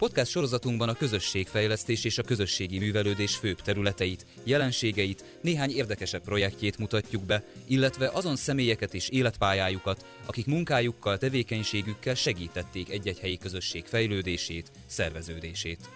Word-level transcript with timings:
Podcast 0.00 0.30
sorozatunkban 0.30 0.88
a 0.88 0.94
közösségfejlesztés 0.94 2.04
és 2.04 2.18
a 2.18 2.22
közösségi 2.22 2.78
művelődés 2.78 3.36
főbb 3.36 3.60
területeit, 3.60 4.26
jelenségeit, 4.44 5.24
néhány 5.42 5.70
érdekesebb 5.70 6.22
projektjét 6.22 6.78
mutatjuk 6.78 7.22
be, 7.22 7.44
illetve 7.66 8.10
azon 8.12 8.36
személyeket 8.36 8.94
és 8.94 9.08
életpályájukat, 9.08 10.04
akik 10.26 10.46
munkájukkal, 10.46 11.18
tevékenységükkel 11.18 12.14
segítették 12.14 12.90
egy-egy 12.90 13.18
helyi 13.18 13.38
közösség 13.38 13.84
fejlődését, 13.84 14.70
szerveződését. 14.86 15.88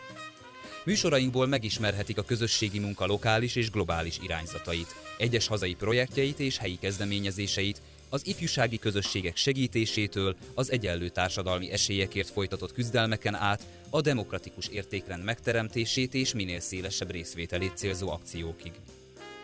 Műsorainkból 0.85 1.47
megismerhetik 1.47 2.19
a 2.19 2.23
közösségi 2.23 2.79
munka 2.79 3.07
lokális 3.07 3.57
és 3.57 3.71
globális 3.71 4.19
irányzatait, 4.23 4.95
egyes 5.19 5.47
hazai 5.47 5.75
projektjeit 5.75 6.39
és 6.39 6.59
helyi 6.59 6.79
kezdeményezéseit, 6.81 7.83
az 8.15 8.27
ifjúsági 8.27 8.79
közösségek 8.79 9.37
segítésétől 9.37 10.37
az 10.55 10.71
egyenlő 10.71 11.09
társadalmi 11.09 11.71
esélyekért 11.71 12.31
folytatott 12.31 12.73
küzdelmeken 12.73 13.35
át 13.35 13.67
a 13.91 14.01
demokratikus 14.01 14.69
értékrend 14.69 15.25
megteremtését 15.25 16.15
és 16.15 16.35
minél 16.35 16.61
szélesebb 16.61 17.11
részvételét 17.11 17.77
célzó 17.77 18.11
akciókig. 18.11 18.73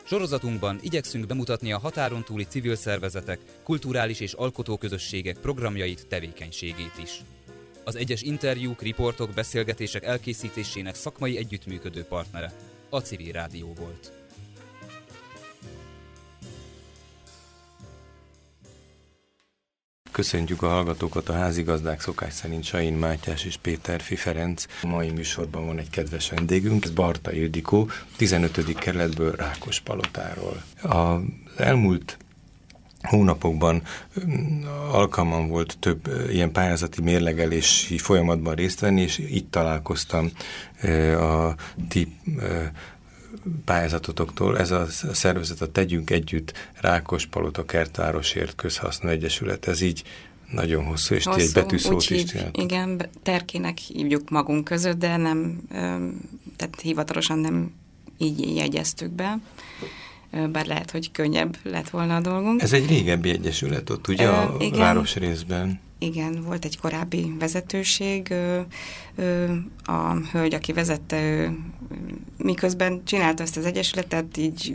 Sorozatunkban 0.04 0.78
igyekszünk 0.82 1.26
bemutatni 1.26 1.72
a 1.72 1.78
határon 1.78 2.24
túli 2.24 2.44
civil 2.44 2.76
szervezetek, 2.76 3.40
kulturális 3.62 4.20
és 4.20 4.32
alkotóközösségek 4.32 5.38
programjait, 5.38 6.06
tevékenységét 6.06 6.98
is. 7.02 7.20
Az 7.84 7.96
egyes 7.96 8.22
interjúk, 8.22 8.82
riportok, 8.82 9.30
beszélgetések 9.30 10.04
elkészítésének 10.04 10.94
szakmai 10.94 11.36
együttműködő 11.36 12.02
partnere 12.02 12.52
a 12.88 13.00
Civil 13.00 13.32
Rádió 13.32 13.72
volt. 13.78 14.19
Köszöntjük 20.12 20.62
a 20.62 20.68
hallgatókat 20.68 21.28
a 21.28 21.32
házigazdák 21.32 22.00
szokás 22.00 22.32
szerint 22.32 22.64
Sain 22.64 22.94
Mátyás 22.94 23.44
és 23.44 23.56
Péter 23.56 24.00
Ferenc. 24.00 24.64
A 24.82 24.86
mai 24.86 25.10
műsorban 25.10 25.66
van 25.66 25.78
egy 25.78 25.90
kedves 25.90 26.30
vendégünk, 26.30 26.84
ez 26.84 26.90
Barta 26.90 27.32
Ildikó, 27.32 27.90
15. 28.16 28.74
kerületből 28.74 29.32
Rákos 29.36 29.80
Palotáról. 29.80 30.62
Az 30.82 31.20
elmúlt 31.56 32.16
hónapokban 33.02 33.82
alkalmam 34.90 35.48
volt 35.48 35.76
több 35.78 36.10
ilyen 36.30 36.52
pályázati 36.52 37.02
mérlegelési 37.02 37.98
folyamatban 37.98 38.54
részt 38.54 38.80
venni, 38.80 39.00
és 39.00 39.18
itt 39.18 39.50
találkoztam 39.50 40.30
a 41.18 41.54
ti 41.88 42.16
pályázatotoktól. 43.64 44.58
Ez 44.58 44.70
a 44.70 44.86
szervezet 45.12 45.60
a 45.60 45.72
Tegyünk 45.72 46.10
Együtt 46.10 46.52
Rákos 46.80 47.26
Palota 47.26 47.64
Kertvárosért 47.64 48.54
Közhasznú 48.54 49.08
Egyesület. 49.08 49.68
Ez 49.68 49.80
így 49.80 50.02
nagyon 50.52 50.84
hosszú, 50.84 51.14
és 51.14 51.24
hosszú, 51.24 51.38
ti 51.38 51.44
egy 51.44 51.52
betűszót 51.52 52.10
is 52.10 52.24
csináltok. 52.24 52.62
Igen, 52.62 53.08
terkének 53.22 53.78
hívjuk 53.78 54.30
magunk 54.30 54.64
között, 54.64 54.98
de 54.98 55.16
nem, 55.16 55.60
tehát 56.56 56.80
hivatalosan 56.82 57.38
nem 57.38 57.72
így 58.18 58.56
jegyeztük 58.56 59.10
be 59.10 59.38
bár 60.52 60.66
lehet, 60.66 60.90
hogy 60.90 61.10
könnyebb 61.10 61.56
lett 61.62 61.90
volna 61.90 62.16
a 62.16 62.20
dolgunk. 62.20 62.62
Ez 62.62 62.72
egy 62.72 62.86
régebbi 62.86 63.30
egyesület 63.30 63.90
ott, 63.90 64.08
ugye, 64.08 64.28
a 64.28 64.56
igen, 64.58 64.78
városrészben? 64.78 65.80
Igen, 66.02 66.42
volt 66.42 66.64
egy 66.64 66.78
korábbi 66.78 67.34
vezetőség, 67.38 68.34
a 69.84 70.14
hölgy, 70.32 70.54
aki 70.54 70.72
vezette, 70.72 71.52
miközben 72.36 73.04
csinálta 73.04 73.42
ezt 73.42 73.56
az 73.56 73.64
egyesületet, 73.64 74.36
így 74.36 74.74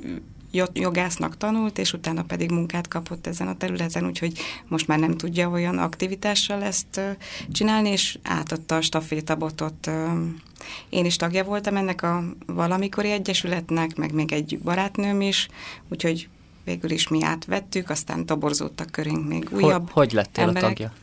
jogásznak 0.73 1.37
tanult, 1.37 1.77
és 1.77 1.93
utána 1.93 2.23
pedig 2.23 2.51
munkát 2.51 2.87
kapott 2.87 3.27
ezen 3.27 3.47
a 3.47 3.57
területen, 3.57 4.05
úgyhogy 4.05 4.39
most 4.67 4.87
már 4.87 4.99
nem 4.99 5.17
tudja 5.17 5.49
olyan 5.49 5.77
aktivitással 5.77 6.63
ezt 6.63 7.01
csinálni, 7.51 7.89
és 7.89 8.17
átadta 8.23 8.75
a 8.75 8.81
stafétabotot. 8.81 9.89
Én 10.89 11.05
is 11.05 11.15
tagja 11.15 11.43
voltam 11.43 11.75
ennek 11.75 12.01
a 12.01 12.23
valamikori 12.45 13.11
egyesületnek, 13.11 13.95
meg 13.95 14.13
még 14.13 14.31
egy 14.31 14.59
barátnőm 14.59 15.21
is, 15.21 15.47
úgyhogy 15.89 16.27
végül 16.65 16.91
is 16.91 17.07
mi 17.07 17.23
átvettük, 17.23 17.89
aztán 17.89 18.25
toborzódtak 18.25 18.91
körünk 18.91 19.27
még 19.27 19.47
újabb 19.51 19.89
Hogy, 19.89 19.91
hogy 19.93 20.11
lettél 20.11 20.43
emberek. 20.47 20.63
a 20.63 20.67
tagja? 20.67 20.93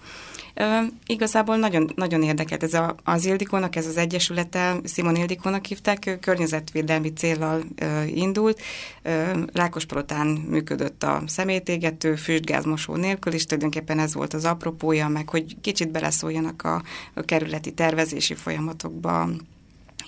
igazából 1.07 1.57
nagyon, 1.57 1.93
nagyon 1.95 2.23
érdekelt 2.23 2.63
ez 2.63 2.75
a, 2.75 2.95
az 3.05 3.25
Ildikónak, 3.25 3.77
ez 3.77 3.87
az 3.87 3.97
egyesülete, 3.97 4.77
Simon 4.85 5.17
Ildikónak 5.17 5.65
hívták, 5.65 6.19
környezetvédelmi 6.21 7.13
célral 7.13 7.63
ö, 7.77 8.03
indult. 8.03 8.61
Ö, 9.03 9.43
Rákospalotán 9.53 10.27
működött 10.27 11.03
a 11.03 11.23
szemétégető, 11.27 12.15
füstgázmosó 12.15 12.97
nélkül, 12.97 13.33
és 13.33 13.45
tulajdonképpen 13.45 13.99
ez 13.99 14.15
volt 14.15 14.35
az 14.35 14.45
apropója, 14.45 15.09
meg 15.09 15.29
hogy 15.29 15.57
kicsit 15.61 15.91
beleszóljanak 15.91 16.63
a, 16.63 16.83
a 17.15 17.21
kerületi 17.21 17.73
tervezési 17.73 18.35
folyamatokba, 18.35 19.29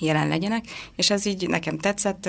jelen 0.04 0.28
legyenek, 0.28 0.65
és 0.97 1.10
ez 1.10 1.26
így 1.26 1.48
nekem 1.48 1.78
tetszett. 1.78 2.28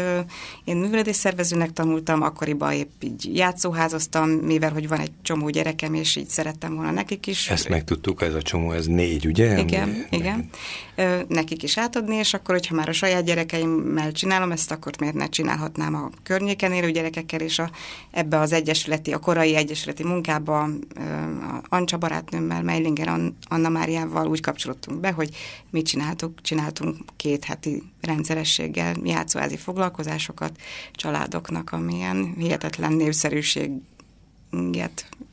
Én 0.64 0.78
művelődésszervezőnek 0.78 1.74
tanultam, 1.74 2.22
akkoriban 2.22 2.72
épp 2.72 3.04
így 3.04 3.36
játszóházoztam, 3.36 4.30
mivel 4.30 4.72
hogy 4.72 4.88
van 4.88 5.00
egy 5.00 5.12
csomó 5.22 5.50
gyerekem, 5.50 5.94
és 5.94 6.16
így 6.16 6.30
szerettem 6.30 6.76
volna 6.76 6.92
nekik 6.92 7.28
is. 7.28 7.50
Ezt 7.50 7.70
megtudtuk, 7.70 8.22
ez 8.22 8.34
a 8.34 8.42
csomó, 8.42 8.72
ez 8.72 8.86
négy, 8.86 9.26
ugye? 9.26 9.60
Igen, 9.60 9.84
Ami... 9.84 10.06
igen. 10.10 10.50
Nekik 11.28 11.64
is 11.64 11.78
átadni, 11.78 12.16
és 12.16 12.34
akkor, 12.34 12.56
hogyha 12.56 12.76
már 12.76 12.90
a 12.90 12.94
saját 12.94 13.24
gyerekeimmel 13.24 14.12
csinálom 14.12 14.52
ezt, 14.52 14.72
akkor 14.72 14.92
miért 15.00 15.16
ne 15.16 15.30
csinálhatnám 15.30 15.96
a 15.96 16.10
környéken 16.24 16.72
élő 16.72 16.92
gyerekekkel, 16.92 17.40
és 17.40 17.60
a, 17.60 17.70
ebbe 18.12 18.40
az 18.40 18.52
egyesületi, 18.52 19.14
a 19.14 19.20
korai 19.20 19.56
egyesületi 19.56 20.04
munkába 20.04 20.60
a 20.62 20.70
Ancsa 21.70 21.98
barátnőmmel, 21.98 22.64
Meilinger 22.64 23.20
Anna 23.48 23.70
Máriával 23.70 24.28
úgy 24.28 24.42
kapcsolódtunk 24.42 25.00
be, 25.00 25.12
hogy 25.12 25.30
mit 25.70 25.86
csináltuk, 25.86 26.42
csináltunk 26.42 26.98
két 27.16 27.46
heti 27.66 27.84
rendszerességgel 28.02 28.96
játszóházi 29.04 29.58
foglalkozásokat 29.58 30.60
családoknak, 30.92 31.72
amilyen 31.72 32.34
hihetetlen 32.38 32.94
népszerűséget 32.94 33.80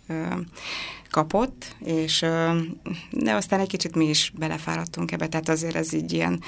ö, 0.06 0.24
kapott, 1.10 1.76
és 1.84 2.24
de 3.10 3.34
aztán 3.34 3.60
egy 3.60 3.68
kicsit 3.68 3.94
mi 3.94 4.08
is 4.08 4.32
belefáradtunk 4.38 5.12
ebbe, 5.12 5.28
tehát 5.28 5.48
azért 5.48 5.74
ez 5.74 5.92
így 5.92 6.12
ilyen 6.12 6.40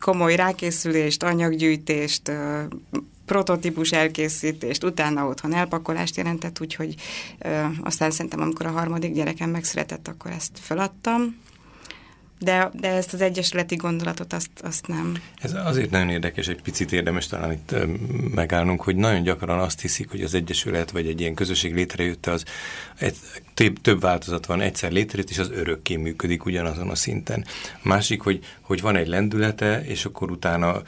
komoly 0.00 0.36
rákészülést, 0.36 1.22
anyaggyűjtést, 1.22 2.32
prototípus 3.24 3.92
elkészítést, 3.92 4.84
utána 4.84 5.26
otthon 5.26 5.54
elpakolást 5.54 6.16
jelentett, 6.16 6.60
úgyhogy 6.60 6.94
aztán 7.82 8.10
szerintem, 8.10 8.40
amikor 8.40 8.66
a 8.66 8.70
harmadik 8.70 9.12
gyerekem 9.12 9.50
megszületett, 9.50 10.08
akkor 10.08 10.30
ezt 10.30 10.58
feladtam, 10.60 11.36
de, 12.38 12.70
de 12.80 12.88
ezt 12.88 13.12
az 13.12 13.20
egyesületi 13.20 13.76
gondolatot 13.76 14.32
azt, 14.32 14.50
azt 14.62 14.86
nem. 14.86 15.14
Ez 15.42 15.54
azért 15.54 15.90
nagyon 15.90 16.08
érdekes, 16.08 16.48
egy 16.48 16.62
picit 16.62 16.92
érdemes 16.92 17.26
talán 17.26 17.52
itt 17.52 17.74
megállnunk, 18.34 18.82
hogy 18.82 18.96
nagyon 18.96 19.22
gyakran 19.22 19.58
azt 19.58 19.80
hiszik, 19.80 20.10
hogy 20.10 20.22
az 20.22 20.34
egyesület 20.34 20.90
vagy 20.90 21.06
egy 21.06 21.20
ilyen 21.20 21.34
közösség 21.34 21.74
létrejött, 21.74 22.26
az 22.26 22.44
egy, 22.98 23.16
több, 23.54 23.80
több 23.80 24.00
változat 24.00 24.46
van, 24.46 24.60
egyszer 24.60 24.92
létrejött, 24.92 25.30
és 25.30 25.38
az 25.38 25.50
örökké 25.50 25.96
működik 25.96 26.44
ugyanazon 26.44 26.88
a 26.90 26.94
szinten. 26.94 27.44
Másik, 27.82 28.20
hogy, 28.20 28.44
hogy 28.60 28.80
van 28.80 28.96
egy 28.96 29.08
lendülete, 29.08 29.84
és 29.84 30.04
akkor 30.04 30.30
utána 30.30 30.82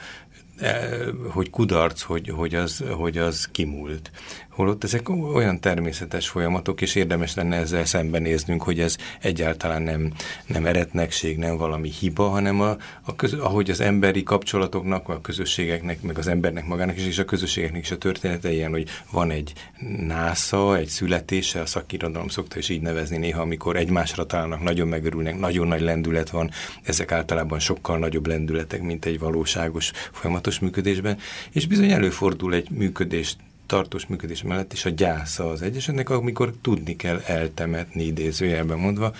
E, 0.61 0.89
hogy 1.29 1.49
kudarc, 1.49 2.01
hogy, 2.01 2.29
hogy, 2.29 2.55
az, 2.55 2.83
hogy 2.89 3.17
az 3.17 3.47
kimúlt. 3.51 4.11
Holott 4.51 4.83
ezek 4.83 5.09
olyan 5.09 5.59
természetes 5.59 6.29
folyamatok, 6.29 6.81
és 6.81 6.95
érdemes 6.95 7.35
lenne 7.35 7.55
ezzel 7.55 7.85
szembenéznünk, 7.85 8.63
hogy 8.63 8.79
ez 8.79 8.95
egyáltalán 9.19 9.81
nem, 9.81 10.13
nem 10.45 10.65
eretnekség, 10.65 11.37
nem 11.37 11.57
valami 11.57 11.89
hiba, 11.89 12.27
hanem 12.29 12.61
a, 12.61 12.77
a 13.01 13.15
köz, 13.15 13.33
ahogy 13.33 13.69
az 13.69 13.81
emberi 13.81 14.23
kapcsolatoknak, 14.23 15.09
a 15.09 15.21
közösségeknek, 15.21 16.01
meg 16.01 16.17
az 16.17 16.27
embernek 16.27 16.65
magának 16.65 16.97
is, 16.97 17.05
és 17.05 17.19
a 17.19 17.25
közösségeknek 17.25 17.81
is 17.81 17.91
a 17.91 17.97
története 17.97 18.51
ilyen, 18.51 18.71
hogy 18.71 18.87
van 19.11 19.31
egy 19.31 19.53
násza, 19.97 20.77
egy 20.77 20.87
születése, 20.87 21.61
a 21.61 21.65
szakirodalom 21.65 22.27
szokta 22.27 22.57
is 22.57 22.69
így 22.69 22.81
nevezni 22.81 23.17
néha, 23.17 23.41
amikor 23.41 23.75
egymásra 23.75 24.25
találnak, 24.25 24.61
nagyon 24.61 24.87
megörülnek, 24.87 25.39
nagyon 25.39 25.67
nagy 25.67 25.81
lendület 25.81 26.29
van, 26.29 26.51
ezek 26.83 27.11
általában 27.11 27.59
sokkal 27.59 27.97
nagyobb 27.97 28.27
lendületek, 28.27 28.81
mint 28.81 29.05
egy 29.05 29.19
valóságos 29.19 29.91
folyamatos 30.11 30.59
működésben, 30.59 31.17
és 31.51 31.67
bizony 31.67 31.91
előfordul 31.91 32.53
egy 32.53 32.69
működést 32.69 33.37
tartós 33.71 34.05
működés 34.07 34.43
mellett 34.43 34.73
is 34.73 34.85
a 34.85 34.89
gyásza 34.89 35.49
az 35.49 35.61
egyesetnek, 35.61 36.09
amikor 36.09 36.53
tudni 36.61 36.95
kell 36.95 37.21
eltemetni 37.25 38.03
idézőjelben 38.03 38.77
mondva, 38.77 39.13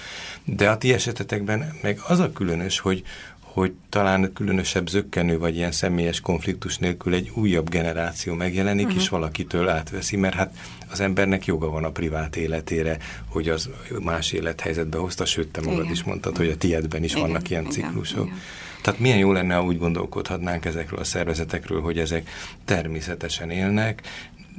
de 0.44 0.70
a 0.70 0.78
ti 0.78 0.94
esetetekben 0.94 1.74
meg 1.82 2.00
az 2.08 2.20
a 2.20 2.32
különös, 2.32 2.80
hogy, 2.80 3.04
hogy 3.40 3.74
talán 3.90 4.34
különösebb 4.34 4.90
zöggenő 4.90 5.40
vagy 5.40 5.56
ilyen 5.56 5.72
személyes 5.72 6.20
konfliktus 6.20 6.78
nélkül 6.78 7.14
egy 7.14 7.32
újabb 7.34 7.70
generáció 7.70 8.34
megjelenik, 8.34 8.86
uh-huh. 8.86 9.02
és 9.02 9.10
valakitől 9.10 9.70
átveszi, 9.70 10.16
mert 10.16 10.36
hát 10.36 10.56
az 10.90 11.00
embernek 11.00 11.46
joga 11.46 11.70
van 11.70 11.84
a 11.84 11.92
privát 11.92 12.36
életére, 12.36 12.98
hogy 13.28 13.50
az 13.50 13.70
más 14.00 14.32
élethelyzetbe 14.32 14.98
hozta, 14.98 15.26
sőt, 15.26 15.48
te 15.48 15.62
magad 15.62 15.80
igen. 15.80 15.92
is 15.92 16.04
mondtad, 16.04 16.38
hogy 16.38 16.50
a 16.50 16.58
tiedben 16.58 17.04
is 17.04 17.12
igen, 17.12 17.24
vannak 17.24 17.50
ilyen 17.50 17.62
igen, 17.62 17.74
ciklusok. 17.74 18.26
Igen. 18.26 18.40
Tehát 18.82 19.00
milyen 19.00 19.18
jó 19.18 19.32
lenne, 19.32 19.56
ha 19.56 19.64
úgy 19.64 19.78
gondolkodhatnánk 19.78 20.66
ezekről 20.66 21.00
a 21.00 21.04
szervezetekről, 21.04 21.82
hogy 21.82 22.00
ezek 22.00 22.30
természetesen 22.66 23.50
élnek, 23.50 24.02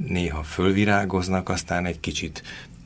néha 0.07 0.43
fölvirágoznak, 0.43 1.49
aztán 1.49 1.85
egy 1.85 1.99
kicsit 1.99 2.43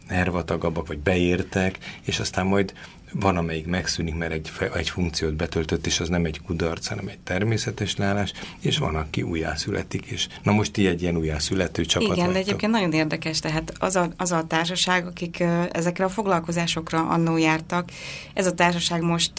nervatagabbak, 0.07 0.87
vagy 0.87 0.99
beértek, 0.99 1.77
és 2.01 2.19
aztán 2.19 2.45
majd 2.45 2.73
van, 3.11 3.37
amelyik 3.37 3.65
megszűnik, 3.65 4.15
mert 4.15 4.31
egy, 4.31 4.51
egy 4.73 4.89
funkciót 4.89 5.33
betöltött, 5.33 5.85
és 5.85 5.99
az 5.99 6.09
nem 6.09 6.25
egy 6.25 6.41
kudarc, 6.45 6.87
hanem 6.87 7.07
egy 7.07 7.19
természetes 7.19 7.95
leállás, 7.95 8.33
és 8.59 8.77
van, 8.77 8.95
aki 8.95 9.21
újjászületik, 9.21 10.05
és 10.05 10.27
na 10.43 10.51
most 10.51 10.71
ti 10.71 10.87
egy 10.87 11.01
ilyen 11.01 11.17
újjászülető 11.17 11.85
csapat 11.85 12.07
Igen, 12.07 12.17
vagytok. 12.17 12.33
de 12.33 12.39
egyébként 12.39 12.71
nagyon 12.71 12.91
érdekes, 12.91 13.39
tehát 13.39 13.73
az 13.79 13.95
a, 13.95 14.09
az 14.17 14.31
a 14.31 14.45
társaság, 14.47 15.05
akik 15.05 15.43
ezekre 15.71 16.05
a 16.05 16.09
foglalkozásokra 16.09 17.07
annó 17.07 17.37
jártak, 17.37 17.89
ez 18.33 18.45
a 18.45 18.53
társaság 18.53 19.01
most, 19.01 19.31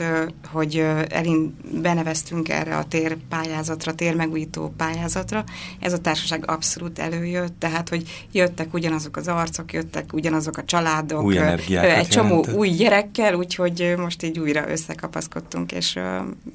hogy 0.50 0.84
elin 1.08 1.56
beneveztünk 1.82 2.48
erre 2.48 2.76
a 2.76 2.84
térpályázatra, 2.84 3.94
térmegújító 3.94 4.74
pályázatra, 4.76 5.44
ez 5.80 5.92
a 5.92 5.98
társaság 5.98 6.50
abszolút 6.50 6.98
előjött, 6.98 7.54
tehát, 7.58 7.88
hogy 7.88 8.26
jöttek 8.32 8.74
ugyanazok 8.74 9.16
az 9.16 9.28
arcok, 9.28 9.72
jöttek 9.72 10.12
ugyanazok 10.12 10.56
a 10.56 10.64
családok, 10.64 11.22
új 11.22 11.38
egy 11.38 12.08
csomó 12.08 12.28
jelentett. 12.28 12.54
új 12.54 12.68
gyerekkel, 12.68 13.34
úgyhogy 13.34 13.67
most 13.96 14.22
így 14.22 14.38
újra 14.38 14.70
összekapaszkodtunk, 14.70 15.72
és 15.72 15.98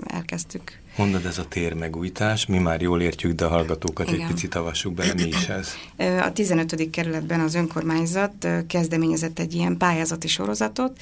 elkezdtük 0.07 0.81
Mondod, 0.98 1.25
ez 1.25 1.38
a 1.38 1.48
térmegújítás, 1.48 2.45
mi 2.45 2.57
már 2.57 2.81
jól 2.81 3.01
értjük, 3.01 3.31
de 3.31 3.45
a 3.45 3.50
hallgatókat 3.50 4.07
Igen. 4.07 4.19
egy 4.19 4.27
picit 4.27 4.56
avassuk 4.56 4.94
bele, 4.94 5.13
mi 5.13 5.24
is 5.27 5.48
ez? 5.48 5.74
A 5.98 6.31
15. 6.33 6.89
kerületben 6.89 7.39
az 7.39 7.56
önkormányzat 7.56 8.48
kezdeményezett 8.68 9.39
egy 9.39 9.54
ilyen 9.54 9.77
pályázati 9.77 10.27
sorozatot, 10.27 11.00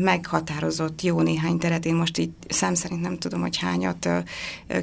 meghatározott 0.00 1.02
jó 1.02 1.20
néhány 1.20 1.58
teret, 1.58 1.84
én 1.84 1.94
most 1.94 2.18
így 2.18 2.30
szám 2.48 2.74
szerint 2.74 3.00
nem 3.00 3.18
tudom, 3.18 3.40
hogy 3.40 3.56
hányat, 3.56 4.08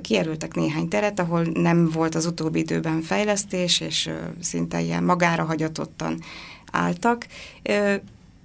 kijelöltek 0.01 0.53
néhány 0.53 0.88
teret, 0.88 1.19
ahol 1.19 1.41
nem 1.53 1.89
volt 1.89 2.15
az 2.15 2.25
utóbbi 2.25 2.59
időben 2.59 3.01
fejlesztés, 3.01 3.79
és 3.79 4.09
szinte 4.39 4.81
ilyen 4.81 5.03
magára 5.03 5.44
hagyatottan 5.44 6.19
álltak 6.71 7.27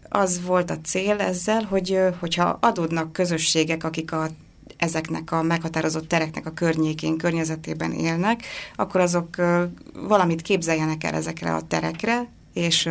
az 0.08 0.42
volt 0.44 0.70
a 0.70 0.80
cél 0.80 1.20
ezzel, 1.20 1.62
hogy 1.62 1.98
hogyha 2.18 2.58
adódnak 2.60 3.12
közösségek, 3.12 3.84
akik 3.84 4.12
a 4.12 4.28
ezeknek 4.76 5.32
a 5.32 5.42
meghatározott 5.42 6.08
tereknek 6.08 6.46
a 6.46 6.50
környékén, 6.50 7.16
környezetében 7.16 7.92
élnek, 7.92 8.42
akkor 8.76 9.00
azok 9.00 9.36
valamit 9.92 10.42
képzeljenek 10.42 11.04
el 11.04 11.14
ezekre 11.14 11.54
a 11.54 11.62
terekre, 11.62 12.28
és 12.52 12.88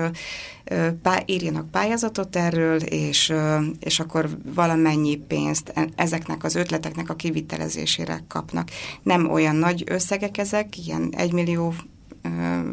pá, 1.02 1.22
írjanak 1.26 1.72
pályázatot 1.72 2.36
erről, 2.36 2.78
és, 2.78 3.34
és 3.80 4.00
akkor 4.00 4.30
valamennyi 4.54 5.16
pénzt 5.16 5.72
e, 5.74 5.88
ezeknek 5.96 6.44
az 6.44 6.56
ötleteknek 6.56 7.10
a 7.10 7.16
kivitelezésére 7.16 8.24
kapnak. 8.28 8.70
Nem 9.04 9.32
olyan 9.32 9.56
nagy 9.56 9.84
összegek 9.86 10.38
ezek, 10.38 10.78
ilyen 10.88 11.14
egymillió 11.18 11.74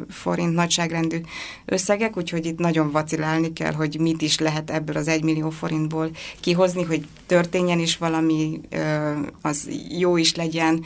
forint 0.08 0.55
nagyságrendű 0.55 1.20
összegek, 1.64 2.17
úgyhogy 2.17 2.46
itt 2.46 2.58
nagyon 2.58 2.91
vacilálni 2.91 3.52
kell, 3.52 3.73
hogy 3.73 4.00
mit 4.00 4.23
is 4.23 4.38
lehet 4.38 4.70
ebből 4.70 4.96
az 4.96 5.08
egymillió 5.08 5.50
forintból 5.50 6.11
kihozni, 6.41 6.82
hogy 6.82 7.06
történjen 7.26 7.79
is 7.79 7.96
valami, 7.96 8.61
az 9.43 9.69
jó 9.99 10.17
is 10.17 10.35
legyen, 10.35 10.85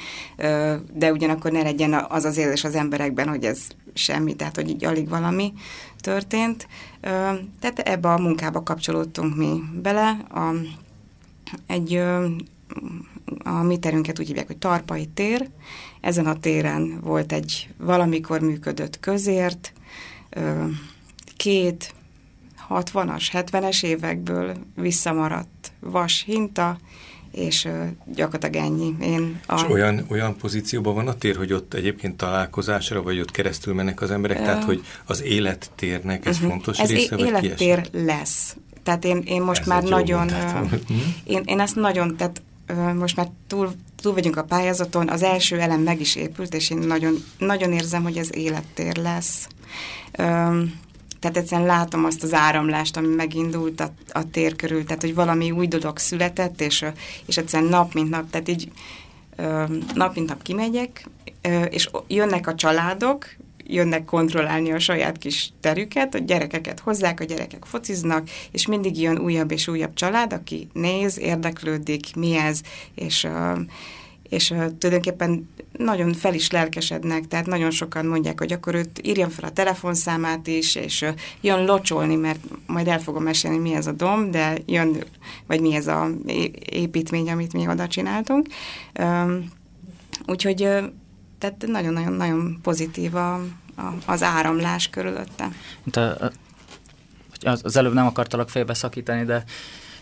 de 0.92 1.12
ugyanakkor 1.12 1.52
ne 1.52 1.62
legyen 1.62 2.06
az 2.08 2.24
az 2.24 2.36
érzés 2.36 2.64
az 2.64 2.74
emberekben, 2.74 3.28
hogy 3.28 3.44
ez 3.44 3.58
semmi, 3.94 4.34
tehát 4.34 4.54
hogy 4.54 4.68
így 4.68 4.84
alig 4.84 5.08
valami 5.08 5.52
történt. 6.00 6.66
Tehát 7.60 7.78
ebbe 7.84 8.08
a 8.08 8.18
munkába 8.18 8.62
kapcsolódtunk 8.62 9.36
mi 9.36 9.62
bele. 9.82 10.08
A, 10.30 10.54
egy 11.66 12.02
a 13.44 13.62
mi 13.62 13.78
terünket 13.78 14.18
úgy 14.18 14.26
hívják, 14.26 14.46
hogy 14.46 14.58
Tarpai 14.58 15.06
tér. 15.06 15.48
Ezen 16.00 16.26
a 16.26 16.38
téren 16.38 17.00
volt 17.00 17.32
egy 17.32 17.68
valamikor 17.76 18.40
működött 18.40 19.00
közért, 19.00 19.72
két 21.36 21.94
60-as, 22.70 23.26
70-es 23.32 23.84
évekből 23.84 24.56
visszamaradt 24.74 25.72
vas 25.80 26.22
hinta, 26.26 26.78
és 27.32 27.68
gyakorlatilag 28.14 28.66
ennyi. 28.66 28.94
Én 29.00 29.40
a... 29.46 29.54
És 29.54 29.70
olyan, 29.70 30.04
olyan 30.10 30.36
pozícióban 30.36 30.94
van 30.94 31.08
a 31.08 31.14
tér, 31.14 31.36
hogy 31.36 31.52
ott 31.52 31.74
egyébként 31.74 32.16
találkozásra, 32.16 33.02
vagy 33.02 33.20
ott 33.20 33.30
keresztül 33.30 33.74
mennek 33.74 34.00
az 34.00 34.10
emberek, 34.10 34.38
uh, 34.38 34.44
tehát 34.44 34.64
hogy 34.64 34.84
az 35.06 35.22
élettérnek 35.22 36.26
ez 36.26 36.36
uh-huh. 36.36 36.50
fontos 36.50 36.78
ez 36.78 36.90
része, 36.90 37.16
vagy 37.16 37.26
élettér 37.26 37.56
kiesik? 37.56 38.06
lesz. 38.06 38.56
Tehát 38.82 39.04
én, 39.04 39.22
én 39.24 39.42
most 39.42 39.60
ez 39.60 39.66
már 39.66 39.82
nagyon, 39.82 40.30
én, 41.24 41.42
én 41.44 41.60
ezt 41.60 41.76
nagyon, 41.76 42.16
tehát 42.16 42.42
most 42.94 43.16
már 43.16 43.28
túl, 43.46 43.72
túl 44.00 44.12
vagyunk 44.12 44.36
a 44.36 44.44
pályázaton, 44.44 45.08
az 45.08 45.22
első 45.22 45.58
elem 45.58 45.80
meg 45.80 46.00
is 46.00 46.16
épült, 46.16 46.54
és 46.54 46.70
én 46.70 46.78
nagyon, 46.78 47.24
nagyon 47.38 47.72
érzem, 47.72 48.02
hogy 48.02 48.16
ez 48.16 48.34
élettér 48.34 48.96
lesz. 48.96 49.48
Tehát 51.20 51.36
egyszerűen 51.36 51.66
látom 51.66 52.04
azt 52.04 52.22
az 52.22 52.34
áramlást, 52.34 52.96
ami 52.96 53.14
megindult 53.14 53.80
a, 53.80 53.92
a 54.12 54.30
tér 54.30 54.56
körül, 54.56 54.84
tehát 54.84 55.02
hogy 55.02 55.14
valami 55.14 55.50
új 55.50 55.66
dolog 55.66 55.98
született, 55.98 56.60
és, 56.60 56.84
és 57.26 57.36
egyszerűen 57.36 57.70
nap 57.70 57.94
mint 57.94 58.10
nap, 58.10 58.30
tehát 58.30 58.48
így 58.48 58.70
nap 59.94 60.14
mint 60.14 60.28
nap 60.28 60.42
kimegyek, 60.42 61.08
és 61.70 61.90
jönnek 62.06 62.46
a 62.46 62.54
családok, 62.54 63.26
jönnek 63.68 64.04
kontrollálni 64.04 64.72
a 64.72 64.78
saját 64.78 65.18
kis 65.18 65.52
terüket, 65.60 66.14
a 66.14 66.18
gyerekeket 66.18 66.80
hozzák, 66.80 67.20
a 67.20 67.24
gyerekek 67.24 67.64
fociznak, 67.64 68.28
és 68.50 68.66
mindig 68.66 69.00
jön 69.00 69.18
újabb 69.18 69.50
és 69.50 69.68
újabb 69.68 69.94
család, 69.94 70.32
aki 70.32 70.68
néz, 70.72 71.18
érdeklődik, 71.18 72.14
mi 72.16 72.36
ez, 72.36 72.60
és, 72.94 73.28
és 74.28 74.46
tulajdonképpen 74.46 75.48
nagyon 75.78 76.12
fel 76.12 76.34
is 76.34 76.50
lelkesednek, 76.50 77.26
tehát 77.26 77.46
nagyon 77.46 77.70
sokan 77.70 78.06
mondják, 78.06 78.38
hogy 78.38 78.52
akkor 78.52 78.74
őt 78.74 79.00
írjam 79.02 79.28
fel 79.28 79.48
a 79.48 79.52
telefonszámát 79.52 80.46
is, 80.46 80.74
és 80.74 81.04
jön 81.40 81.64
locsolni, 81.64 82.14
mert 82.14 82.40
majd 82.66 82.88
el 82.88 83.00
fogom 83.00 83.22
mesélni, 83.22 83.58
mi 83.58 83.74
ez 83.74 83.86
a 83.86 83.92
dom, 83.92 84.30
de 84.30 84.58
jön, 84.66 85.04
vagy 85.46 85.60
mi 85.60 85.74
ez 85.74 85.86
a 85.86 86.08
építmény, 86.70 87.30
amit 87.30 87.52
mi 87.52 87.68
oda 87.68 87.86
csináltunk. 87.86 88.46
Úgyhogy 90.26 90.68
tehát 91.38 91.66
nagyon-nagyon-nagyon 91.66 92.58
pozitív 92.62 93.14
a, 93.14 93.34
a, 93.76 93.94
az 94.06 94.22
áramlás 94.22 94.88
körülötte. 94.88 95.48
a, 95.92 96.32
az, 97.40 97.60
az 97.64 97.76
előbb 97.76 97.94
nem 97.94 98.06
akartalak 98.06 98.48
félbeszakítani, 98.48 99.24
de 99.24 99.44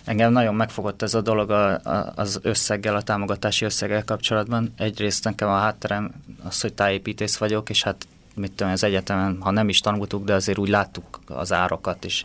engem 0.05 0.33
nagyon 0.33 0.55
megfogott 0.55 1.03
ez 1.03 1.15
a 1.15 1.21
dolog 1.21 1.51
a, 1.51 1.73
a, 1.75 2.13
az 2.17 2.39
összeggel, 2.43 2.97
a 2.97 3.03
támogatási 3.03 3.65
összeggel 3.65 4.05
kapcsolatban. 4.05 4.73
Egyrészt 4.77 5.25
nekem 5.25 5.49
a 5.49 5.59
hátterem 5.59 6.11
az, 6.45 6.61
hogy 6.61 6.75
tájépítész 6.75 7.37
vagyok, 7.37 7.71
és 7.71 7.83
hát 7.83 8.07
mit 8.35 8.53
tudom, 8.53 8.73
az 8.73 8.85
egyetemen, 8.85 9.37
ha 9.41 9.51
nem 9.51 9.69
is 9.69 9.81
tanultuk, 9.81 10.25
de 10.25 10.35
azért 10.35 10.59
úgy 10.59 10.69
láttuk 10.69 11.21
az 11.27 11.53
árakat 11.53 12.05
is. 12.05 12.25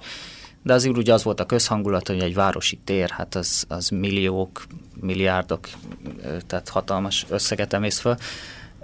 De 0.63 0.73
azért 0.73 0.97
ugye 0.97 1.13
az 1.13 1.23
volt 1.23 1.39
a 1.39 1.45
közhangulat, 1.45 2.07
hogy 2.07 2.19
egy 2.19 2.33
városi 2.33 2.79
tér, 2.83 3.09
hát 3.09 3.35
az, 3.35 3.65
az 3.67 3.89
milliók, 3.89 4.63
milliárdok, 4.99 5.67
tehát 6.47 6.69
hatalmas 6.69 7.25
összeget 7.29 7.73
emész 7.73 7.99
föl 7.99 8.17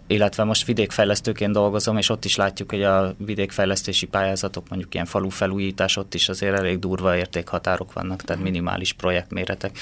illetve 0.08 0.44
most 0.44 0.66
vidékfejlesztőként 0.66 1.54
dolgozom, 1.54 1.98
és 1.98 2.10
ott 2.10 2.26
is 2.26 2.36
látjuk, 2.36 2.72
hogy 2.72 2.84
a 2.84 3.16
vidékfejlesztési 3.18 4.06
pályázatok, 4.06 4.70
mondjuk 4.70 4.94
ilyen 4.94 5.06
falu 5.06 5.30
felújítás, 5.30 5.98
ott 5.98 6.14
is 6.14 6.30
azért 6.30 6.58
elég 6.58 6.80
durva 6.80 7.18
értékhatárok 7.18 7.94
vannak, 7.94 8.22
tehát 8.22 8.44
minimális 8.44 8.94
projektméretek 8.94 9.78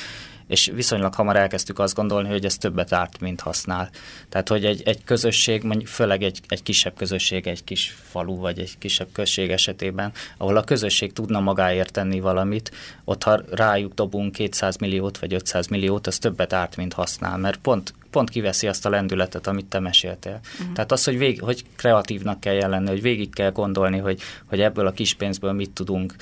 és 0.47 0.71
viszonylag 0.73 1.13
hamar 1.13 1.35
elkezdtük 1.35 1.79
azt 1.79 1.95
gondolni, 1.95 2.29
hogy 2.29 2.45
ez 2.45 2.57
többet 2.57 2.93
árt, 2.93 3.19
mint 3.19 3.41
használ. 3.41 3.89
Tehát, 4.29 4.49
hogy 4.49 4.65
egy, 4.65 4.81
egy 4.85 5.03
közösség, 5.03 5.63
mondjuk 5.63 5.87
főleg 5.87 6.23
egy, 6.23 6.39
egy 6.47 6.63
kisebb 6.63 6.95
közösség, 6.95 7.47
egy 7.47 7.63
kis 7.63 7.95
falu 8.09 8.35
vagy 8.35 8.59
egy 8.59 8.77
kisebb 8.77 9.07
község 9.11 9.51
esetében, 9.51 10.11
ahol 10.37 10.57
a 10.57 10.63
közösség 10.63 11.13
tudna 11.13 11.39
magáért 11.39 11.91
tenni 11.91 12.19
valamit, 12.19 12.71
ott 13.03 13.23
ha 13.23 13.41
rájuk 13.51 13.93
dobunk 13.93 14.31
200 14.31 14.77
milliót 14.77 15.17
vagy 15.17 15.33
500 15.33 15.67
milliót, 15.67 16.07
az 16.07 16.17
többet 16.17 16.53
árt, 16.53 16.75
mint 16.75 16.93
használ, 16.93 17.37
mert 17.37 17.57
pont 17.57 17.93
pont 18.15 18.29
kiveszi 18.29 18.67
azt 18.67 18.85
a 18.85 18.89
lendületet, 18.89 19.47
amit 19.47 19.65
te 19.65 19.79
meséltél. 19.79 20.39
Uh-huh. 20.59 20.73
Tehát 20.73 20.91
az, 20.91 21.03
hogy, 21.03 21.17
vég, 21.17 21.41
hogy 21.41 21.63
kreatívnak 21.75 22.39
kell 22.39 22.53
jelenni, 22.53 22.87
hogy 22.87 23.01
végig 23.01 23.33
kell 23.33 23.51
gondolni, 23.51 23.97
hogy, 23.97 24.21
hogy 24.45 24.61
ebből 24.61 24.87
a 24.87 24.91
kis 24.91 25.13
pénzből 25.13 25.51
mit 25.51 25.71
tudunk 25.71 26.15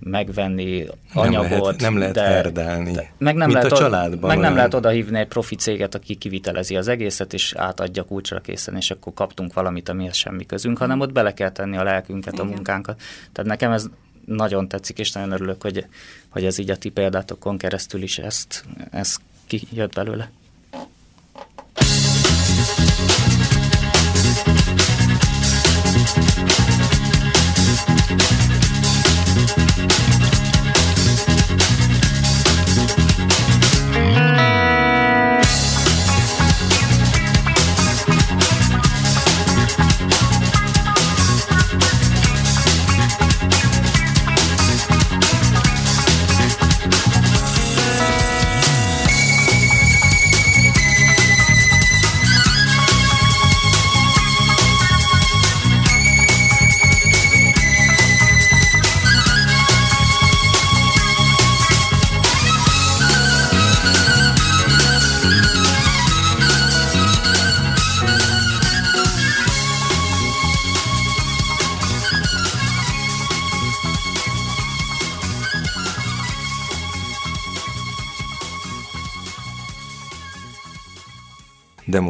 megvenni 0.00 0.86
anyagot. 1.14 1.50
Nem 1.50 1.60
lehet, 1.60 1.80
nem 1.80 1.98
lehet 1.98 2.14
de, 2.14 2.22
herdálni, 2.22 2.92
de, 2.92 3.12
meg 3.18 3.34
nem 3.34 3.48
mint 3.48 3.62
lehet, 3.62 3.72
a 3.72 3.76
családban. 3.76 4.28
Meg 4.30 4.38
nem 4.38 4.54
lehet 4.54 4.74
odahívni 4.74 5.18
egy 5.18 5.26
profi 5.26 5.54
céget, 5.54 5.94
aki 5.94 6.14
kivitelezi 6.14 6.76
az 6.76 6.88
egészet, 6.88 7.32
és 7.32 7.54
átadja 7.56 8.02
kulcsra 8.02 8.40
készen, 8.40 8.76
és 8.76 8.90
akkor 8.90 9.14
kaptunk 9.14 9.52
valamit, 9.52 9.88
amihez 9.88 10.16
semmi 10.16 10.46
közünk, 10.46 10.78
hanem 10.78 11.00
ott 11.00 11.12
bele 11.12 11.34
kell 11.34 11.50
tenni 11.50 11.76
a 11.76 11.82
lelkünket, 11.82 12.32
Igen. 12.32 12.46
a 12.46 12.48
munkánkat. 12.48 13.00
Tehát 13.32 13.50
nekem 13.50 13.72
ez 13.72 13.86
nagyon 14.24 14.68
tetszik, 14.68 14.98
és 14.98 15.12
nagyon 15.12 15.30
örülök, 15.30 15.62
hogy, 15.62 15.86
hogy 16.28 16.44
ez 16.44 16.58
így 16.58 16.70
a 16.70 16.76
ti 16.76 16.88
példátokon 16.88 17.58
keresztül 17.58 18.02
is 18.02 18.18
ezt, 18.18 18.64
ezt 18.90 19.20
kijött 19.46 19.94
belőle. 19.94 20.30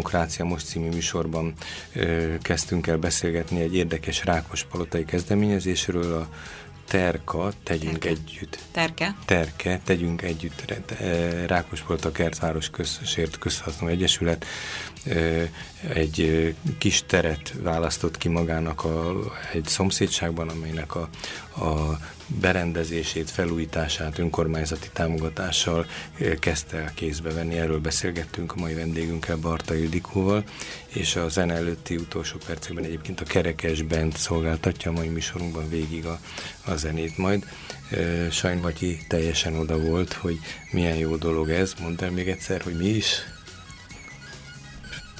Demokrácia 0.06 0.44
Most 0.44 0.66
című 0.66 0.88
műsorban 0.88 1.52
ö, 1.92 2.34
kezdtünk 2.42 2.86
el 2.86 2.96
beszélgetni 2.96 3.60
egy 3.60 3.74
érdekes 3.74 4.24
Rákospalotai 4.24 5.04
kezdeményezésről, 5.04 6.14
a 6.14 6.28
Terka, 6.88 7.52
tegyünk 7.62 7.98
Terke. 7.98 8.08
együtt. 8.08 8.58
Terke. 8.70 9.14
Terke, 9.24 9.80
tegyünk 9.84 10.22
együtt. 10.22 10.74
Rákospolta 11.46 12.12
Kertváros 12.12 12.70
közsért 12.70 13.38
közhasznú 13.38 13.86
egyesület 13.86 14.44
egy 15.94 16.54
kis 16.78 17.02
teret 17.06 17.54
választott 17.62 18.18
ki 18.18 18.28
magának 18.28 18.84
a, 18.84 19.14
egy 19.52 19.66
szomszédságban, 19.66 20.48
amelynek 20.48 20.94
a, 20.94 21.08
a 21.64 21.98
berendezését, 22.26 23.30
felújítását 23.30 24.18
önkormányzati 24.18 24.88
támogatással 24.92 25.86
kezdte 26.38 26.76
el 26.76 26.92
kézbe 26.94 27.32
venni. 27.32 27.58
Erről 27.58 27.80
beszélgettünk 27.80 28.52
a 28.52 28.60
mai 28.60 28.74
vendégünkkel, 28.74 29.36
Barta 29.36 29.74
Ildikóval, 29.74 30.44
és 30.86 31.16
a 31.16 31.28
zene 31.28 31.54
előtti 31.54 31.96
utolsó 31.96 32.38
percekben 32.46 32.84
egyébként 32.84 33.20
a 33.20 33.24
Kerekes 33.24 33.82
Bent 33.82 34.16
szolgáltatja 34.16 34.90
a 34.90 34.94
mai 34.94 35.08
műsorunkban 35.08 35.68
végig 35.68 36.06
a, 36.06 36.20
a 36.64 36.76
zenét 36.76 37.16
majd. 37.16 37.46
Sajnvatyi 38.30 38.98
teljesen 39.08 39.58
oda 39.58 39.78
volt, 39.78 40.12
hogy 40.12 40.38
milyen 40.70 40.96
jó 40.96 41.16
dolog 41.16 41.50
ez. 41.50 41.74
Mondd 41.80 42.04
el 42.04 42.10
még 42.10 42.28
egyszer, 42.28 42.62
hogy 42.62 42.76
mi 42.76 42.88
is? 42.88 43.34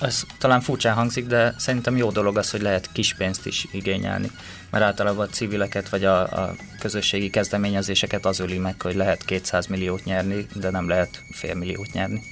Ez 0.01 0.23
talán 0.39 0.61
furcsán 0.61 0.95
hangzik, 0.95 1.27
de 1.27 1.55
szerintem 1.59 1.97
jó 1.97 2.11
dolog 2.11 2.39
az, 2.39 2.51
hogy 2.51 2.63
lehet 2.63 2.93
kis 2.93 3.15
pénzt 3.15 3.47
is 3.47 3.67
igényelni. 3.73 4.31
Mert 4.71 4.85
általában 4.85 5.27
a 5.27 5.31
civileket 5.31 5.89
vagy 5.89 6.05
a, 6.05 6.21
a 6.21 6.55
közösségi 6.79 7.31
kezdeményezéseket 7.31 8.27
az 8.27 8.41
öli 8.41 8.59
meg, 8.59 8.83
hogy 8.83 8.95
lehet 8.95 9.25
200 9.25 9.67
milliót 9.67 10.05
nyerni, 10.05 10.47
de 10.55 10.71
nem 10.71 10.89
lehet 10.89 11.23
fél 11.31 11.55
milliót 11.55 11.93
nyerni. 11.93 12.23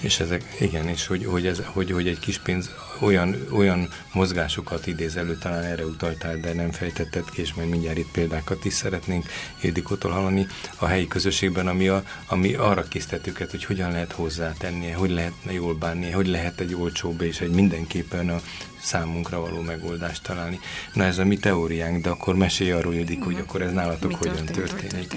És 0.00 0.20
ezek, 0.20 0.56
igen, 0.60 0.88
és 0.88 1.06
hogy, 1.06 1.24
hogy, 1.24 1.46
ez, 1.46 1.62
hogy, 1.64 1.90
hogy 1.90 2.08
egy 2.08 2.18
kis 2.18 2.38
pénz 2.38 2.70
olyan, 3.00 3.36
olyan 3.52 3.88
mozgásokat 4.12 4.86
idéz 4.86 5.16
elő, 5.16 5.36
talán 5.36 5.62
erre 5.62 5.84
utaltál, 5.84 6.36
de 6.36 6.52
nem 6.52 6.70
fejtetted 6.70 7.30
ki, 7.30 7.40
és 7.40 7.54
majd 7.54 7.68
mindjárt 7.68 7.98
itt 7.98 8.10
példákat 8.10 8.64
is 8.64 8.72
szeretnénk 8.72 9.26
Ildikótól 9.60 10.10
hallani 10.10 10.46
a 10.76 10.86
helyi 10.86 11.08
közösségben, 11.08 11.66
ami, 11.66 11.88
a, 11.88 12.02
ami 12.26 12.54
arra 12.54 12.82
késztet 12.82 13.26
őket, 13.26 13.50
hogy 13.50 13.64
hogyan 13.64 13.90
lehet 13.90 14.12
hozzátenni, 14.12 14.90
hogy 14.90 15.10
lehetne 15.10 15.52
jól 15.52 15.74
bánni, 15.74 16.10
hogy 16.10 16.26
lehet 16.26 16.60
egy 16.60 16.74
olcsóbb 16.74 17.20
és 17.20 17.40
egy 17.40 17.50
mindenképpen 17.50 18.28
a 18.28 18.40
számunkra 18.80 19.40
való 19.40 19.60
megoldást 19.60 20.22
találni. 20.22 20.60
Na 20.92 21.04
ez 21.04 21.18
a 21.18 21.24
mi 21.24 21.36
teóriánk, 21.36 22.02
de 22.02 22.08
akkor 22.08 22.34
mesélj 22.34 22.70
arról, 22.70 22.94
Ildik, 22.94 23.22
hogy 23.22 23.36
akkor 23.36 23.62
ez 23.62 23.72
nálatok 23.72 24.10
mi 24.10 24.14
hogyan 24.14 24.44
történik. 24.44 25.08
történik. 25.08 25.12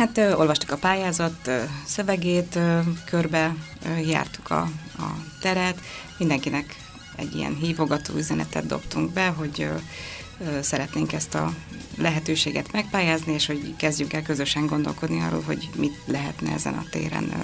Hát 0.00 0.18
ö, 0.18 0.34
olvastuk 0.34 0.70
a 0.70 0.76
pályázat 0.76 1.46
ö, 1.46 1.62
szövegét, 1.86 2.56
ö, 2.56 2.78
körbe 3.04 3.54
ö, 3.86 3.96
jártuk 3.98 4.50
a, 4.50 4.60
a 4.98 5.06
teret, 5.40 5.80
mindenkinek 6.18 6.76
egy 7.16 7.34
ilyen 7.34 7.54
hívogató 7.54 8.14
üzenetet 8.14 8.66
dobtunk 8.66 9.12
be, 9.12 9.26
hogy 9.26 9.60
ö, 9.60 10.60
szeretnénk 10.62 11.12
ezt 11.12 11.34
a 11.34 11.52
lehetőséget 11.98 12.72
megpályázni, 12.72 13.32
és 13.32 13.46
hogy 13.46 13.76
kezdjünk 13.76 14.12
el 14.12 14.22
közösen 14.22 14.66
gondolkodni 14.66 15.20
arról, 15.20 15.42
hogy 15.42 15.68
mit 15.76 15.98
lehetne 16.04 16.52
ezen 16.52 16.74
a 16.74 16.84
téren 16.90 17.24
ö, 17.24 17.42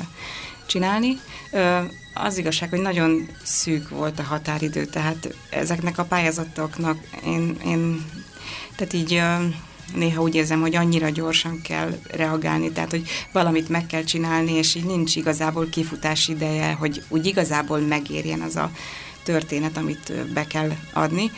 csinálni. 0.67 1.21
Ö, 1.51 1.79
az 2.15 2.39
igazság, 2.39 2.71
hogy 2.71 2.81
nagyon 2.81 3.29
szűk 3.43 3.89
volt 3.89 4.19
a 4.19 4.23
határidő, 4.23 4.85
tehát 4.85 5.35
ezeknek 5.51 5.99
a 5.99 6.05
pályázatoknak 6.05 6.99
én, 7.25 7.57
én 7.65 8.05
tehát 8.77 8.93
így 8.93 9.23
néha 9.95 10.23
úgy 10.23 10.35
érzem, 10.35 10.61
hogy 10.61 10.77
annyira 10.77 11.09
gyorsan 11.09 11.61
kell 11.63 11.99
reagálni, 12.11 12.71
tehát 12.71 12.91
hogy 12.91 13.09
valamit 13.33 13.69
meg 13.69 13.87
kell 13.87 14.03
csinálni, 14.05 14.53
és 14.53 14.75
így 14.75 14.85
nincs 14.85 15.17
igazából 15.17 15.69
kifutás 15.69 16.29
ideje, 16.29 16.73
hogy 16.73 17.03
úgy 17.09 17.27
igazából 17.27 17.79
megérjen 17.79 18.41
az 18.41 18.57
a 18.57 18.71
történet, 19.23 19.77
amit 19.77 20.33
be 20.33 20.47
kell 20.47 20.73
adni 20.93 21.31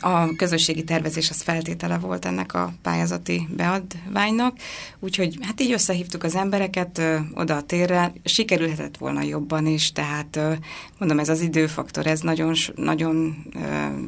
a 0.00 0.36
közösségi 0.36 0.84
tervezés 0.84 1.30
az 1.30 1.42
feltétele 1.42 1.98
volt 1.98 2.24
ennek 2.24 2.54
a 2.54 2.72
pályázati 2.82 3.48
beadványnak, 3.56 4.56
úgyhogy 4.98 5.38
hát 5.40 5.60
így 5.60 5.72
összehívtuk 5.72 6.22
az 6.22 6.34
embereket 6.34 6.98
ö, 6.98 7.16
oda 7.34 7.56
a 7.56 7.62
térre, 7.62 8.12
sikerülhetett 8.24 8.96
volna 8.96 9.22
jobban 9.22 9.66
is, 9.66 9.92
tehát 9.92 10.36
ö, 10.36 10.52
mondom, 10.98 11.18
ez 11.18 11.28
az 11.28 11.40
időfaktor, 11.40 12.06
ez 12.06 12.20
nagyon, 12.20 12.54
nagyon 12.74 13.44
ö, 13.54 13.58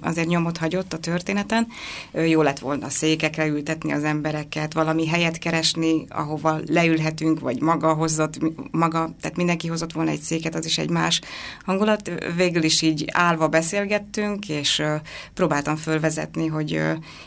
azért 0.00 0.28
nyomot 0.28 0.56
hagyott 0.56 0.92
a 0.92 0.98
történeten, 0.98 1.66
ö, 2.12 2.22
jó 2.22 2.42
lett 2.42 2.58
volna 2.58 2.88
székekre 2.88 3.46
ültetni 3.46 3.92
az 3.92 4.04
embereket, 4.04 4.72
valami 4.72 5.06
helyet 5.06 5.38
keresni, 5.38 6.04
ahova 6.08 6.60
leülhetünk, 6.66 7.40
vagy 7.40 7.60
maga 7.60 7.92
hozott, 7.92 8.38
maga, 8.70 9.14
tehát 9.20 9.36
mindenki 9.36 9.68
hozott 9.68 9.92
volna 9.92 10.10
egy 10.10 10.20
széket, 10.20 10.54
az 10.54 10.64
is 10.64 10.78
egy 10.78 10.90
más 10.90 11.20
hangulat. 11.64 12.10
Végül 12.36 12.62
is 12.62 12.82
így 12.82 13.04
állva 13.12 13.48
beszélgettünk, 13.48 14.48
és 14.48 14.78
ö, 14.78 14.94
próbáltam 15.34 15.63
próbáltam 15.64 15.92
fölvezetni, 15.92 16.46
hogy, 16.46 16.76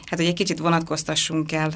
hát, 0.05 0.19
hogy 0.19 0.25
egy 0.25 0.33
kicsit 0.33 0.59
vonatkoztassunk 0.59 1.51
el 1.51 1.73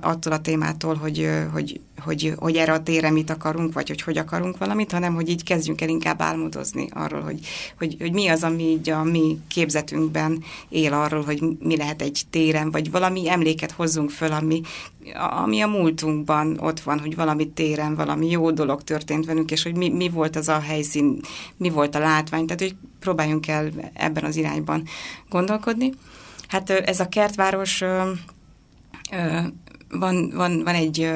attól 0.00 0.32
a 0.32 0.40
témától, 0.40 0.94
hogy, 0.94 1.30
hogy, 1.52 1.80
hogy, 1.98 2.34
hogy 2.36 2.56
erre 2.56 2.72
a 2.72 2.82
tére 2.82 3.10
mit 3.10 3.30
akarunk, 3.30 3.72
vagy 3.72 3.88
hogy 3.88 4.02
hogy 4.02 4.18
akarunk 4.18 4.58
valamit, 4.58 4.92
hanem 4.92 5.14
hogy 5.14 5.28
így 5.28 5.44
kezdjünk 5.44 5.80
el 5.80 5.88
inkább 5.88 6.20
álmodozni 6.20 6.88
arról, 6.92 7.20
hogy, 7.20 7.40
hogy, 7.78 7.96
hogy 8.00 8.12
mi 8.12 8.28
az, 8.28 8.42
ami 8.42 8.62
így 8.62 8.90
a 8.90 9.02
mi 9.02 9.38
képzetünkben 9.48 10.42
él 10.68 10.92
arról, 10.92 11.22
hogy 11.22 11.42
mi 11.58 11.76
lehet 11.76 12.02
egy 12.02 12.22
téren, 12.30 12.70
vagy 12.70 12.90
valami 12.90 13.30
emléket 13.30 13.70
hozzunk 13.70 14.10
föl, 14.10 14.32
ami, 14.32 14.60
ami 15.36 15.60
a 15.60 15.66
múltunkban 15.66 16.58
ott 16.60 16.80
van, 16.80 16.98
hogy 16.98 17.14
valami 17.14 17.48
téren, 17.48 17.94
valami 17.94 18.30
jó 18.30 18.50
dolog 18.50 18.82
történt 18.82 19.26
velünk, 19.26 19.50
és 19.50 19.62
hogy 19.62 19.76
mi, 19.76 19.88
mi 19.88 20.08
volt 20.08 20.36
az 20.36 20.48
a 20.48 20.60
helyszín, 20.60 21.20
mi 21.56 21.70
volt 21.70 21.94
a 21.94 21.98
látvány, 21.98 22.46
tehát 22.46 22.60
hogy 22.60 22.76
próbáljunk 23.02 23.48
el 23.48 23.70
ebben 23.92 24.24
az 24.24 24.36
irányban 24.36 24.86
gondolkodni. 25.28 25.92
Hát 26.48 26.70
ez 26.70 27.00
a 27.00 27.08
kertváros 27.08 27.78
van, 29.88 30.30
van, 30.34 30.62
van 30.64 30.74
egy 30.74 31.10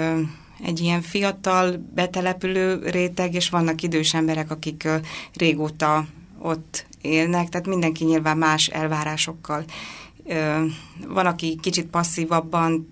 egy 0.64 0.80
ilyen 0.80 1.02
fiatal, 1.02 1.86
betelepülő 1.94 2.88
réteg, 2.90 3.34
és 3.34 3.48
vannak 3.48 3.82
idős 3.82 4.14
emberek, 4.14 4.50
akik 4.50 4.88
régóta 5.32 6.06
ott 6.38 6.86
élnek, 7.00 7.48
tehát 7.48 7.66
mindenki 7.66 8.04
nyilván 8.04 8.38
más 8.38 8.66
elvárásokkal 8.66 9.64
van, 11.08 11.26
aki 11.26 11.58
kicsit 11.62 11.86
passzívabban, 11.86 12.88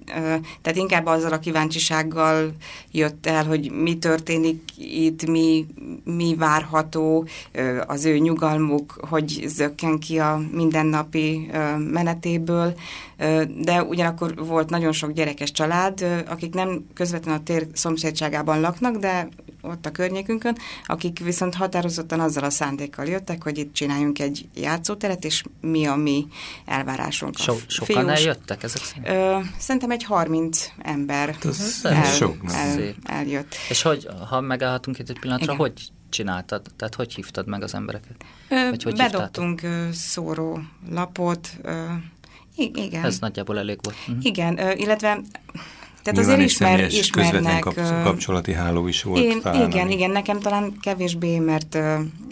tehát 0.62 0.76
inkább 0.79 1.07
azzal 1.07 1.33
a 1.33 1.38
kíváncsisággal 1.38 2.53
jött 2.91 3.26
el, 3.26 3.45
hogy 3.47 3.71
mi 3.71 3.99
történik 3.99 4.62
itt, 4.76 5.26
mi, 5.26 5.67
mi 6.05 6.35
várható, 6.35 7.26
az 7.87 8.05
ő 8.05 8.19
nyugalmuk, 8.19 9.07
hogy 9.09 9.45
zökken 9.47 9.99
ki 9.99 10.19
a 10.19 10.41
mindennapi 10.53 11.50
menetéből, 11.91 12.75
de 13.61 13.83
ugyanakkor 13.83 14.35
volt 14.47 14.71
nagyon 14.71 14.93
sok 14.93 15.12
gyerekes 15.12 15.53
család, 15.53 16.25
akik 16.29 16.55
nem 16.55 16.87
közvetlenül 16.95 17.41
a 17.41 17.43
tér 17.43 17.67
szomszédságában 17.73 18.61
laknak, 18.61 18.97
de 18.97 19.29
ott 19.64 19.87
a 19.87 19.90
környékünkön, 19.90 20.56
akik 20.87 21.18
viszont 21.18 21.54
határozottan 21.54 22.21
azzal 22.21 22.44
a 22.44 22.50
szándékkal 22.50 23.06
jöttek, 23.06 23.42
hogy 23.42 23.59
itt 23.59 23.73
csináljunk 23.73 24.18
egy 24.18 24.49
játszóteret, 24.54 25.25
és 25.25 25.44
mi 25.61 25.87
a 25.87 25.94
mi 25.94 26.26
elvárásunk. 26.64 27.37
So, 27.37 27.54
sokan 27.66 28.04
fiús, 28.04 28.18
eljöttek 28.18 28.62
ezek 28.62 28.83
szerint? 28.83 29.09
Ö, 29.09 29.38
szerintem 29.59 29.90
egy 29.90 30.04
30 30.04 30.71
ember 30.78 31.37
Ez 31.44 31.80
el, 31.83 32.04
sok, 32.04 32.37
el, 32.49 32.94
eljött. 33.04 33.54
És 33.68 33.83
hogy, 33.83 34.09
ha 34.28 34.40
megállhatunk 34.40 34.99
itt 34.99 35.09
egy 35.09 35.18
pillanatra, 35.18 35.52
Igen. 35.52 35.56
hogy 35.56 35.73
csináltad? 36.09 36.62
Tehát 36.76 36.94
hogy 36.94 37.14
hívtad 37.14 37.47
meg 37.47 37.62
az 37.62 37.75
embereket? 37.75 38.25
Ö, 38.49 38.68
Vagy 38.71 38.83
hogy 38.83 38.97
bedobtunk 38.97 39.61
hívtátok? 39.61 39.94
szóró 39.94 40.61
lapot, 40.90 41.49
ö, 41.62 41.83
igen. 42.56 43.04
Ez 43.04 43.18
nagyjából 43.18 43.59
elég 43.59 43.78
volt. 43.83 43.97
Uh-huh. 44.09 44.25
Igen, 44.25 44.59
illetve 44.76 45.21
tehát 46.05 46.21
Nyilván 46.21 46.45
azért 46.45 46.51
ismer, 46.51 46.81
ismernek. 46.91 47.61
Kap, 47.61 47.81
kapcsolati 48.03 48.53
háló 48.53 48.87
is 48.87 49.03
volt. 49.03 49.23
Én, 49.23 49.41
talán, 49.41 49.69
igen, 49.69 49.85
ami... 49.85 49.95
igen, 49.95 50.11
nekem 50.11 50.41
talán 50.41 50.75
kevésbé, 50.81 51.39
mert 51.39 51.75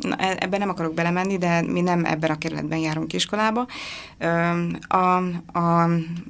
na, 0.00 0.17
e, 0.17 0.37
ebben 0.38 0.59
nem 0.59 0.69
akarok 0.69 0.95
belemenni, 0.95 1.38
de 1.38 1.62
mi 1.62 1.81
nem 1.81 2.05
ebben 2.05 2.31
a 2.31 2.38
kerületben 2.38 2.79
járunk 2.79 3.12
iskolába. 3.12 3.67
A, 4.88 4.97
a, 5.59 5.88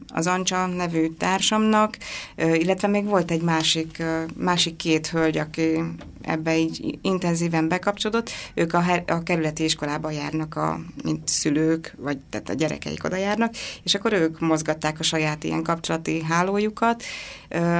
az 0.09 0.27
Ancsa 0.27 0.67
nevű 0.67 1.09
társamnak, 1.19 1.97
illetve 2.37 2.89
még 2.89 3.05
volt 3.05 3.31
egy 3.31 3.43
másik, 3.43 4.03
másik 4.37 4.77
két 4.77 5.09
hölgy, 5.09 5.39
aki 5.39 5.83
ebbe 6.23 6.59
így 6.59 6.99
intenzíven 7.03 7.69
bekapcsolódott, 7.69 8.31
ők 8.55 8.73
a, 8.73 8.85
a 9.07 9.23
kerületi 9.23 9.65
iskolába 9.65 10.11
járnak, 10.11 10.57
a, 10.57 10.81
mint 11.05 11.29
szülők, 11.29 11.95
vagy 11.99 12.19
tehát 12.31 12.49
a 12.49 12.53
gyerekeik 12.53 13.05
oda 13.05 13.17
járnak, 13.17 13.55
és 13.83 13.95
akkor 13.95 14.13
ők 14.13 14.41
mozgatták 14.41 14.99
a 14.99 15.03
saját 15.03 15.45
ilyen 15.45 15.63
kapcsolati 15.63 16.23
hálójukat, 16.23 17.03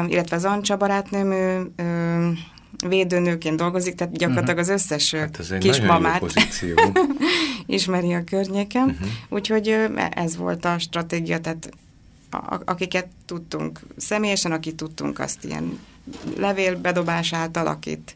illetve 0.07 0.37
az 0.37 0.45
Ancsa 0.45 0.77
barátnőm, 0.77 1.33
ő, 1.33 1.71
védőnőként 2.89 3.57
dolgozik, 3.57 3.95
tehát 3.95 4.17
gyakorlatilag 4.17 4.59
az 4.59 4.69
összes 4.69 5.15
hát 5.15 5.39
ez 5.39 5.55
kismamát 5.59 6.23
ismeri 7.67 8.13
a 8.13 8.25
környéken. 8.25 8.89
Uh-huh. 8.89 9.09
Úgyhogy 9.29 9.77
ez 10.11 10.37
volt 10.37 10.65
a 10.65 10.79
stratégia, 10.79 11.41
tehát 11.41 11.71
akiket 12.65 13.07
tudtunk 13.27 13.81
személyesen, 13.97 14.53
akit 14.53 14.77
tudtunk, 14.77 15.19
azt 15.19 15.45
ilyen 15.45 15.79
levélbedobás 16.37 17.33
által, 17.33 17.67
akit 17.67 18.15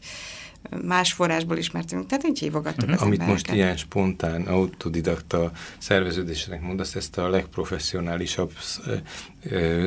más 0.83 1.13
forrásból 1.13 1.57
ismertünk, 1.57 2.05
tehát 2.05 2.27
így 2.27 2.39
hívogattuk 2.39 2.83
uh-huh. 2.83 2.95
az 2.95 3.01
Amit 3.01 3.19
embereket. 3.19 3.47
most 3.47 3.59
ilyen 3.59 3.77
spontán, 3.77 4.41
autodidakta 4.41 5.51
szerveződésnek 5.77 6.61
mondasz, 6.61 6.95
ezt 6.95 7.17
a 7.17 7.29
legprofessionálisabb 7.29 8.51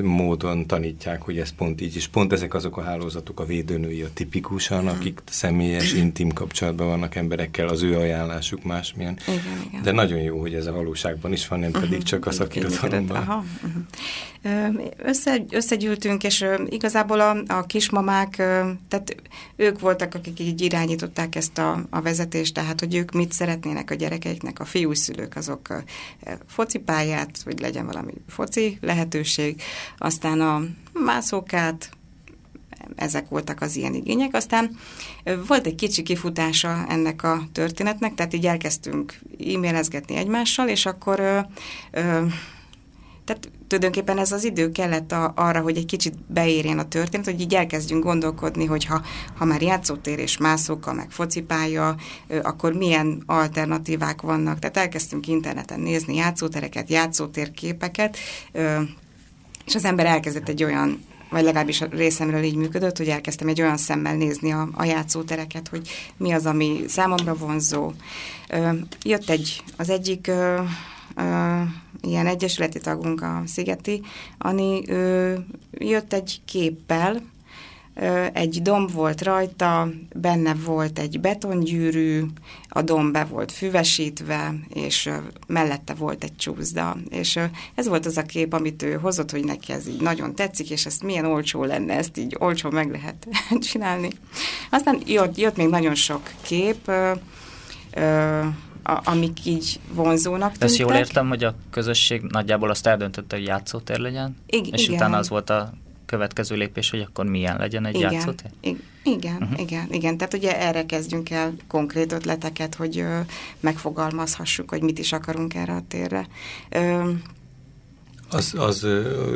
módon 0.03 0.67
tanítják, 0.67 1.23
hogy 1.23 1.39
ez 1.39 1.55
pont 1.55 1.81
így 1.81 1.97
is. 1.97 2.09
Pont 2.09 2.33
ezek 2.33 2.55
azok 2.55 2.77
a 2.77 2.83
hálózatok, 2.83 3.41
a 3.41 3.45
védőnői, 3.45 4.03
a 4.03 4.09
tipikusan, 4.15 4.85
uh-huh. 4.85 4.99
akik 4.99 5.21
személyes, 5.31 5.93
intim 5.93 6.29
kapcsolatban 6.29 6.87
vannak 6.87 7.15
emberekkel, 7.15 7.69
az 7.69 7.83
ő 7.83 7.97
ajánlásuk 7.97 8.65
másmilyen. 8.65 9.19
Igen, 9.29 9.41
igen. 9.69 9.83
De 9.83 9.93
nagyon 9.93 10.19
jó, 10.19 10.41
hogy 10.41 10.55
ez 10.55 10.67
a 10.67 10.73
valóságban 10.73 11.33
is 11.33 11.49
van, 11.49 11.59
nem 11.59 11.71
pedig 11.71 11.89
uh-huh. 11.89 12.03
csak 12.03 12.27
a 12.27 12.31
szakirodalomban. 12.31 13.17
Uh-huh. 13.19 13.43
Össze, 14.97 15.45
összegyűltünk, 15.51 16.25
és 16.25 16.45
igazából 16.67 17.21
a, 17.21 17.37
a 17.47 17.67
kismamák, 17.67 18.37
tehát 18.89 19.17
ők 19.57 19.81
voltak, 19.81 20.15
akik 20.15 20.41
így 20.41 20.61
irányították 20.61 21.35
ezt 21.35 21.59
a, 21.59 21.87
a 21.91 22.01
vezetést, 22.01 22.55
tehát 22.55 22.81
hogy 22.81 22.95
ők 22.95 23.13
mit 23.13 23.33
szeretnének 23.33 23.91
a 23.91 23.95
gyerekeiknek, 23.95 24.61
a 24.61 24.65
fiúszülők 24.65 25.37
azok 25.37 25.83
focipályát, 26.47 27.41
hogy 27.45 27.61
legyen 27.61 27.87
valami 27.87 28.13
foci 28.29 28.79
lehetőség, 28.81 29.50
aztán 29.99 30.41
a 30.41 30.63
mászókát, 31.05 31.91
ezek 32.95 33.29
voltak 33.29 33.61
az 33.61 33.77
ilyen 33.77 33.95
igények. 33.95 34.35
Aztán 34.35 34.77
volt 35.47 35.67
egy 35.67 35.75
kicsi 35.75 36.03
kifutása 36.03 36.87
ennek 36.89 37.23
a 37.23 37.43
történetnek, 37.53 38.15
tehát 38.15 38.35
így 38.35 38.47
elkezdtünk 38.47 39.19
e-mailezgetni 39.55 40.17
egymással, 40.17 40.69
és 40.69 40.87
akkor 40.87 41.21
ö, 41.21 41.39
ö, 41.91 42.27
tehát 43.25 43.51
tulajdonképpen 43.67 44.19
ez 44.19 44.33
az 44.33 44.45
idő 44.45 44.71
kellett 44.71 45.13
a, 45.13 45.33
arra, 45.37 45.61
hogy 45.61 45.77
egy 45.77 45.87
kicsit 45.87 46.15
beérjen 46.27 46.79
a 46.79 46.89
történet, 46.89 47.27
hogy 47.27 47.41
így 47.41 47.55
elkezdjünk 47.55 48.05
gondolkodni, 48.05 48.65
hogy 48.65 48.85
ha, 48.85 49.03
ha 49.37 49.45
már 49.45 49.63
játszótér 49.63 50.19
és 50.19 50.37
mászóka, 50.37 50.93
meg 50.93 51.11
focipálya, 51.11 51.97
akkor 52.43 52.73
milyen 52.73 53.23
alternatívák 53.27 54.21
vannak. 54.21 54.59
Tehát 54.59 54.77
elkezdtünk 54.77 55.27
interneten 55.27 55.81
nézni 55.81 56.15
játszótereket, 56.15 56.91
játszótérképeket, 56.91 58.17
és 59.71 59.77
az 59.77 59.85
ember 59.85 60.07
elkezdett 60.07 60.49
egy 60.49 60.65
olyan 60.65 61.05
vagy 61.29 61.43
legalábbis 61.43 61.81
a 61.81 61.87
részemről 61.91 62.43
így 62.43 62.55
működött, 62.55 62.97
hogy 62.97 63.09
elkezdtem 63.09 63.49
egy 63.49 63.61
olyan 63.61 63.77
szemmel 63.77 64.17
nézni 64.17 64.53
a, 64.53 64.69
a 64.73 64.85
játszótereket, 64.85 65.69
hogy 65.69 65.89
mi 66.17 66.33
az, 66.33 66.47
ami 66.47 66.85
számomra 66.89 67.35
vonzó. 67.35 67.93
Jött 69.03 69.31
egy, 69.31 69.63
az 69.77 69.91
egyik 69.91 70.31
ilyen 72.01 72.27
egyesületi 72.27 72.79
tagunk, 72.79 73.23
a 73.23 73.43
Szigeti, 73.47 74.03
Ani, 74.39 74.83
jött 75.71 76.13
egy 76.13 76.41
képpel, 76.45 77.23
egy 78.33 78.63
domb 78.63 78.93
volt 78.93 79.23
rajta, 79.23 79.89
benne 80.15 80.55
volt 80.55 80.99
egy 80.99 81.21
betongyűrű, 81.21 82.25
a 82.69 82.83
domb 82.83 83.13
be 83.13 83.25
volt 83.25 83.53
füvesítve, 83.53 84.55
és 84.69 85.11
mellette 85.47 85.95
volt 85.95 86.25
egy 86.25 86.37
csúszda. 86.37 86.97
És 87.09 87.39
ez 87.75 87.89
volt 87.89 88.07
az 88.07 88.17
a 88.17 88.23
kép, 88.23 88.53
amit 88.53 88.83
ő 88.83 88.93
hozott, 88.95 89.31
hogy 89.31 89.45
neki 89.45 89.73
ez 89.73 89.89
így 89.89 90.01
nagyon 90.01 90.35
tetszik, 90.35 90.71
és 90.71 90.87
ezt 90.87 91.03
milyen 91.03 91.25
olcsó 91.25 91.65
lenne, 91.65 91.95
ezt 91.95 92.19
így 92.19 92.37
olcsó 92.39 92.71
meg 92.71 92.91
lehet 92.91 93.29
csinálni. 93.71 94.09
Aztán 94.71 94.99
jött, 95.07 95.37
jött 95.37 95.57
még 95.57 95.69
nagyon 95.69 95.95
sok 95.95 96.31
kép, 96.43 96.89
a, 98.83 99.01
amik 99.05 99.47
így 99.47 99.81
vonzónak 99.93 100.51
tűntek. 100.51 100.69
Ezt 100.69 100.79
jól 100.79 100.93
értem, 100.93 101.29
hogy 101.29 101.45
a 101.45 101.55
közösség 101.71 102.23
nagyjából 102.23 102.71
azt 102.71 102.87
eldöntötte, 102.87 103.37
hogy 103.37 103.45
játszótér 103.45 103.99
legyen, 103.99 104.37
I- 104.47 104.69
és 104.73 104.83
igen. 104.83 104.95
utána 104.95 105.17
az 105.17 105.29
volt 105.29 105.51
a 105.51 105.73
következő 106.11 106.57
lépés, 106.57 106.91
hogy 106.91 107.01
akkor 107.01 107.25
milyen 107.25 107.57
legyen 107.57 107.87
egy 107.87 107.95
igen, 107.95 108.13
játszótér? 108.13 108.51
Igen, 109.03 109.37
uh-huh. 109.43 109.61
igen, 109.61 109.87
igen. 109.91 110.17
Tehát 110.17 110.35
ugye 110.35 110.61
erre 110.61 110.87
kezdjünk 110.87 111.31
el 111.31 111.55
konkrét 111.69 112.13
ötleteket, 112.13 112.75
hogy 112.75 112.99
ö, 112.99 113.19
megfogalmazhassuk, 113.61 114.71
hogy 114.71 114.83
mit 114.83 114.99
is 114.99 115.13
akarunk 115.13 115.55
erre 115.55 115.73
a 115.73 115.83
térre. 115.89 116.27
Ö, 116.71 117.11
az, 118.31 118.55
az, 118.57 118.87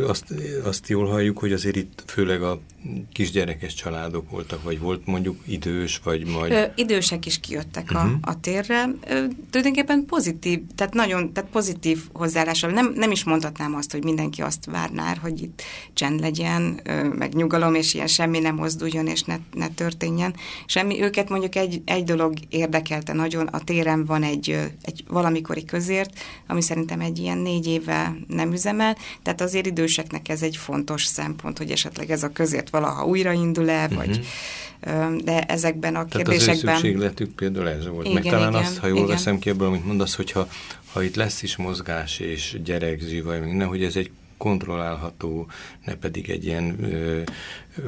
azt, 0.07 0.35
azt 0.65 0.89
jól 0.89 1.07
halljuk, 1.07 1.39
hogy 1.39 1.53
azért 1.53 1.77
itt 1.77 2.03
főleg 2.07 2.43
a 2.43 2.61
kisgyerekes 3.13 3.75
családok 3.75 4.31
voltak, 4.31 4.63
vagy 4.63 4.79
volt 4.79 5.07
mondjuk 5.07 5.37
idős, 5.47 6.01
vagy 6.05 6.27
majd... 6.27 6.53
Ö, 6.53 6.65
idősek 6.75 7.27
is 7.27 7.41
kijöttek 7.41 7.85
uh-huh. 7.85 8.01
a, 8.01 8.05
mhm. 8.05 8.15
a 8.21 8.41
térre. 8.41 8.89
Ö, 9.09 9.25
tulajdonképpen 9.51 10.05
pozitív, 10.05 10.61
tehát 10.75 10.95
nagyon, 10.95 11.33
tehát 11.33 11.51
pozitív 11.51 12.03
hozzáállással. 12.13 12.71
Nem, 12.71 12.93
nem 12.97 13.11
is 13.11 13.25
mondhatnám 13.25 13.75
azt, 13.75 13.93
hogy 13.93 14.05
mindenki 14.05 14.43
azt 14.43 14.65
várná, 14.65 15.17
hogy 15.23 15.43
itt 15.43 15.63
csend 15.93 16.21
legyen, 16.21 16.81
ö, 16.85 17.09
meg 17.09 17.35
nyugalom, 17.35 17.75
és 17.75 17.95
ilyen 17.95 18.07
semmi 18.07 18.39
nem 18.39 18.55
mozduljon, 18.55 19.07
és 19.07 19.23
ne, 19.23 19.37
ne 19.53 19.69
történjen. 19.69 20.35
Semmi. 20.67 21.03
Őket 21.03 21.29
mondjuk 21.29 21.55
egy, 21.55 21.83
egy 21.85 22.05
dolog 22.05 22.35
érdekelte 22.49 23.13
nagyon. 23.13 23.47
A 23.47 23.65
téren 23.65 24.05
van 24.05 24.23
egy, 24.23 24.59
egy 24.83 25.05
valamikori 25.09 25.65
közért, 25.65 26.19
ami 26.47 26.63
szerintem 26.63 27.01
egy 27.01 27.19
ilyen 27.19 27.39
négy 27.39 27.67
éve 27.67 28.17
nem 28.29 28.53
üzemel, 28.53 28.97
tehát 29.23 29.41
azért 29.41 29.67
időseknek 29.67 30.29
ez 30.29 30.43
egy 30.43 30.57
fontos 30.57 31.05
szempont, 31.05 31.59
hogy 31.59 31.71
esetleg 31.71 32.11
ez 32.11 32.23
a 32.23 32.33
közért 32.33 32.71
valaha 32.75 33.05
újraindul-e, 33.05 33.85
uh-huh. 33.85 33.97
vagy 33.97 34.27
de 35.25 35.43
ezekben 35.43 35.97
a 35.97 36.05
Tehát 36.05 36.13
kérdésekben... 36.13 36.57
Tehát 36.61 36.77
az 36.77 36.85
ő 36.85 36.89
szükségletük 36.89 37.35
például 37.35 37.69
ez 37.69 37.87
volt. 37.87 38.07
Igen, 38.07 38.23
Meg 38.23 38.33
talán 38.33 38.49
igen, 38.49 38.63
azt, 38.63 38.79
ha 38.79 38.87
jól 38.87 38.97
igen. 38.97 39.09
veszem 39.09 39.39
ki 39.39 39.51
ebből, 39.51 39.67
amit 39.67 39.87
mondasz, 39.87 40.15
hogyha 40.15 40.49
ha 40.93 41.03
itt 41.03 41.15
lesz 41.15 41.43
is 41.43 41.57
mozgás 41.57 42.19
és 42.19 42.57
gyerek, 42.65 43.01
zsivaj, 43.01 43.41
minden, 43.41 43.69
hogy 43.69 43.85
ez 43.85 43.97
egy 43.97 44.11
kontrollálható, 44.37 45.47
ne 45.85 45.95
pedig 45.95 46.31
egy 46.31 46.45
ilyen 46.45 46.77
ö, 46.85 47.21
ö, 47.77 47.83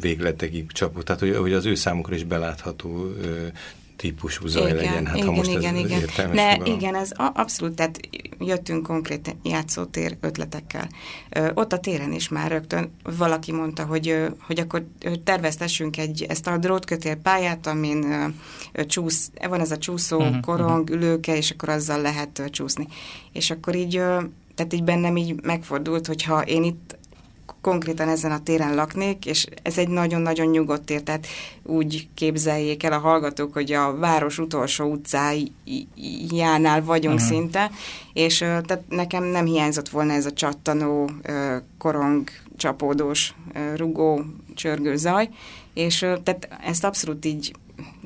végletekig 0.00 0.72
csapó, 0.72 1.02
tehát 1.02 1.20
hogy, 1.20 1.36
hogy 1.36 1.52
az 1.52 1.66
ő 1.66 1.74
számukra 1.74 2.14
is 2.14 2.24
belátható 2.24 3.12
ö, 3.22 3.46
típusú 3.98 4.46
zaj 4.46 4.70
igen, 4.70 4.76
legyen. 4.76 5.06
Hát, 5.06 5.16
igen, 5.16 5.28
ha 5.28 5.34
most 5.34 5.50
igen, 5.50 5.74
ez 5.74 5.80
igen. 5.80 6.30
Ne, 6.32 6.56
igen, 6.64 6.94
ez 6.94 7.10
abszolút, 7.16 7.74
tehát 7.74 8.00
jöttünk 8.38 8.86
konkrét 8.86 9.36
játszótér 9.42 10.16
ötletekkel. 10.20 10.88
Ö, 11.30 11.50
ott 11.54 11.72
a 11.72 11.78
téren 11.78 12.12
is 12.12 12.28
már 12.28 12.50
rögtön 12.50 12.90
valaki 13.18 13.52
mondta, 13.52 13.84
hogy, 13.84 14.26
hogy 14.40 14.58
akkor 14.58 14.86
terveztessünk 15.24 15.96
egy, 15.96 16.26
ezt 16.28 16.46
a 16.46 16.58
drótkötél 16.58 17.16
pályát, 17.16 17.66
amin 17.66 18.32
ö, 18.72 18.84
csúsz, 18.84 19.30
van 19.48 19.60
ez 19.60 19.70
a 19.70 19.78
csúszó 19.78 20.18
uh-huh, 20.18 20.40
korong, 20.40 20.82
uh-huh. 20.82 20.96
ülőke, 20.96 21.36
és 21.36 21.50
akkor 21.50 21.68
azzal 21.68 22.00
lehet 22.00 22.38
ö, 22.38 22.48
csúszni. 22.48 22.86
És 23.32 23.50
akkor 23.50 23.74
így, 23.74 23.96
ö, 23.96 24.18
tehát 24.54 24.72
így 24.72 24.84
bennem 24.84 25.16
így 25.16 25.42
megfordult, 25.42 26.06
hogyha 26.06 26.42
én 26.42 26.62
itt 26.62 26.97
konkrétan 27.60 28.08
ezen 28.08 28.30
a 28.30 28.42
téren 28.42 28.74
laknék, 28.74 29.26
és 29.26 29.46
ez 29.62 29.78
egy 29.78 29.88
nagyon-nagyon 29.88 30.46
nyugodt 30.46 30.84
tér, 30.84 31.02
tehát 31.02 31.26
úgy 31.62 32.08
képzeljék 32.14 32.82
el 32.82 32.92
a 32.92 32.98
hallgatók, 32.98 33.52
hogy 33.52 33.72
a 33.72 33.96
város 33.96 34.38
utolsó 34.38 34.84
utcájánál 34.84 36.84
vagyunk 36.84 37.14
uh-huh. 37.14 37.30
szinte, 37.30 37.70
és 38.12 38.38
tehát 38.38 38.82
nekem 38.88 39.24
nem 39.24 39.44
hiányzott 39.44 39.88
volna 39.88 40.12
ez 40.12 40.26
a 40.26 40.32
csattanó, 40.32 41.10
korong, 41.78 42.28
csapódós, 42.56 43.34
rugó, 43.76 44.24
csörgő 44.54 44.96
zaj, 44.96 45.28
és 45.74 45.98
tehát 45.98 46.48
ezt 46.64 46.84
abszolút 46.84 47.24
így 47.24 47.52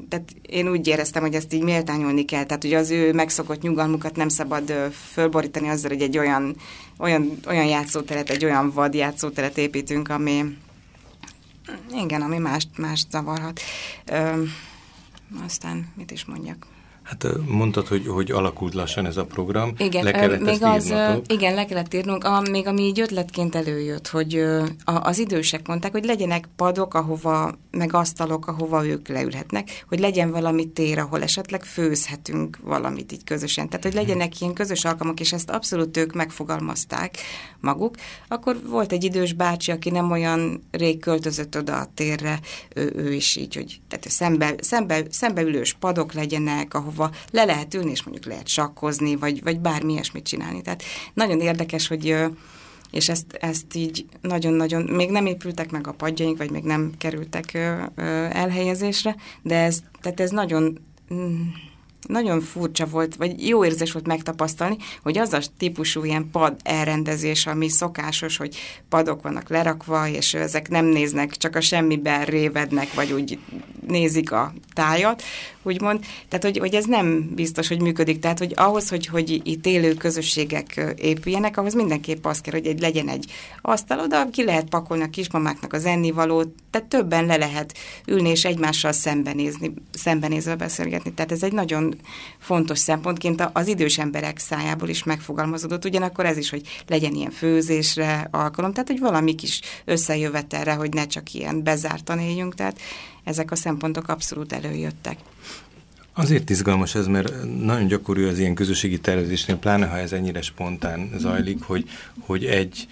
tehát 0.09 0.31
én 0.43 0.69
úgy 0.69 0.87
éreztem, 0.87 1.23
hogy 1.23 1.35
ezt 1.35 1.53
így 1.53 1.63
méltányolni 1.63 2.25
kell, 2.25 2.45
tehát 2.45 2.63
hogy 2.63 2.75
az 2.75 2.91
ő 2.91 3.13
megszokott 3.13 3.63
nyugalmukat 3.63 4.17
nem 4.17 4.29
szabad 4.29 4.73
fölborítani 5.13 5.69
azzal, 5.69 5.91
hogy 5.91 6.03
egy 6.03 6.19
olyan, 6.19 6.57
olyan, 6.99 7.41
olyan 7.49 7.67
játszóteret, 7.67 8.31
egy 8.31 8.45
olyan 8.45 8.71
vad 8.71 8.95
játszóteret 8.95 9.59
építünk, 9.59 10.09
ami 10.09 10.57
igen, 11.95 12.23
ami 12.23 12.39
mást, 12.39 12.69
mást 12.77 13.11
zavarhat. 13.11 13.61
Ö, 14.05 14.43
aztán 15.45 15.93
mit 15.97 16.11
is 16.11 16.25
mondjak? 16.25 16.67
Hát 17.13 17.27
mondtad, 17.47 17.87
hogy, 17.87 18.07
hogy 18.07 18.31
alakult 18.31 18.75
lassan 18.75 19.07
ez 19.07 19.17
a 19.17 19.25
program. 19.25 19.73
Igen, 19.79 20.05
le 20.05 20.11
kellett 20.11 20.41
még 20.41 20.63
az, 20.63 20.95
igen, 21.27 21.55
le 21.55 21.65
kellett 21.65 21.95
írnunk. 21.95 22.25
A, 22.25 22.43
még 22.51 22.67
ami 22.67 22.83
így 22.83 23.01
ötletként 23.01 23.55
előjött, 23.55 24.09
hogy 24.09 24.35
a, 24.85 24.93
az 25.03 25.19
idősek 25.19 25.67
mondták, 25.67 25.93
hogy 25.93 26.05
legyenek 26.05 26.49
padok, 26.57 26.95
ahova, 26.95 27.55
meg 27.71 27.95
asztalok, 27.95 28.47
ahova 28.47 28.87
ők 28.87 29.09
leülhetnek, 29.09 29.85
hogy 29.89 30.01
legyen 30.01 30.31
valami 30.31 30.69
tér, 30.69 30.99
ahol 30.99 31.23
esetleg 31.23 31.65
főzhetünk 31.65 32.59
valamit 32.63 33.13
így 33.13 33.25
közösen. 33.25 33.69
Tehát, 33.69 33.85
hogy 33.85 33.95
legyenek 33.95 34.41
ilyen 34.41 34.53
közös 34.53 34.85
alkalmak, 34.85 35.21
és 35.21 35.33
ezt 35.33 35.51
abszolút 35.51 35.97
ők 35.97 36.13
megfogalmazták 36.13 37.17
maguk. 37.61 37.95
Akkor 38.29 38.57
volt 38.69 38.93
egy 38.93 39.05
idős 39.05 39.33
bácsi, 39.33 39.71
aki 39.71 39.91
nem 39.91 40.11
olyan 40.11 40.63
rég 40.71 41.01
költözött 41.01 41.57
oda 41.57 41.79
a 41.79 41.91
térre, 41.95 42.41
ő, 42.75 42.93
ő 42.97 43.13
is 43.13 43.37
így, 43.37 43.55
hogy 43.55 43.81
tehát 43.89 44.09
szembe, 44.09 44.55
szembe, 44.61 45.03
szembeülős 45.11 45.73
padok 45.73 46.13
legyenek, 46.13 46.75
ahova 46.75 47.02
ahova 47.03 47.17
le 47.31 47.45
lehet 47.45 47.75
ülni, 47.75 47.91
és 47.91 48.03
mondjuk 48.03 48.27
lehet 48.27 48.49
sakkozni, 48.49 49.17
vagy, 49.17 49.43
vagy 49.43 49.61
bármi 49.61 49.93
ilyesmit 49.93 50.27
csinálni. 50.27 50.63
Tehát 50.63 50.83
nagyon 51.15 51.41
érdekes, 51.41 51.89
hogy 51.89 52.17
és 52.91 53.09
ezt, 53.09 53.33
ezt 53.33 53.75
így 53.75 54.07
nagyon-nagyon, 54.21 54.83
még 54.83 55.11
nem 55.11 55.27
épültek 55.27 55.71
meg 55.71 55.87
a 55.87 55.93
padjaink, 55.93 56.39
vagy 56.39 56.51
még 56.51 56.63
nem 56.63 56.93
kerültek 56.99 57.55
elhelyezésre, 58.33 59.17
de 59.43 59.57
ez, 59.57 59.83
tehát 60.01 60.21
ez 60.21 60.31
nagyon 60.31 60.79
mm, 61.15 61.41
nagyon 62.07 62.41
furcsa 62.41 62.87
volt, 62.87 63.17
vagy 63.17 63.49
jó 63.49 63.65
érzés 63.65 63.93
volt 63.93 64.07
megtapasztalni, 64.07 64.77
hogy 65.03 65.19
az 65.19 65.33
a 65.33 65.41
típusú 65.59 66.05
ilyen 66.05 66.31
pad 66.31 66.57
elrendezés, 66.63 67.47
ami 67.47 67.69
szokásos, 67.69 68.37
hogy 68.37 68.57
padok 68.89 69.23
vannak 69.23 69.49
lerakva, 69.49 70.09
és 70.09 70.35
ezek 70.35 70.69
nem 70.69 70.85
néznek, 70.85 71.37
csak 71.37 71.57
a 71.57 71.61
semmiben 71.61 72.25
révednek, 72.25 72.95
vagy 72.95 73.13
úgy 73.13 73.39
nézik 73.87 74.33
a 74.33 74.53
tájat, 74.73 75.23
úgymond. 75.63 76.05
Tehát, 76.29 76.45
hogy, 76.45 76.59
hogy 76.59 76.75
ez 76.75 76.85
nem 76.85 77.35
biztos, 77.35 77.69
hogy 77.69 77.81
működik. 77.81 78.19
Tehát, 78.19 78.39
hogy 78.39 78.53
ahhoz, 78.57 78.89
hogy, 78.89 79.07
hogy 79.07 79.41
itt 79.45 79.67
élő 79.67 79.95
közösségek 79.95 80.95
épüljenek, 80.97 81.57
ahhoz 81.57 81.75
mindenképp 81.75 82.25
az 82.27 82.41
kell, 82.41 82.53
hogy 82.53 82.67
egy, 82.67 82.81
legyen 82.81 83.09
egy 83.09 83.33
asztal, 83.63 83.99
oda 83.99 84.31
ki 84.31 84.45
lehet 84.45 84.69
pakolni 84.69 85.03
a 85.03 85.11
kismamáknak 85.11 85.73
az 85.73 85.85
ennivalót, 85.85 86.49
tehát 86.71 86.89
többen 86.89 87.27
le 87.27 87.37
lehet 87.37 87.75
ülni 88.07 88.29
és 88.29 88.45
egymással 88.45 88.93
szembenézni, 88.93 89.75
szembenézve 89.93 90.57
beszélgetni. 90.57 91.13
Tehát 91.13 91.33
ez 91.33 91.43
egy 91.43 91.53
nagyon 91.53 91.95
fontos 92.39 92.79
szempontként 92.79 93.51
az 93.53 93.67
idős 93.67 93.99
emberek 93.99 94.39
szájából 94.39 94.89
is 94.89 95.05
megfogalmazódott. 95.05 95.85
Ugyanakkor 95.85 96.27
ez 96.27 96.37
is, 96.37 96.51
hogy 96.51 96.63
legyen 96.87 97.15
ilyen 97.15 97.31
főzésre 97.31 98.29
alkalom, 98.31 98.73
tehát 98.73 98.89
hogy 98.89 99.01
valami 99.01 99.35
kis 99.35 99.61
összejövetelre, 99.85 100.73
hogy 100.73 100.95
ne 100.95 101.07
csak 101.07 101.35
ilyen 101.35 101.63
bezártan 101.63 102.19
éljünk. 102.19 102.55
Tehát 102.55 102.79
ezek 103.25 103.51
a 103.51 103.57
szempontok 103.57 104.09
abszolút 104.09 104.53
előjöttek. 104.53 105.17
Azért 106.15 106.51
izgalmas 106.51 106.95
ez, 106.95 107.07
mert 107.07 107.33
nagyon 107.61 107.87
gyakori 107.87 108.25
az 108.25 108.39
ilyen 108.39 108.55
közösségi 108.55 109.01
tervezésnél, 109.01 109.57
pláne 109.57 109.87
ha 109.87 109.97
ez 109.99 110.13
ennyire 110.13 110.43
spontán 110.43 111.11
zajlik, 111.19 111.63
hogy, 111.63 111.89
hogy 112.21 112.45
egy 112.45 112.89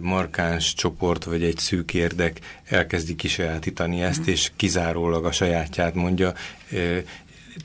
markáns 0.00 0.74
csoport 0.74 1.24
vagy 1.24 1.42
egy 1.42 1.58
szűk 1.58 1.94
érdek 1.94 2.40
elkezdi 2.64 3.14
kisajátítani 3.14 4.02
ezt, 4.02 4.26
és 4.26 4.50
kizárólag 4.56 5.24
a 5.24 5.32
sajátját 5.32 5.94
mondja, 5.94 6.32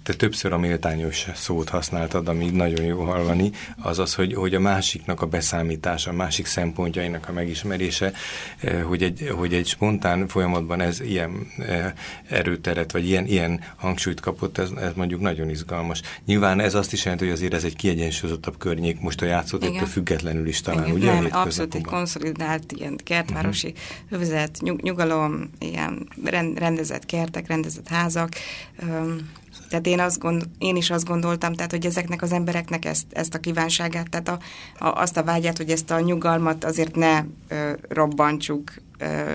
te 0.04 0.14
többször 0.14 0.54
a 0.54 0.58
méltányos 0.58 1.28
szót 1.36 1.70
használtad, 1.70 2.28
ami 2.28 2.50
nagyon 2.50 2.86
jó 2.86 3.04
hallani, 3.04 3.52
az 3.82 4.00
az, 4.00 4.14
hogy, 4.14 4.34
hogy 4.34 4.56
a 4.56 4.60
másiknak 4.60 5.22
a 5.22 5.26
beszámítása, 5.26 6.10
a 6.10 6.14
másik 6.14 6.46
szempontjainak 6.46 7.30
a 7.30 7.32
megismerése, 7.32 8.14
eh, 8.60 8.84
hogy 8.84 9.04
egy, 9.04 9.32
hogy 9.38 9.54
egy 9.54 9.68
spontán 9.68 10.28
folyamatban 10.28 10.82
ez 10.82 11.00
ilyen 11.00 11.48
eh, 11.58 11.92
erőteret, 12.30 12.92
vagy 12.92 13.08
ilyen, 13.08 13.26
ilyen 13.26 13.62
hangsúlyt 13.76 14.20
kapott, 14.20 14.58
ez, 14.58 14.70
ez 14.82 14.92
mondjuk 14.96 15.22
nagyon 15.22 15.50
izgalmas. 15.50 16.02
Nyilván 16.26 16.60
ez 16.60 16.76
azt 16.76 16.94
is 16.94 17.04
jelenti, 17.04 17.26
hogy 17.26 17.34
azért 17.34 17.54
ez 17.54 17.64
egy 17.64 17.76
kiegyensúlyozottabb 17.76 18.58
környék, 18.58 19.00
most 19.00 19.22
a 19.22 19.26
játszótéktől 19.26 19.88
függetlenül 19.88 20.48
is 20.48 20.62
talán, 20.62 20.84
Igen, 20.84 20.96
ugye? 20.96 21.14
Nem, 21.14 21.28
abszolút 21.32 21.76
egy 21.76 21.84
konszolidált 21.84 22.72
ilyen 22.72 22.96
kertvárosi 23.04 23.68
uh 23.68 23.74
-huh. 23.74 24.18
övezet, 24.18 24.58
nyug, 24.62 24.82
nyugalom, 24.82 25.50
ilyen 25.60 26.08
rendezett 26.56 27.06
kertek, 27.06 27.48
rendezett 27.48 27.88
házak, 27.88 28.30
um, 28.82 29.18
tehát 29.74 29.88
én, 29.88 30.00
azt 30.00 30.20
gond, 30.20 30.44
én 30.58 30.76
is 30.76 30.90
azt 30.90 31.06
gondoltam, 31.06 31.54
tehát, 31.54 31.72
hogy 31.72 31.86
ezeknek 31.86 32.22
az 32.22 32.32
embereknek 32.32 32.86
ezt, 32.86 33.06
ezt 33.10 33.34
a 33.34 33.40
kívánságát, 33.40 34.10
tehát 34.10 34.30
a, 34.30 34.40
a, 34.86 35.02
azt 35.02 35.18
a 35.18 35.24
vágyát, 35.24 35.58
hogy 35.58 35.70
ezt 35.70 35.92
a 35.92 36.00
nyugalmat 36.00 36.64
azért 36.64 36.96
ne 36.96 37.24
ö, 37.48 37.72
robbantsuk 37.88 38.72
ö, 38.98 39.34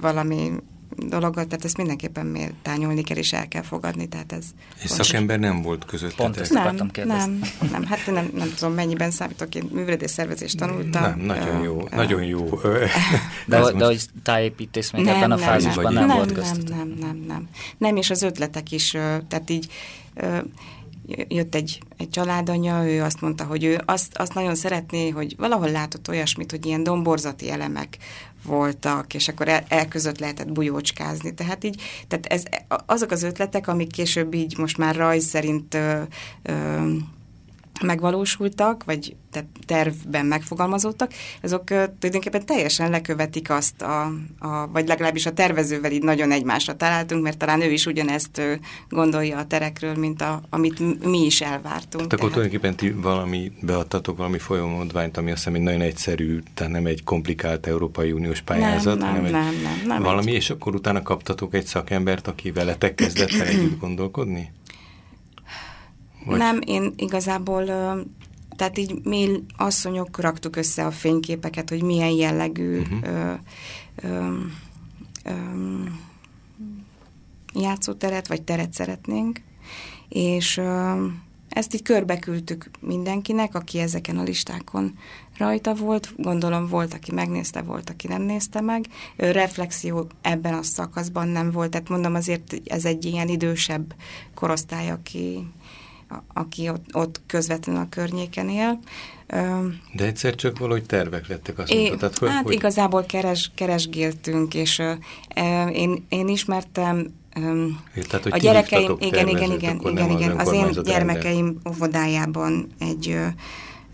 valami 0.00 0.52
dologgal, 0.96 1.44
tehát 1.46 1.64
ezt 1.64 1.76
mindenképpen 1.76 2.26
méltányolni 2.26 3.02
kell 3.02 3.16
és 3.16 3.32
el 3.32 3.48
kell 3.48 3.62
fogadni. 3.62 4.08
Tehát 4.08 4.32
ez 4.32 4.44
és 4.82 4.90
szakember 4.90 5.38
nem 5.38 5.62
volt 5.62 5.84
között. 5.84 6.14
Pont 6.14 6.36
ezt 6.36 6.52
nem, 6.52 6.74
nem, 7.04 7.40
nem, 7.70 7.84
hát 7.84 8.06
nem, 8.06 8.30
nem 8.34 8.52
tudom, 8.58 8.74
mennyiben 8.74 9.10
számítok, 9.10 9.54
én 9.54 9.68
művelődés 9.72 10.10
szervezést 10.10 10.56
tanultam. 10.56 11.02
Nem, 11.02 11.18
nagyon 11.18 11.62
jó, 11.62 11.74
uh, 11.74 11.90
nagyon 11.90 12.22
jó. 12.22 12.60
de, 13.46 13.60
de, 13.60 13.72
de 13.72 13.84
hogy 13.84 14.04
tájépítész 14.22 14.90
még 14.90 15.04
nem, 15.04 15.16
ebben 15.16 15.30
a 15.30 15.38
fázisban 15.38 15.92
nem, 15.92 15.92
nem, 15.92 16.06
nem 16.06 16.16
volt 16.16 16.32
között. 16.32 16.68
Nem, 16.68 16.78
nem, 16.78 16.96
nem, 17.00 17.24
nem. 17.26 17.48
Nem, 17.78 17.96
és 17.96 18.10
az 18.10 18.22
ötletek 18.22 18.72
is, 18.72 18.90
tehát 19.28 19.50
így 19.50 19.68
jött 21.28 21.54
egy, 21.54 21.80
egy 21.96 22.10
családanya, 22.10 22.86
ő 22.86 23.02
azt 23.02 23.20
mondta, 23.20 23.44
hogy 23.44 23.64
ő 23.64 23.80
azt, 23.84 24.16
azt 24.16 24.34
nagyon 24.34 24.54
szeretné, 24.54 25.08
hogy 25.08 25.34
valahol 25.36 25.70
látott 25.70 26.08
olyasmit, 26.08 26.50
hogy 26.50 26.66
ilyen 26.66 26.82
domborzati 26.82 27.50
elemek 27.50 27.96
voltak, 28.44 29.14
és 29.14 29.28
akkor 29.28 29.48
el, 29.48 29.64
el 29.68 29.88
között 29.88 30.18
lehetett 30.18 30.52
bujócskázni. 30.52 31.34
Tehát 31.34 31.64
így, 31.64 31.82
tehát 32.08 32.26
ez, 32.26 32.42
azok 32.86 33.10
az 33.10 33.22
ötletek, 33.22 33.68
amik 33.68 33.90
később 33.90 34.34
így 34.34 34.58
most 34.58 34.78
már 34.78 34.96
rajz 34.96 35.24
szerint 35.24 35.74
ö, 35.74 36.02
ö, 36.42 36.52
megvalósultak, 37.82 38.84
vagy 38.84 39.16
tehát 39.30 39.48
tervben 39.66 40.26
megfogalmazódtak, 40.26 41.12
azok 41.42 41.64
tulajdonképpen 41.64 42.46
teljesen 42.46 42.90
lekövetik 42.90 43.50
azt, 43.50 43.82
a, 43.82 44.02
a, 44.38 44.68
vagy 44.72 44.88
legalábbis 44.88 45.26
a 45.26 45.32
tervezővel 45.32 45.92
így 45.92 46.02
nagyon 46.02 46.30
egymásra 46.30 46.76
találtunk, 46.76 47.22
mert 47.22 47.38
talán 47.38 47.60
ő 47.60 47.70
is 47.70 47.86
ugyanezt 47.86 48.40
gondolja 48.88 49.38
a 49.38 49.46
terekről, 49.46 49.94
mint 49.94 50.22
a, 50.22 50.40
amit 50.50 51.04
mi 51.04 51.24
is 51.24 51.40
elvártunk. 51.40 51.90
Tehát, 51.90 52.12
akkor 52.12 52.30
tulajdonképpen 52.30 52.76
ti 52.76 52.90
valami 52.90 53.52
beadtatok 53.60 54.16
valami 54.16 54.38
folyamodványt, 54.38 55.16
ami 55.16 55.30
azt 55.30 55.38
hiszem 55.38 55.54
egy 55.54 55.62
nagyon 55.62 55.80
egyszerű, 55.80 56.42
tehát 56.54 56.72
nem 56.72 56.86
egy 56.86 57.04
komplikált 57.04 57.66
Európai 57.66 58.12
Uniós 58.12 58.40
pályázat, 58.40 58.98
nem, 58.98 59.12
nem, 59.12 59.24
hanem 59.24 59.30
nem, 59.30 59.54
nem, 59.62 59.86
nem, 59.86 60.02
valami, 60.02 60.30
egy... 60.30 60.36
és 60.36 60.50
akkor 60.50 60.74
utána 60.74 61.02
kaptatok 61.02 61.54
egy 61.54 61.66
szakembert, 61.66 62.28
aki 62.28 62.50
veletek 62.50 62.94
kezdett 62.94 63.32
el 63.32 63.46
együtt 63.46 63.80
gondolkodni? 63.80 64.52
Vagy? 66.24 66.38
Nem, 66.38 66.60
én 66.66 66.92
igazából, 66.96 67.64
tehát 68.56 68.78
így 68.78 69.00
mi 69.02 69.44
asszonyok 69.56 70.20
raktuk 70.20 70.56
össze 70.56 70.86
a 70.86 70.90
fényképeket, 70.90 71.68
hogy 71.68 71.82
milyen 71.82 72.10
jellegű 72.10 72.80
uh-huh. 72.80 72.98
ö, 73.02 73.32
ö, 74.02 74.36
ö, 75.24 75.32
játszóteret 77.54 78.26
vagy 78.26 78.42
teret 78.42 78.72
szeretnénk, 78.72 79.40
és 80.08 80.56
ö, 80.56 81.06
ezt 81.54 81.74
így 81.74 81.82
körbeküldtük 81.82 82.70
mindenkinek, 82.80 83.54
aki 83.54 83.78
ezeken 83.78 84.18
a 84.18 84.22
listákon 84.22 84.98
rajta 85.36 85.74
volt. 85.74 86.14
Gondolom 86.16 86.68
volt, 86.68 86.94
aki 86.94 87.12
megnézte, 87.12 87.62
volt, 87.62 87.90
aki 87.90 88.06
nem 88.06 88.22
nézte 88.22 88.60
meg. 88.60 88.86
Reflexió 89.16 90.06
ebben 90.20 90.54
a 90.54 90.62
szakaszban 90.62 91.28
nem 91.28 91.50
volt, 91.50 91.70
tehát 91.70 91.88
mondom 91.88 92.14
azért 92.14 92.60
ez 92.64 92.84
egy 92.84 93.04
ilyen 93.04 93.28
idősebb 93.28 93.94
korosztály, 94.34 94.90
aki, 94.90 95.46
aki 96.32 96.68
ott, 96.68 96.84
ott 96.92 97.20
közvetlenül 97.26 97.80
a 97.80 97.86
környéken 97.90 98.48
él. 98.48 98.78
De 99.92 100.04
egyszer 100.04 100.34
csak 100.34 100.58
valahogy 100.58 100.84
tervek 100.86 101.26
lettek, 101.26 101.58
azt 101.58 101.74
mondtad. 101.74 101.98
Tehát, 101.98 102.18
hogy, 102.18 102.28
hát 102.28 102.44
hogy... 102.44 102.52
igazából 102.52 103.04
keres, 103.04 103.50
keresgéltünk, 103.54 104.54
és 104.54 104.78
uh, 104.78 105.76
én, 105.76 106.04
én 106.08 106.28
ismertem 106.28 107.06
Um, 107.36 107.80
Tehát, 108.08 108.22
hogy 108.22 108.32
a 108.32 108.36
gyerekeim, 108.36 108.96
igen, 108.98 109.28
igen, 109.28 109.52
igen, 109.52 109.80
igen, 109.84 110.10
igen, 110.10 110.38
az 110.38 110.52
én 110.52 110.82
gyermekeim 110.82 111.58
óvodájában 111.68 112.66
egy 112.78 113.18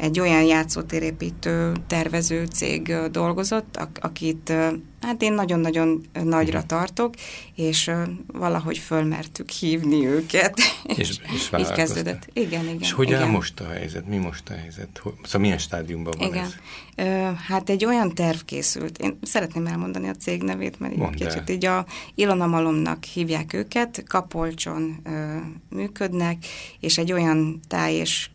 egy 0.01 0.21
olyan 0.21 0.43
játszótérépítő 0.43 1.73
tervező 1.87 2.45
cég 2.45 2.95
dolgozott, 3.11 3.79
akit 4.01 4.53
hát 5.01 5.23
én 5.23 5.33
nagyon-nagyon 5.33 6.01
nagyra 6.23 6.63
tartok, 6.63 7.15
és 7.55 7.91
valahogy 8.27 8.79
fölmertük 8.79 9.49
hívni 9.49 10.07
őket. 10.07 10.61
És, 10.85 11.21
és 11.33 11.51
így 11.61 11.73
kezdődött. 11.73 12.29
Igen, 12.33 12.65
igen. 12.65 12.81
És 12.81 12.93
hogy 12.93 13.09
igen. 13.09 13.23
áll 13.23 13.29
most 13.29 13.61
a 13.61 13.69
helyzet? 13.69 14.07
Mi 14.07 14.17
most 14.17 14.49
a 14.49 14.55
helyzet? 14.55 15.03
Szóval 15.23 15.41
milyen 15.41 15.59
stádiumban 15.59 16.15
van 16.19 16.29
igen. 16.29 16.45
ez? 16.45 16.55
Hát 17.47 17.71
egy 17.71 17.85
olyan 17.85 18.15
terv 18.15 18.39
készült. 18.39 18.99
Én 18.99 19.19
szeretném 19.23 19.67
elmondani 19.67 20.09
a 20.09 20.15
cég 20.15 20.43
nevét, 20.43 20.81
mert 20.81 20.93
egy 20.93 21.11
kicsit 21.11 21.51
így 21.51 21.65
a 21.65 21.87
Ilona 22.15 22.47
Malomnak 22.47 23.05
hívják 23.05 23.53
őket, 23.53 24.05
Kapolcson 24.07 25.03
működnek, 25.69 26.45
és 26.81 26.99
egy 26.99 27.13
olyan 27.13 27.61
táj 27.69 27.95
és 27.95 28.31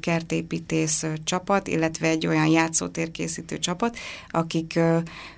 kertépítész 0.00 1.04
csapat, 1.24 1.68
illetve 1.68 2.08
egy 2.08 2.26
olyan 2.26 2.46
játszótérkészítő 2.46 3.58
csapat, 3.58 3.96
akik 4.28 4.78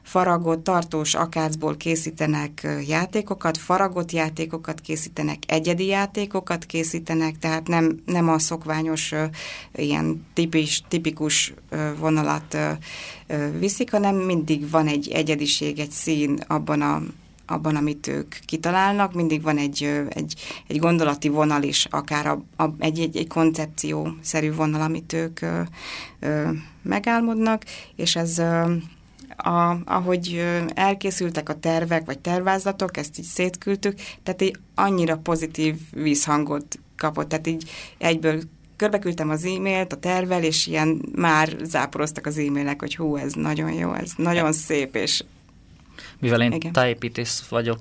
faragott, 0.03 0.65
tartós 0.65 1.15
akácból 1.15 1.77
készítenek 1.77 2.67
játékokat, 2.87 3.59
faragott 3.59 4.13
játékokat 4.13 4.81
készítenek, 4.81 5.39
egyedi 5.47 5.87
játékokat 5.87 6.65
készítenek, 6.65 7.39
tehát 7.39 7.69
nem, 7.69 8.01
nem 8.07 8.29
a 8.29 8.39
szokványos 8.39 9.15
ilyen 9.75 10.27
tipis, 10.35 10.83
tipikus 10.89 11.55
vonalat 11.99 12.57
viszik, 13.59 13.91
hanem 13.91 14.17
mindig 14.17 14.71
van 14.71 14.87
egy 14.87 15.09
egyediség, 15.09 15.79
egy 15.79 15.91
szín 15.91 16.39
abban 16.47 16.83
a 16.83 17.03
abban, 17.51 17.77
amit 17.77 18.07
ők 18.07 18.35
kitalálnak, 18.47 19.13
mindig 19.15 19.43
van 19.43 19.57
egy, 19.57 20.05
egy, 20.09 20.35
egy 20.67 20.79
gondolati 20.79 21.29
vonal 21.29 21.63
is, 21.63 21.87
akár 21.91 22.27
a, 22.27 22.43
a, 22.57 22.75
egy, 22.79 23.01
egy, 23.01 23.17
egy 23.17 23.29
koncepció-szerű 23.29 24.53
vonal, 24.53 24.81
amit 24.81 25.13
ők 25.13 25.43
ö, 25.43 25.61
ö, 26.21 26.51
megálmodnak, 26.83 27.65
és 27.97 28.17
ez 28.17 28.39
ö, 28.39 28.73
a, 29.37 29.77
ahogy 29.85 30.45
elkészültek 30.75 31.49
a 31.49 31.59
tervek, 31.59 32.07
vagy 32.07 32.19
tervázatok, 32.19 32.97
ezt 32.97 33.19
így 33.19 33.25
szétküldtük, 33.25 33.99
tehát 34.23 34.43
így 34.43 34.59
annyira 34.75 35.17
pozitív 35.17 35.77
vízhangot 35.93 36.79
kapott, 36.97 37.29
tehát 37.29 37.47
így 37.47 37.71
egyből 37.99 38.41
körbeküldtem 38.77 39.31
az 39.31 39.45
e-mailt 39.45 39.93
a 39.93 39.97
tervel, 39.97 40.43
és 40.43 40.67
ilyen 40.67 41.03
már 41.15 41.57
záporoztak 41.63 42.27
az 42.27 42.39
e-mailek, 42.39 42.81
hogy 42.81 42.97
hú, 42.97 43.17
ez 43.17 43.33
nagyon 43.33 43.73
jó, 43.73 43.95
ez 43.95 44.13
nagyon 44.17 44.53
szép, 44.53 44.97
és 44.97 45.25
Mivel 46.21 46.41
én 46.41 46.53
Igen. 46.53 46.73
tájépítész 46.73 47.47
vagyok, 47.49 47.79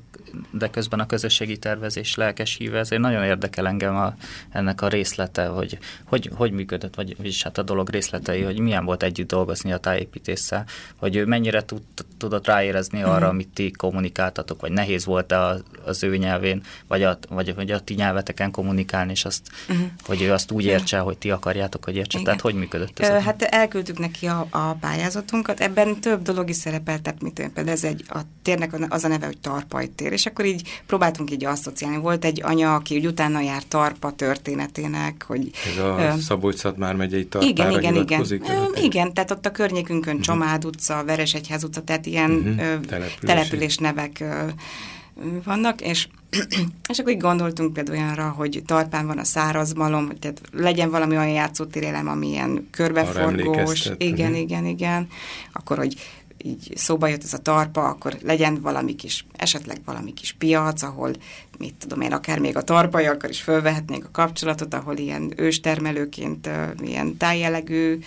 de 0.51 0.69
közben 0.69 0.99
a 0.99 1.05
közösségi 1.05 1.57
tervezés 1.57 2.15
lelkes 2.15 2.55
híve, 2.55 2.79
ezért 2.79 3.01
nagyon 3.01 3.23
érdekel 3.23 3.67
engem 3.67 3.95
a, 3.95 4.13
ennek 4.49 4.81
a 4.81 4.87
részlete, 4.87 5.45
hogy, 5.45 5.77
hogy 6.05 6.29
hogy 6.33 6.51
működött, 6.51 6.95
vagy 6.95 7.17
vagyis 7.17 7.43
hát 7.43 7.57
a 7.57 7.63
dolog 7.63 7.89
részletei, 7.89 8.41
hogy 8.41 8.59
milyen 8.59 8.85
volt 8.85 9.03
együtt 9.03 9.27
dolgozni 9.27 9.71
a 9.71 9.77
tájépítéssel, 9.77 10.65
hogy 10.95 11.15
ő 11.15 11.25
mennyire 11.25 11.65
tud, 11.65 11.81
tudott 12.17 12.45
ráérezni 12.47 13.01
arra, 13.03 13.17
Mhm. 13.25 13.29
amit 13.29 13.47
ti 13.53 13.71
kommunikáltatok, 13.71 14.61
vagy 14.61 14.71
nehéz 14.71 15.05
volt-e 15.05 15.39
az, 15.39 15.63
az 15.85 16.03
ő 16.03 16.17
nyelvén, 16.17 16.63
vagy 16.87 17.03
a, 17.03 17.17
vagy, 17.29 17.55
vagy 17.55 17.71
a 17.71 17.79
ti 17.79 17.93
nyelveteken 17.93 18.51
kommunikálni, 18.51 19.11
és 19.11 19.25
azt, 19.25 19.49
Mhm. 19.67 19.79
hogy 20.05 20.21
ő 20.21 20.31
azt 20.31 20.51
úgy 20.51 20.65
értse, 20.65 20.99
hogy 20.99 21.17
ti 21.17 21.31
akarjátok, 21.31 21.85
hogy 21.85 21.95
értse. 21.95 22.11
Igen. 22.19 22.23
Tehát 22.23 22.41
hogy 22.41 22.53
működött 22.55 22.99
ez? 22.99 23.23
Hát 23.23 23.41
elküldtük 23.41 23.99
neki 23.99 24.25
a, 24.27 24.47
a 24.49 24.73
pályázatunkat, 24.73 25.59
ebben 25.59 25.99
több 25.99 26.21
dolog 26.21 26.49
is 26.49 26.55
szerepelt, 26.55 27.01
tehát 27.01 27.19
tudom, 27.19 27.33
például 27.53 27.69
ez 27.69 27.83
egy, 27.83 28.03
a 28.07 28.19
térnek 28.41 28.73
az 28.89 29.03
a 29.03 29.07
neve, 29.07 29.25
hogy 29.25 29.37
Tarpai 29.37 29.87
tér, 29.89 30.11
és 30.11 30.25
akkor 30.25 30.45
így 30.45 30.81
próbáltunk 30.85 31.31
így 31.31 31.45
asszociálni. 31.45 31.97
Volt 31.97 32.25
egy 32.25 32.41
anya, 32.43 32.75
aki 32.75 32.97
úgy 32.97 33.05
utána 33.05 33.41
jár 33.41 33.63
Tarpa 33.67 34.11
történetének, 34.11 35.23
hogy... 35.27 35.51
Ez 35.71 35.83
a 35.83 35.95
ö, 35.99 36.19
Szabolcs-Szatmár 36.19 36.95
megyei 36.95 37.25
tartára 37.25 37.51
igen, 37.51 37.71
igen, 37.71 37.95
igen. 37.95 38.25
Ö, 38.29 38.79
Igen, 38.81 39.13
tehát 39.13 39.31
ott 39.31 39.45
a 39.45 39.51
környékünkön 39.51 40.19
Csamád 40.19 40.65
utca, 40.65 41.03
Veresegyház 41.05 41.63
utca, 41.63 41.81
tehát 41.81 42.05
ilyen 42.05 42.31
Mhm, 42.31 42.59
ö, 42.59 42.79
települési. 42.79 43.25
település 43.25 43.77
nevek 43.77 44.17
ö, 44.19 44.47
vannak, 45.43 45.81
és, 45.81 46.07
és 46.89 46.99
akkor 46.99 47.11
így 47.11 47.19
gondoltunk 47.19 47.73
például 47.73 47.97
olyanra, 47.97 48.29
hogy 48.29 48.61
Tarpán 48.65 49.07
van 49.07 49.17
a 49.17 49.23
száraz 49.23 49.73
malom, 49.73 50.09
tehát 50.19 50.41
legyen 50.51 50.89
valami 50.89 51.17
olyan 51.17 51.29
játszótérelem, 51.29 52.07
ami 52.07 52.27
ilyen 52.27 52.67
körbeforgós. 52.71 53.89
Igen, 53.97 54.31
mhm. 54.31 54.39
igen, 54.39 54.65
igen. 54.65 55.07
Akkor, 55.51 55.77
hogy 55.77 55.95
így 56.43 56.73
szóba 56.75 57.07
jött 57.07 57.23
ez 57.23 57.33
a 57.33 57.37
tarpa, 57.37 57.83
akkor 57.83 58.17
legyen 58.21 58.61
valami 58.61 58.95
kis, 58.95 59.25
esetleg 59.31 59.77
valami 59.85 60.13
kis 60.13 60.33
piac, 60.33 60.81
ahol, 60.81 61.11
mit 61.57 61.75
tudom 61.75 62.01
én, 62.01 62.13
akár 62.13 62.39
még 62.39 62.57
a 62.57 62.63
tarpaiakkal 62.63 63.29
is 63.29 63.41
fölvehetnénk 63.41 64.05
a 64.05 64.11
kapcsolatot, 64.11 64.73
ahol 64.73 64.97
ilyen 64.97 65.33
őstermelőként 65.35 66.49
ilyen 66.81 67.17
tájjellegű 67.17 67.99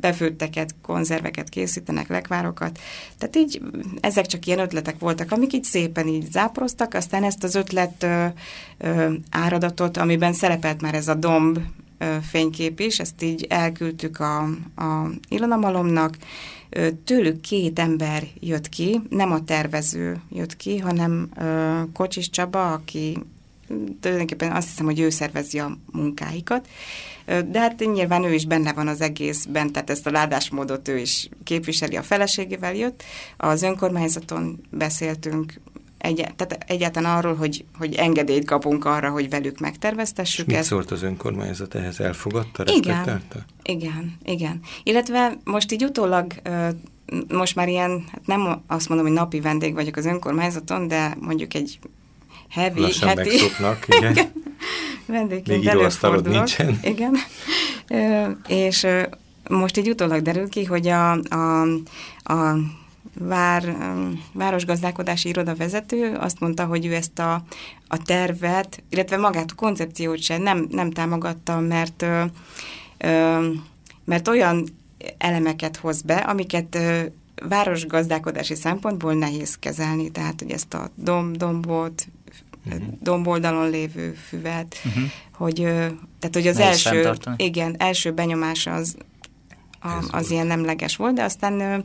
befőtteket, 0.00 0.74
konzerveket 0.82 1.48
készítenek, 1.48 2.08
lekvárokat. 2.08 2.78
Tehát 3.18 3.36
így 3.36 3.62
ezek 4.00 4.26
csak 4.26 4.46
ilyen 4.46 4.58
ötletek 4.58 4.98
voltak, 4.98 5.32
amik 5.32 5.52
így 5.52 5.64
szépen 5.64 6.06
így 6.06 6.30
záporoztak, 6.30 6.94
aztán 6.94 7.24
ezt 7.24 7.44
az 7.44 7.54
ötlet 7.54 8.02
ö, 8.02 8.26
ö, 8.78 9.12
áradatot, 9.30 9.96
amiben 9.96 10.32
szerepelt 10.32 10.80
már 10.80 10.94
ez 10.94 11.08
a 11.08 11.14
domb 11.14 11.58
fénykép 12.30 12.80
is, 12.80 12.98
ezt 12.98 13.22
így 13.22 13.46
elküldtük 13.48 14.20
a, 14.20 14.42
a 14.76 15.10
Ilona 15.28 15.56
Malomnak, 15.56 16.16
tőlük 17.04 17.40
két 17.40 17.78
ember 17.78 18.22
jött 18.40 18.68
ki, 18.68 19.00
nem 19.10 19.32
a 19.32 19.44
tervező 19.44 20.20
jött 20.30 20.56
ki, 20.56 20.78
hanem 20.78 21.28
Kocsis 21.92 22.30
Csaba, 22.30 22.72
aki 22.72 23.18
tulajdonképpen 24.00 24.52
azt 24.52 24.68
hiszem, 24.68 24.84
hogy 24.84 25.00
ő 25.00 25.10
szervezi 25.10 25.58
a 25.58 25.78
munkáikat, 25.92 26.68
de 27.24 27.60
hát 27.60 27.78
nyilván 27.78 28.24
ő 28.24 28.34
is 28.34 28.46
benne 28.46 28.72
van 28.72 28.88
az 28.88 29.00
egészben, 29.00 29.72
tehát 29.72 29.90
ezt 29.90 30.06
a 30.06 30.10
ládásmódot 30.10 30.88
ő 30.88 30.98
is 30.98 31.28
képviseli, 31.44 31.96
a 31.96 32.02
feleségével 32.02 32.74
jött. 32.74 33.02
Az 33.36 33.62
önkormányzaton 33.62 34.60
beszéltünk 34.70 35.60
egy, 36.04 36.26
tehát 36.36 36.64
egyáltalán 36.66 37.16
arról, 37.16 37.34
hogy, 37.34 37.64
hogy 37.78 37.94
engedélyt 37.94 38.44
kapunk 38.44 38.84
arra, 38.84 39.10
hogy 39.10 39.30
velük 39.30 39.54
És 39.54 39.60
megterveztessük 39.60 40.46
mit 40.46 40.56
ezt. 40.56 40.68
szólt 40.68 40.90
az 40.90 41.02
önkormányzat 41.02 41.74
ehhez? 41.74 42.00
Elfogadta, 42.00 42.62
Igen. 42.62 42.74
respektálta? 42.74 43.44
Igen, 43.62 44.16
igen. 44.24 44.60
Illetve 44.82 45.36
most 45.44 45.72
így 45.72 45.84
utólag, 45.84 46.32
most 47.28 47.54
már 47.54 47.68
ilyen, 47.68 48.04
hát 48.10 48.26
nem 48.26 48.62
azt 48.66 48.88
mondom, 48.88 49.06
hogy 49.06 49.16
napi 49.16 49.40
vendég 49.40 49.74
vagyok 49.74 49.96
az 49.96 50.06
önkormányzaton, 50.06 50.88
de 50.88 51.16
mondjuk 51.20 51.54
egy 51.54 51.78
heavy, 52.48 52.80
Lassan 52.80 53.08
heti 53.08 53.28
megszoknak, 53.28 53.86
igen. 53.88 54.14
vendégként 55.06 55.64
Még 55.64 55.74
íróasztalod 55.74 56.28
nincsen. 56.28 56.78
Igen. 56.82 57.16
Ö, 57.88 58.30
és 58.46 58.86
most 59.48 59.76
így 59.76 59.88
utólag 59.88 60.22
derül 60.22 60.48
ki, 60.48 60.64
hogy 60.64 60.86
a, 60.86 61.12
a, 61.12 61.62
a 62.24 62.56
vár, 63.18 63.64
ö, 63.64 64.08
városgazdálkodási 64.32 65.28
iroda 65.28 65.54
vezető 65.54 66.14
azt 66.16 66.40
mondta, 66.40 66.64
hogy 66.64 66.86
ő 66.86 66.94
ezt 66.94 67.18
a, 67.18 67.44
a 67.88 67.96
tervet, 68.02 68.82
illetve 68.88 69.16
magát 69.16 69.50
a 69.50 69.54
koncepciót 69.54 70.18
sem 70.22 70.42
nem, 70.42 70.66
nem 70.70 70.90
támogatta, 70.90 71.60
mert, 71.60 72.02
ö, 72.02 72.24
ö, 72.98 73.48
mert 74.04 74.28
olyan 74.28 74.64
elemeket 75.18 75.76
hoz 75.76 76.02
be, 76.02 76.14
amiket 76.16 76.74
ö, 76.74 77.02
városgazdálkodási 77.48 78.54
szempontból 78.54 79.14
nehéz 79.14 79.56
kezelni, 79.58 80.10
tehát 80.10 80.40
hogy 80.40 80.50
ezt 80.50 80.74
a 80.74 80.90
dom, 80.94 81.32
dombot, 81.32 82.06
Mhm. 82.64 82.82
domboldalon 83.00 83.70
lévő 83.70 84.12
füvet, 84.28 84.76
Mhm. 84.84 85.04
hogy, 85.32 85.54
tehát, 86.18 86.30
hogy 86.32 86.46
az 86.46 86.56
Nehéz 86.56 86.86
első, 86.86 87.12
igen, 87.36 87.74
első 87.78 88.12
benyomása 88.12 88.74
az, 88.74 88.96
a, 89.80 89.88
az 89.88 90.10
volt. 90.10 90.30
ilyen 90.30 90.46
nemleges 90.46 90.96
volt, 90.96 91.14
de 91.14 91.22
aztán 91.24 91.84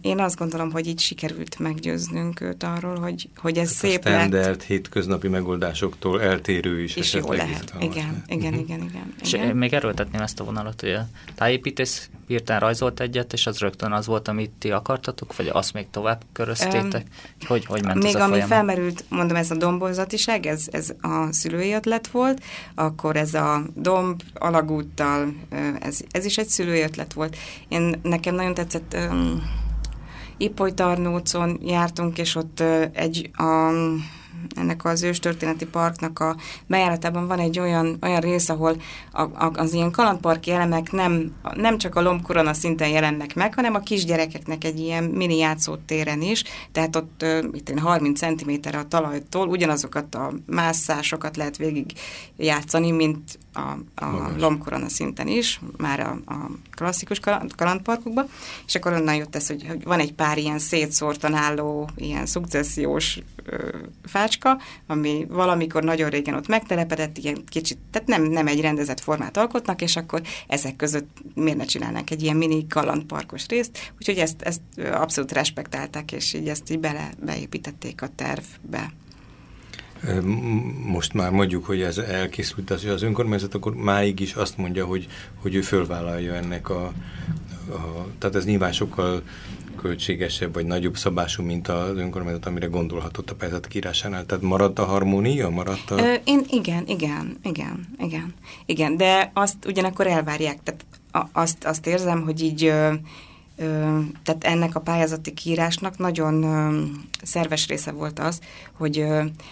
én 0.00 0.20
azt 0.20 0.36
gondolom, 0.36 0.70
hogy 0.72 0.86
így 0.86 1.00
sikerült 1.00 1.58
meggyőznünk 1.58 2.40
őt 2.40 2.62
arról, 2.62 2.98
hogy, 2.98 3.28
hogy 3.36 3.58
ez 3.58 3.72
Tehát 3.72 3.94
szép 3.94 4.04
a 4.04 4.10
lett. 4.10 4.20
standard 4.20 4.62
hétköznapi 4.62 5.28
megoldásoktól 5.28 6.22
eltérő 6.22 6.82
is 6.82 6.96
És 6.96 7.12
jó 7.12 7.18
esetleg 7.20 7.38
lehet. 7.48 7.74
Igen, 7.80 7.90
lehet. 7.94 8.22
igen, 8.26 8.52
Mhm. 8.52 8.60
igen, 8.62 8.80
igen, 8.82 9.14
És 9.22 9.32
igen. 9.32 9.56
még 9.56 9.72
erőltetném 9.72 10.20
ezt 10.22 10.40
a 10.40 10.44
vonalat, 10.44 10.80
hogy 10.80 10.90
a 10.92 11.06
tájépítész 11.34 12.10
hirtelen 12.26 12.60
rajzolt 12.60 13.00
egyet, 13.00 13.32
és 13.32 13.46
az 13.46 13.58
rögtön 13.58 13.92
az 13.92 14.06
volt, 14.06 14.28
amit 14.28 14.50
ti 14.58 14.70
akartatok, 14.70 15.36
vagy 15.36 15.48
azt 15.52 15.72
még 15.72 15.86
tovább 15.90 16.22
köröztétek? 16.32 17.06
hogy, 17.46 17.64
hogy 17.64 17.84
ment 17.84 18.02
Még 18.02 18.14
ez 18.14 18.14
a 18.14 18.18
ami 18.20 18.28
folyamat? 18.30 18.48
felmerült, 18.50 19.04
mondom, 19.08 19.36
ez 19.36 19.50
a 19.50 19.54
dombolzatiság, 19.56 20.46
ez, 20.46 20.66
ez 20.70 20.92
a 21.00 21.28
szülői 21.32 21.72
ötlet 21.72 22.06
volt, 22.08 22.42
akkor 22.74 23.16
ez 23.16 23.34
a 23.34 23.62
domb 23.74 24.22
alagúttal, 24.34 25.34
ez, 25.80 26.00
ez 26.10 26.24
is 26.24 26.38
egy 26.38 26.48
szülői 26.48 26.80
ötlet 26.80 27.12
volt. 27.12 27.36
Én, 27.68 27.94
nekem 28.02 28.34
nagyon 28.34 28.54
tetszett, 28.54 28.96
um, 29.10 29.42
Ipolytarnócon 30.42 31.58
jártunk, 31.62 32.18
és 32.18 32.34
ott 32.34 32.62
egy 32.92 33.30
a, 33.32 33.72
ennek 34.56 34.84
az 34.84 35.02
őstörténeti 35.02 35.66
parknak 35.66 36.18
a 36.18 36.36
bejáratában 36.66 37.26
van 37.26 37.38
egy 37.38 37.58
olyan, 37.58 37.96
olyan 38.02 38.20
rész, 38.20 38.48
ahol 38.48 38.76
a, 39.12 39.22
a, 39.22 39.52
az 39.54 39.72
ilyen 39.72 39.90
kalandparki 39.90 40.50
elemek 40.50 40.92
nem, 40.92 41.32
nem 41.54 41.78
csak 41.78 41.94
a 41.94 42.02
lombkorona 42.02 42.52
szinten 42.52 42.88
jelennek 42.88 43.34
meg, 43.34 43.54
hanem 43.54 43.74
a 43.74 43.80
kisgyerekeknek 43.80 44.64
egy 44.64 44.78
ilyen 44.78 45.04
mini 45.04 45.36
játszótéren 45.36 46.22
is, 46.22 46.44
tehát 46.72 46.96
ott 46.96 47.24
itt 47.52 47.68
én 47.68 47.78
30 47.78 48.18
cm 48.18 48.50
a 48.72 48.88
talajtól 48.88 49.48
ugyanazokat 49.48 50.14
a 50.14 50.32
mászásokat 50.46 51.36
lehet 51.36 51.56
végig 51.56 51.92
játszani, 52.36 52.90
mint 52.90 53.38
a, 53.52 53.60
a 53.94 54.06
Magas. 54.06 54.40
lombkorona 54.40 54.88
szinten 54.88 55.28
is, 55.28 55.60
már 55.76 56.00
a, 56.00 56.32
a 56.32 56.50
klasszikus 56.70 57.20
kaland- 57.20 57.54
kalandparkokban, 57.54 58.28
és 58.66 58.74
akkor 58.74 58.92
onnan 58.92 59.14
jött 59.14 59.36
ez, 59.36 59.46
hogy, 59.46 59.66
hogy 59.68 59.84
van 59.84 60.00
egy 60.00 60.12
pár 60.12 60.38
ilyen 60.38 60.58
szétszórtan 60.58 61.34
álló, 61.34 61.88
ilyen 61.96 62.26
szukcessziós 62.26 63.18
ö, 63.44 63.68
fácska, 64.04 64.58
ami 64.86 65.26
valamikor 65.28 65.82
nagyon 65.82 66.10
régen 66.10 66.34
ott 66.34 66.48
megtelepedett, 66.48 67.18
ilyen 67.18 67.44
kicsit, 67.48 67.78
tehát 67.90 68.08
nem, 68.08 68.22
nem 68.22 68.46
egy 68.46 68.60
rendezett 68.60 69.00
formát 69.00 69.36
alkotnak, 69.36 69.82
és 69.82 69.96
akkor 69.96 70.22
ezek 70.46 70.76
között 70.76 71.18
miért 71.34 71.58
ne 71.58 71.64
csinálnánk 71.64 72.10
egy 72.10 72.22
ilyen 72.22 72.36
mini 72.36 72.66
kalandparkos 72.66 73.46
részt, 73.46 73.92
úgyhogy 73.98 74.18
ezt, 74.18 74.42
ezt 74.42 74.60
abszolút 74.92 75.32
respektálták, 75.32 76.12
és 76.12 76.34
így 76.34 76.48
ezt 76.48 76.70
így 76.70 76.78
bele, 76.78 77.10
beépítették 77.20 78.02
a 78.02 78.08
tervbe. 78.16 78.92
Most 80.86 81.12
már 81.12 81.30
mondjuk, 81.30 81.66
hogy 81.66 81.82
ez 81.82 81.98
elkészült 81.98 82.70
az, 82.70 82.84
az 82.84 83.02
önkormányzat, 83.02 83.54
akkor 83.54 83.74
máig 83.74 84.20
is 84.20 84.34
azt 84.34 84.56
mondja, 84.56 84.86
hogy, 84.86 85.08
hogy 85.40 85.54
ő 85.54 85.60
fölvállalja 85.60 86.34
ennek 86.34 86.68
a, 86.68 86.84
a... 87.68 88.06
Tehát 88.18 88.36
ez 88.36 88.44
nyilván 88.44 88.72
sokkal 88.72 89.22
költségesebb, 89.76 90.54
vagy 90.54 90.66
nagyobb 90.66 90.96
szabású, 90.96 91.42
mint 91.42 91.68
az 91.68 91.96
önkormányzat, 91.96 92.46
amire 92.46 92.66
gondolhatott 92.66 93.30
a 93.30 93.34
pályázat 93.34 93.66
kiírásánál. 93.66 94.26
Tehát 94.26 94.44
maradt 94.44 94.78
a 94.78 94.84
harmónia, 94.84 95.48
maradt 95.48 95.90
a... 95.90 95.98
Ö, 95.98 96.14
én 96.24 96.44
igen, 96.50 96.86
igen, 96.86 97.36
igen, 97.42 97.88
igen, 97.98 98.34
igen, 98.66 98.96
de 98.96 99.30
azt 99.34 99.56
ugyanakkor 99.66 100.06
elvárják, 100.06 100.62
tehát 100.62 100.84
azt, 101.32 101.64
azt 101.64 101.86
érzem, 101.86 102.22
hogy 102.22 102.42
így, 102.42 102.72
tehát 104.22 104.44
ennek 104.44 104.74
a 104.74 104.80
pályázati 104.80 105.32
kiírásnak 105.32 105.98
nagyon 105.98 106.44
szerves 107.22 107.66
része 107.66 107.90
volt 107.90 108.18
az, 108.18 108.40
hogy, 108.72 108.92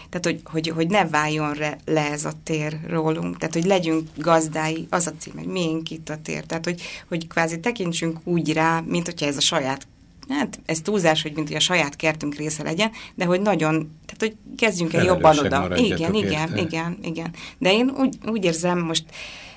tehát 0.08 0.20
hogy, 0.22 0.40
hogy, 0.44 0.68
hogy 0.68 0.88
ne 0.88 1.06
váljon 1.06 1.52
re, 1.52 1.78
le 1.84 2.10
ez 2.10 2.24
a 2.24 2.32
tér 2.44 2.80
rólunk, 2.86 3.38
tehát 3.38 3.54
hogy 3.54 3.64
legyünk 3.64 4.08
gazdái, 4.16 4.86
az 4.90 5.06
a 5.06 5.12
cím, 5.18 5.32
hogy 5.36 5.46
miénk 5.46 5.90
itt 5.90 6.08
a 6.08 6.18
tér, 6.22 6.44
tehát 6.44 6.64
hogy, 6.64 6.82
hogy 7.08 7.26
kvázi 7.26 7.60
tekintsünk 7.60 8.18
úgy 8.24 8.52
rá, 8.52 8.80
mint 8.86 9.04
hogyha 9.04 9.26
ez 9.26 9.36
a 9.36 9.40
saját 9.40 9.86
hát 10.28 10.60
ez 10.66 10.80
túlzás, 10.80 11.22
hogy 11.22 11.32
mint 11.34 11.46
hogy 11.46 11.56
a 11.56 11.60
saját 11.60 11.96
kertünk 11.96 12.34
része 12.34 12.62
legyen, 12.62 12.90
de 13.14 13.24
hogy 13.24 13.40
nagyon, 13.40 13.72
tehát 14.06 14.18
hogy 14.18 14.36
kezdjünk 14.56 14.92
el 14.92 15.04
jobban 15.04 15.38
oda. 15.38 15.76
Igen, 15.76 16.14
igen, 16.14 16.48
érte. 16.48 16.60
igen, 16.60 16.98
igen. 17.02 17.30
De 17.58 17.72
én 17.72 17.90
úgy, 17.98 18.18
úgy 18.26 18.44
érzem, 18.44 18.78
most 18.78 19.04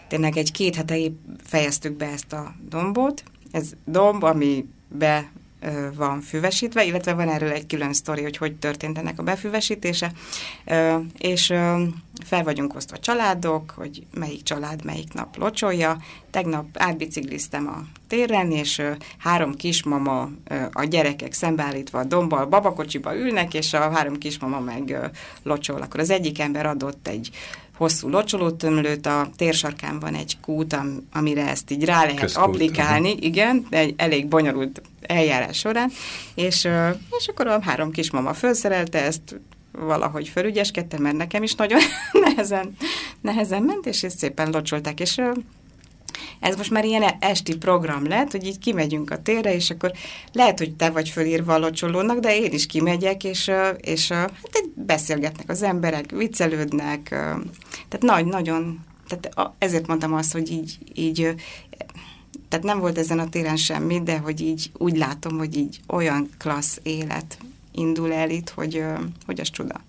tényleg 0.08 0.38
egy 0.38 0.51
két 0.51 0.75
hete 0.75 0.97
épp 0.97 1.19
fejeztük 1.43 1.97
be 1.97 2.06
ezt 2.06 2.34
a 2.34 2.56
dombot. 2.69 3.23
Ez 3.53 3.71
domb, 3.85 4.23
amibe 4.23 5.31
van 5.95 6.21
füvesítve, 6.21 6.83
illetve 6.83 7.13
van 7.13 7.29
erről 7.29 7.51
egy 7.51 7.65
külön 7.65 7.93
sztori, 7.93 8.21
hogy 8.21 8.37
hogy 8.37 8.55
történt 8.55 8.97
ennek 8.97 9.19
a 9.19 9.23
befüvesítése, 9.23 10.11
és 11.17 11.45
fel 12.23 12.43
vagyunk 12.43 12.75
osztva 12.75 12.99
családok, 12.99 13.73
hogy 13.75 14.05
melyik 14.13 14.43
család 14.43 14.85
melyik 14.85 15.13
nap 15.13 15.37
locsolja. 15.37 15.97
Tegnap 16.31 16.65
átbicikliztem 16.73 17.67
a 17.67 17.81
téren, 18.07 18.51
és 18.51 18.81
három 19.17 19.55
kismama, 19.55 20.29
a 20.71 20.83
gyerekek 20.83 21.33
szembeállítva 21.33 21.99
a 21.99 22.03
dombbal 22.03 22.45
babakocsiba 22.45 23.15
ülnek, 23.15 23.53
és 23.53 23.73
a 23.73 23.91
három 23.91 24.17
kismama 24.17 24.59
meg 24.59 25.11
locsol. 25.43 25.81
Akkor 25.81 25.99
az 25.99 26.09
egyik 26.09 26.39
ember 26.39 26.65
adott 26.65 27.07
egy 27.07 27.29
hosszú 27.77 28.09
locsolótömlőt, 28.09 29.05
a 29.05 29.29
térsarkán 29.36 29.99
van 29.99 30.13
egy 30.13 30.38
kút, 30.41 30.77
amire 31.12 31.49
ezt 31.49 31.71
így 31.71 31.86
rá 31.86 32.03
lehet 32.03 32.19
Közkút, 32.19 32.43
applikálni, 32.43 33.09
uh-huh. 33.09 33.25
igen, 33.25 33.65
de 33.69 33.77
egy 33.77 33.93
elég 33.97 34.27
bonyolult 34.27 34.81
eljárás 35.01 35.57
során, 35.57 35.91
és, 36.36 36.67
és 37.19 37.27
akkor 37.27 37.47
a 37.47 37.62
három 37.62 37.91
kismama 37.91 38.33
felszerelte 38.33 39.03
ezt, 39.03 39.39
valahogy 39.71 40.27
felügyeskedtem, 40.27 41.01
mert 41.01 41.17
nekem 41.17 41.43
is 41.43 41.55
nagyon 41.55 41.79
nehezen, 42.25 42.75
nehezen 43.21 43.63
ment, 43.63 43.86
és 43.86 44.03
ezt 44.03 44.17
szépen 44.17 44.49
locsolták, 44.49 44.99
és 44.99 45.21
ez 46.39 46.56
most 46.56 46.71
már 46.71 46.86
ilyen 46.86 47.04
esti 47.19 47.58
program 47.58 48.08
lett, 48.08 48.32
hogy 48.32 48.45
így 48.45 48.60
kimegyünk 48.60 49.12
a 49.12 49.21
térre, 49.21 49.56
és 49.56 49.69
akkor 49.69 49.91
lehet, 50.32 50.58
hogy 50.58 50.76
te 50.76 50.89
vagy 50.89 51.10
fölírva 51.10 51.54
a 51.54 51.60
locsolónak, 51.60 52.19
de 52.19 52.38
én 52.38 52.52
is 52.52 52.65
kimegyek, 52.65 53.23
és, 53.23 53.52
és 53.78 54.12
hát 54.12 54.69
beszélgetnek 54.76 55.49
az 55.49 55.62
emberek, 55.62 56.12
viccelődnek, 56.12 57.10
tehát 57.10 58.02
nagy, 58.02 58.26
nagyon, 58.26 58.80
tehát 59.08 59.54
ezért 59.58 59.88
mondtam 59.88 60.13
azt, 60.13 60.32
hogy 60.32 60.52
így, 60.52 60.78
így 60.93 61.36
tehát 62.49 62.65
nem 62.65 62.80
volt 62.80 62.97
ezen 62.97 63.19
a 63.19 63.30
téren 63.30 63.56
semmi, 63.56 64.04
de 64.04 64.17
hogy 64.17 64.41
így 64.41 64.71
úgy 64.78 64.97
látom, 64.97 65.38
hogy 65.38 65.58
így 65.58 65.80
olyan 65.88 66.30
klassz 66.38 66.80
élet 66.84 67.38
indul 67.71 68.13
el 68.13 68.30
itt, 68.30 68.49
hogy, 68.49 68.84
hogy 69.26 69.39
az 69.39 69.49
csoda. 69.49 69.82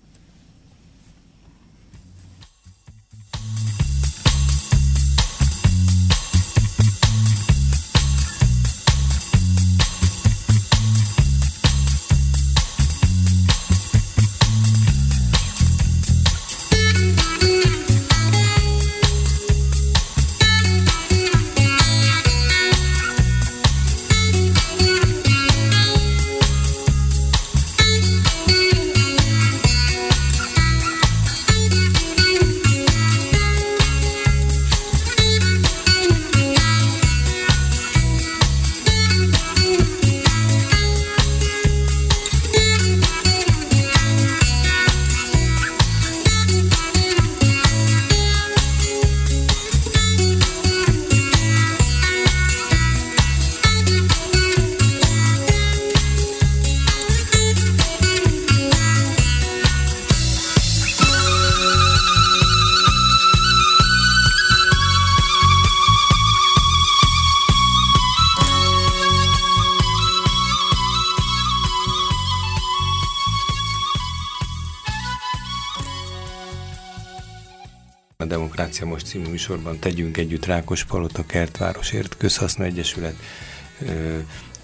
Című 79.15 79.29
műsorban 79.29 79.79
tegyünk 79.79 80.17
együtt 80.17 80.45
Rákospalota 80.45 81.25
Kertvárosért 81.25 82.17
Közhasznú 82.17 82.63
Egyesület 82.63 83.15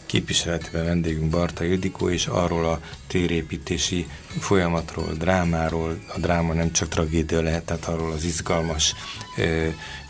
képviseletben 0.05 0.85
vendégünk 0.85 1.29
Barta 1.29 1.63
Ildikó, 1.63 2.09
és 2.09 2.27
arról 2.27 2.65
a 2.65 2.81
térépítési 3.07 4.07
folyamatról, 4.39 5.13
drámáról, 5.13 5.99
a 6.15 6.19
dráma 6.19 6.53
nem 6.53 6.71
csak 6.71 6.87
tragédia 6.87 7.41
lehet, 7.41 7.63
tehát 7.63 7.85
arról 7.85 8.11
az 8.11 8.23
izgalmas, 8.23 8.95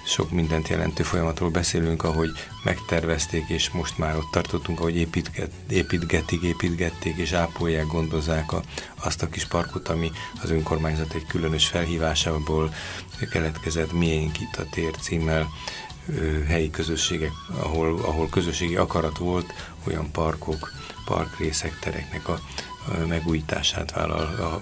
sok 0.06 0.32
mindent 0.32 0.68
jelentő 0.68 1.04
folyamatról 1.04 1.50
beszélünk, 1.50 2.04
ahogy 2.04 2.30
megtervezték, 2.64 3.48
és 3.48 3.70
most 3.70 3.98
már 3.98 4.16
ott 4.16 4.32
tartottunk, 4.32 4.80
ahogy 4.80 4.96
építget, 4.96 5.52
építgetik, 5.70 6.42
építgették, 6.42 7.16
és 7.16 7.32
ápolják, 7.32 7.88
gondozzák 7.88 8.52
a, 8.52 8.62
azt 8.96 9.22
a 9.22 9.30
kis 9.30 9.46
parkot, 9.46 9.88
ami 9.90 10.12
az 10.44 10.52
önkormányzat 10.52 11.14
egy 11.14 11.26
különös 11.26 11.68
felhívásából 11.68 12.74
keletkezett, 13.32 13.92
miénk 13.92 14.40
itt 14.40 14.56
a 14.56 14.70
tér 14.72 14.96
címmel, 14.96 15.50
helyi 16.48 16.70
közösségek, 16.70 17.32
ahol, 17.60 18.00
ahol 18.02 18.30
közösségi 18.30 18.76
akarat 18.76 19.18
volt, 19.18 19.54
olyan 19.88 20.12
parkok, 20.12 20.72
parkrészek, 21.06 21.80
tereknek 21.80 22.28
a, 22.28 22.40
megújítását 23.08 23.92
vállal, 23.92 24.20
a, 24.20 24.44
a, 24.44 24.60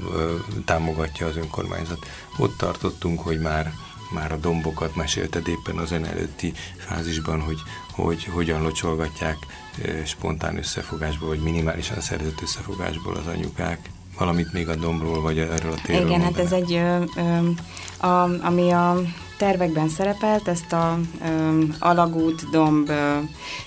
támogatja 0.65 1.28
az 1.28 1.38
önkormányzat. 1.38 2.06
Ott 2.38 2.58
tartottunk, 2.58 3.19
hogy 3.19 3.39
már 3.39 3.73
már 4.12 4.32
a 4.32 4.38
dombokat 4.38 4.95
mesélted 4.95 5.48
éppen 5.48 5.78
az 5.78 5.91
ön 5.91 6.06
előtti 6.06 6.54
fázisban, 6.78 7.41
hogy, 7.41 7.58
hogy 7.91 8.24
hogyan 8.24 8.62
locsolgatják 8.62 9.38
spontán 10.06 10.58
összefogásból, 10.58 11.28
vagy 11.28 11.39
minimálisan 11.39 12.02
szerzett 12.02 12.41
összefogásból 12.41 13.15
az 13.15 13.28
anyukák. 13.28 13.89
Valamit 14.17 14.54
még 14.54 14.69
a 14.69 14.76
dombról, 14.76 15.22
vagy 15.22 15.39
erről 15.39 15.72
a 15.72 15.82
térről 15.84 16.08
Igen, 16.08 16.22
hát 16.22 16.38
ez 16.38 16.52
egy, 16.52 16.74
ö, 16.74 17.04
ö, 17.15 17.50
a, 18.08 18.45
ami 18.45 18.72
a 18.72 19.02
tervekben 19.38 19.89
szerepelt, 19.89 20.48
ezt 20.48 20.74
a 20.74 21.00
ö, 21.24 21.62
alagút, 21.80 22.50
domb, 22.50 22.89
ö, 22.89 23.17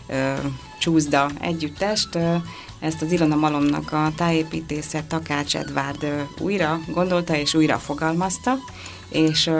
ö, 0.06 0.34
csúszda 0.78 1.30
együttest, 1.40 2.14
ö, 2.14 2.34
ezt 2.80 3.02
az 3.02 3.12
Ilona 3.12 3.36
Malomnak 3.36 3.92
a 3.92 4.12
tájépítésze 4.16 5.04
Takács 5.08 5.56
Edvárd 5.56 6.26
újra 6.38 6.80
gondolta 6.86 7.36
és 7.36 7.54
újra 7.54 7.78
fogalmazta, 7.78 8.54
és 9.08 9.50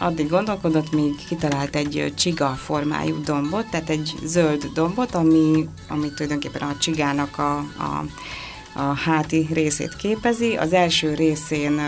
addig 0.00 0.28
gondolkodott, 0.28 0.92
míg 0.92 1.14
kitalált 1.28 1.76
egy 1.76 2.12
csiga 2.16 2.48
formájú 2.48 3.22
dombot, 3.24 3.70
tehát 3.70 3.88
egy 3.88 4.14
zöld 4.24 4.70
dombot, 4.74 5.14
ami, 5.14 5.68
ami 5.88 6.08
tulajdonképpen 6.14 6.68
a 6.68 6.76
csigának 6.78 7.38
a, 7.38 7.56
a 7.58 8.04
a 8.74 8.80
háti 8.80 9.46
részét 9.52 9.96
képezi. 9.96 10.56
Az 10.56 10.72
első 10.72 11.14
részén 11.14 11.72
uh, 11.72 11.82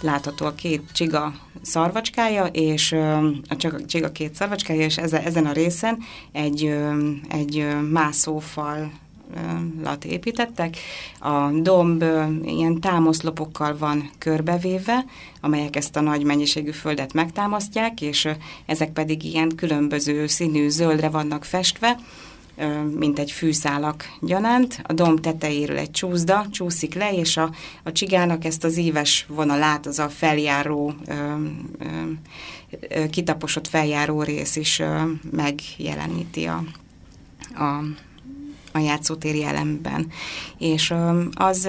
látható 0.00 0.46
a 0.46 0.54
két 0.54 0.82
csiga 0.92 1.32
szarvacskája, 1.62 2.44
és 2.46 2.92
uh, 2.92 3.24
a 3.48 3.56
csiga 3.86 4.12
két 4.12 4.34
szarvacskája, 4.34 4.84
és 4.84 4.96
ezen, 4.96 5.46
a 5.46 5.52
részen 5.52 5.98
egy, 6.32 6.64
uh, 6.64 6.98
egy 7.28 7.66
mászófal 7.90 8.90
lat 9.82 10.04
építettek. 10.04 10.76
A 11.18 11.50
domb 11.50 12.04
ilyen 12.44 12.80
támaszlopokkal 12.80 13.76
van 13.78 14.10
körbevéve, 14.18 15.04
amelyek 15.40 15.76
ezt 15.76 15.96
a 15.96 16.00
nagy 16.00 16.24
mennyiségű 16.24 16.70
földet 16.70 17.12
megtámasztják, 17.12 18.00
és 18.00 18.28
ezek 18.66 18.92
pedig 18.92 19.24
ilyen 19.24 19.48
különböző 19.56 20.26
színű 20.26 20.68
zöldre 20.68 21.08
vannak 21.08 21.44
festve, 21.44 21.96
mint 22.98 23.18
egy 23.18 23.30
fűszálak 23.30 24.04
gyanánt. 24.20 24.80
A 24.82 24.92
domb 24.92 25.20
tetejéről 25.20 25.78
egy 25.78 25.90
csúszda 25.90 26.46
csúszik 26.50 26.94
le, 26.94 27.12
és 27.12 27.36
a, 27.36 27.50
a 27.82 27.92
csigának 27.92 28.44
ezt 28.44 28.64
az 28.64 28.76
íves 28.76 29.26
vonalát, 29.28 29.86
az 29.86 29.98
a 29.98 30.08
feljáró, 30.08 30.94
ö, 31.06 31.14
ö, 32.88 33.06
kitaposott 33.10 33.68
feljáró 33.68 34.22
rész 34.22 34.56
is 34.56 34.78
ö, 34.78 35.02
megjeleníti 35.30 36.44
a, 36.44 36.62
a 37.54 37.82
a 38.72 38.78
játszótéri 38.78 39.44
elemben. 39.44 40.06
És 40.58 40.94
az 41.34 41.68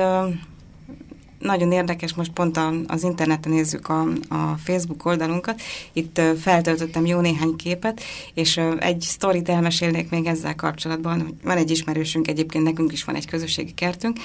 nagyon 1.42 1.72
érdekes, 1.72 2.14
most 2.14 2.32
pont 2.32 2.60
az 2.88 3.04
interneten 3.04 3.52
nézzük 3.52 3.90
a, 3.90 4.02
a 4.30 4.58
Facebook 4.64 5.06
oldalunkat, 5.06 5.62
itt 5.94 6.22
feltöltöttem 6.40 7.06
jó 7.06 7.20
néhány 7.20 7.56
képet, 7.56 8.02
és 8.34 8.60
egy 8.80 9.02
sztorit 9.02 9.50
elmesélnék 9.50 10.10
még 10.10 10.26
ezzel 10.26 10.56
kapcsolatban, 10.56 11.22
hogy 11.22 11.34
van 11.44 11.58
egy 11.58 11.72
ismerősünk, 11.72 12.28
egyébként 12.28 12.64
nekünk 12.64 12.92
is 12.92 13.04
van 13.04 13.16
egy 13.16 13.28
közösségi 13.28 13.74
kertünk, 13.74 14.18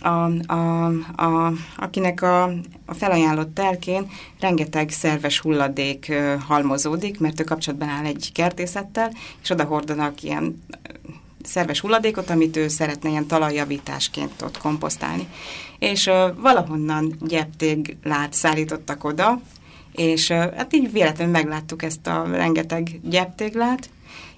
a, 0.00 0.08
a, 0.52 0.86
a, 1.16 1.52
akinek 1.76 2.22
a, 2.22 2.42
a 2.86 2.94
felajánlott 2.94 3.54
telkén 3.54 4.10
rengeteg 4.40 4.90
szerves 4.90 5.40
hulladék 5.40 6.12
halmozódik, 6.46 7.20
mert 7.20 7.40
ő 7.40 7.44
kapcsolatban 7.44 7.88
áll 7.88 8.04
egy 8.04 8.30
kertészettel, 8.34 9.12
és 9.42 9.50
oda 9.50 9.64
hordanak 9.64 10.22
ilyen 10.22 10.62
szerves 11.46 11.80
hulladékot, 11.80 12.30
amit 12.30 12.56
ő 12.56 12.68
szeretne 12.68 13.08
ilyen 13.08 13.26
talajjavításként 13.26 14.42
ott 14.42 14.58
komposztálni. 14.58 15.28
És 15.78 16.06
uh, 16.06 16.14
valahonnan 16.36 17.14
gyeptéglát 17.20 18.32
szállítottak 18.32 19.04
oda, 19.04 19.40
és 19.92 20.30
uh, 20.30 20.36
hát 20.36 20.74
így 20.74 20.92
véletlenül 20.92 21.32
megláttuk 21.32 21.82
ezt 21.82 22.06
a 22.06 22.26
rengeteg 22.32 23.00
gyeptéglát, 23.02 23.88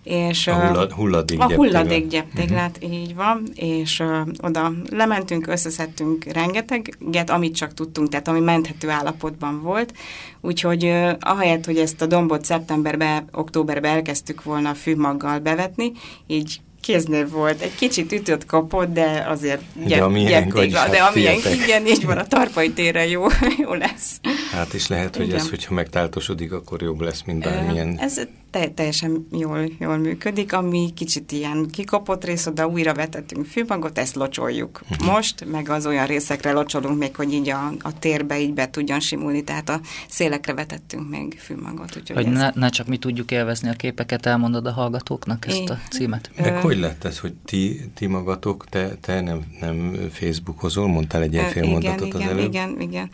és, 0.07 0.47
a 0.47 0.67
hullad, 0.67 0.93
hulladék 0.93 1.41
A 1.41 1.55
hulladék 1.55 2.07
gyeptéglát, 2.07 2.79
uh-huh. 2.83 3.01
így 3.01 3.15
van, 3.15 3.43
és 3.55 4.01
uh, 4.01 4.29
oda 4.43 4.73
lementünk, 4.91 5.47
összeszedtünk 5.47 6.25
rengeteget, 6.25 7.31
amit 7.31 7.55
csak 7.55 7.75
tudtunk, 7.75 8.09
tehát 8.09 8.29
ami 8.29 8.41
menthető 8.41 8.91
állapotban 8.91 9.63
volt, 9.63 9.93
úgyhogy 10.41 10.85
uh, 10.85 11.11
ahelyett, 11.21 11.65
hogy 11.65 11.79
ezt 11.79 12.03
a 12.03 12.07
dombot 12.07 12.45
szeptemberbe, 12.45 13.25
októberbe 13.33 13.89
elkezdtük 13.89 14.43
volna 14.43 14.75
fűmaggal 14.75 15.39
bevetni, 15.39 15.93
így 16.27 16.61
kéznév 16.87 17.31
volt. 17.31 17.61
Egy 17.61 17.75
kicsit 17.75 18.13
ütött 18.13 18.47
kapott, 18.47 18.93
de 18.93 19.25
azért 19.29 19.63
de 19.87 20.03
a 20.03 20.09
milyen 20.09 20.53
hát 20.73 20.91
de 20.91 20.99
amilyen 20.99 21.39
igen, 21.65 21.87
így 21.87 22.05
van, 22.05 22.19
a 22.19 22.27
tarpai 22.27 22.71
tére 22.71 23.07
jó, 23.07 23.27
jó 23.63 23.75
lesz. 23.75 24.21
Hát 24.53 24.75
is 24.75 24.87
lehet, 24.87 25.17
hogy 25.17 25.27
igen. 25.27 25.39
ez, 25.39 25.49
hogyha 25.49 25.75
megtáltosodik, 25.75 26.53
akkor 26.53 26.83
jobb 26.83 27.01
lesz, 27.01 27.23
mint 27.27 27.45
bármilyen. 27.45 27.99
Ez 27.99 28.21
te, 28.57 28.69
teljesen 28.69 29.27
jól, 29.33 29.71
jól 29.79 29.97
működik, 29.97 30.53
ami 30.53 30.91
kicsit 30.95 31.33
ilyen 31.33 31.67
kikopott 31.73 32.25
rész, 32.25 32.47
oda 32.47 32.67
újra 32.67 32.95
vetettünk 32.95 33.47
fűmagot, 33.47 33.99
ezt 33.99 34.15
locsoljuk. 34.15 34.81
Uh-huh. 34.91 35.07
Most, 35.13 35.45
meg 35.51 35.69
az 35.69 35.87
olyan 35.87 36.07
részekre 36.07 36.53
locsolunk 36.53 36.99
még, 36.99 37.17
hogy 37.17 37.33
így 37.33 37.49
a, 37.49 37.73
a 37.81 37.99
térbe 37.99 38.41
így 38.41 38.55
be 38.55 38.71
tudjon 38.71 39.01
simulni, 39.01 39.45
tehát 39.45 39.69
a 39.69 39.81
szélekre 40.09 40.55
vetettünk 40.55 41.09
még 41.09 41.39
fűmagot. 41.39 41.97
Úgyhogy 41.97 42.17
hogy 42.17 42.27
ez... 42.27 42.33
ne, 42.33 42.51
ne 42.55 42.69
csak 42.69 42.87
mi 42.87 42.97
tudjuk 42.97 43.31
élvezni 43.31 43.69
a 43.69 43.73
képeket, 43.73 44.27
elmondod 44.27 44.67
a 44.67 44.73
hallgatóknak 44.73 45.47
ezt 45.47 45.59
é, 45.59 45.65
a 45.69 45.79
címet. 45.91 46.31
Meg 46.37 46.57
hogy 46.57 46.79
lett 46.79 47.05
ez, 47.05 47.19
hogy 47.19 47.35
ti, 47.45 47.91
ti 47.95 48.07
magatok, 48.07 48.65
te, 48.69 48.95
te 49.01 49.21
nem, 49.21 49.41
nem 49.61 49.95
Facebookozol, 50.13 50.87
mondtál 50.89 51.23
egy 51.23 51.33
ilyen 51.33 51.49
fél 51.49 51.67
mondatot 51.67 52.07
igen, 52.07 52.21
az 52.21 52.29
előbb? 52.29 52.45
Igen, 52.45 52.81
igen, 52.81 53.11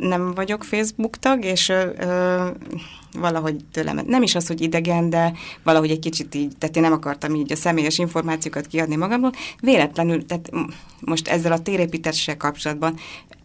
Nem 0.00 0.34
vagyok 0.34 0.64
Facebook 0.64 1.18
tag, 1.18 1.44
és 1.44 1.68
ö, 1.68 2.46
valahogy 3.18 3.64
tőlem, 3.72 4.00
nem 4.06 4.22
is 4.22 4.34
az, 4.34 4.46
hogy 4.46 4.60
idegen, 4.60 5.10
de 5.10 5.32
valahogy 5.62 5.90
egy 5.90 5.98
kicsit 5.98 6.34
így, 6.34 6.52
tehát 6.58 6.76
én 6.76 6.82
nem 6.82 6.92
akartam 6.92 7.34
így 7.34 7.52
a 7.52 7.56
személyes 7.56 7.98
információkat 7.98 8.66
kiadni 8.66 8.96
magamról. 8.96 9.32
Véletlenül, 9.60 10.26
tehát 10.26 10.50
most 11.00 11.28
ezzel 11.28 11.52
a 11.52 11.62
térépítéssel 11.62 12.36
kapcsolatban 12.36 12.96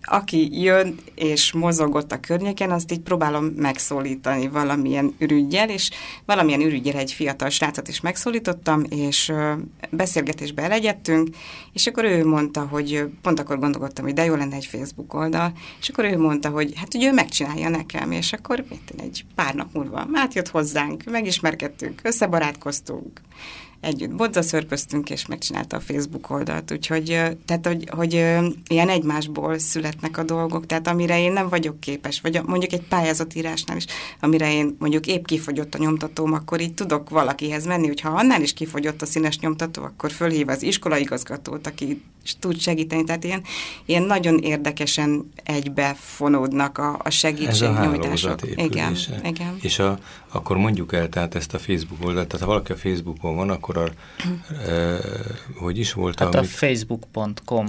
aki 0.04 0.62
jön 0.62 0.99
és 1.16 1.52
mozogott 1.52 2.12
a 2.12 2.20
környéken, 2.20 2.72
azt 2.72 2.91
így 2.91 2.99
próbálom 2.99 3.45
megszólítani 3.45 4.47
valamilyen 4.47 5.16
ürügyjel, 5.20 5.70
és 5.70 5.89
valamilyen 6.26 6.62
ürügyjel 6.62 6.97
egy 6.97 7.12
fiatal 7.12 7.49
srácot 7.49 7.88
is 7.88 8.02
megszólítottam, 8.02 8.84
és 8.89 9.32
beszélgetésbe 9.89 10.62
elegyedtünk, 10.62 11.36
és 11.74 11.88
akkor 11.88 12.04
ő 12.04 12.26
mondta, 12.26 12.62
hogy 12.62 13.06
pont 13.22 13.39
akkor 13.39 13.60
gondolkodtam, 13.60 14.06
hogy 14.06 14.14
de 14.14 14.26
jó 14.26 14.36
lenne 14.36 14.56
egy 14.56 14.66
Facebook 14.66 15.14
oldal, 15.14 15.54
és 15.80 15.89
akkor 15.89 16.06
ő 16.06 16.18
mondta, 16.18 16.49
hogy 16.49 16.74
hát 16.76 16.93
ugye 16.93 17.08
ő 17.08 17.14
megcsinálja 17.14 17.70
nekem, 17.70 18.12
és 18.12 18.34
akkor 18.34 18.64
egy 18.97 19.26
pár 19.36 19.56
nap 19.56 19.74
múlva 19.74 20.08
átjött 20.14 20.49
hozzánk, 20.49 21.04
megismerkedtünk, 21.04 21.99
összebarátkoztunk, 22.04 23.22
együtt 23.82 24.16
bodzaszörpöztünk, 24.16 25.10
és 25.10 25.26
megcsinálta 25.26 25.78
a 25.78 25.80
Facebook 25.80 26.30
oldalt, 26.30 26.72
úgyhogy 26.72 27.06
tehát, 27.46 27.68
hogy, 27.68 27.90
hogy 27.90 28.14
ilyen 28.68 28.90
egymásból 28.90 29.58
születnek 29.58 30.18
a 30.18 30.24
dolgok, 30.24 30.66
tehát 30.66 30.88
amire 30.88 31.20
én 31.20 31.32
nem 31.32 31.50
vagyok 31.50 31.80
képes, 31.80 32.22
vagy 32.22 32.42
mondjuk 32.46 32.72
egy 32.72 32.88
pályázatírásnál 32.88 33.78
is, 33.78 33.86
amire 34.20 34.54
én 34.54 34.76
mondjuk 34.80 35.08
épp 35.08 35.26
kifogyott 35.26 35.76
a 35.76 35.78
nyomtatóm, 35.78 36.34
akkor 36.34 36.62
így 36.62 36.74
tudok 36.74 37.10
valakihez 37.10 37.66
menni, 37.66 37.88
hogyha 37.88 38.10
annál 38.10 38.42
is 38.42 38.54
kifogyott 38.54 39.02
a 39.02 39.06
színes 39.06 39.40
nyomtató, 39.40 39.84
akkor 39.84 40.12
fölhív 40.12 40.50
az 40.50 40.64
iskolaigazgatót, 40.64 41.68
aki 41.68 42.02
tud 42.39 42.59
segíteni, 42.59 43.03
tehát 43.03 43.24
ilyen, 43.24 43.43
ilyen 43.86 44.03
nagyon 44.03 44.38
érdekesen 44.38 45.32
egybe 45.43 45.95
fonódnak 45.99 46.78
a, 46.78 46.99
a 47.03 47.09
segítségnyújtások. 47.09 48.39
Igen, 48.55 48.95
igen. 49.24 49.57
És 49.61 49.80
a, 49.80 49.99
akkor 50.32 50.57
mondjuk 50.57 50.93
el 50.93 51.09
tehát 51.09 51.36
ezt 51.36 51.53
a 51.53 51.59
Facebook 51.59 52.05
oldalt, 52.05 52.28
tehát 52.28 52.45
ha 52.45 52.51
valaki 52.51 52.72
a 52.72 52.76
Facebookon 52.76 53.36
van, 53.36 53.49
akkor 53.49 53.78
a, 53.78 53.89
e, 54.69 54.97
hogy 55.55 55.78
is 55.78 55.93
volt? 55.93 56.19
Hát 56.19 56.36
amit... 56.36 56.49
a 56.49 56.53
facebook.com 56.53 57.67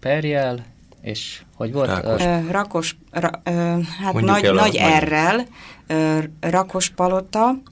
perjel, 0.00 0.64
és 1.00 1.42
hogy 1.54 1.72
volt? 1.72 1.88
Rákos, 1.88 2.22
uh, 2.22 2.50
rakos 2.50 2.96
ra, 3.10 3.30
uh, 3.44 3.82
hát 3.82 4.12
Mondjuk 4.12 4.24
nagy, 4.24 4.52
nagy 4.54 4.76
errel, 4.76 5.46
uh, 5.88 6.24
Rakospalota, 6.40 7.62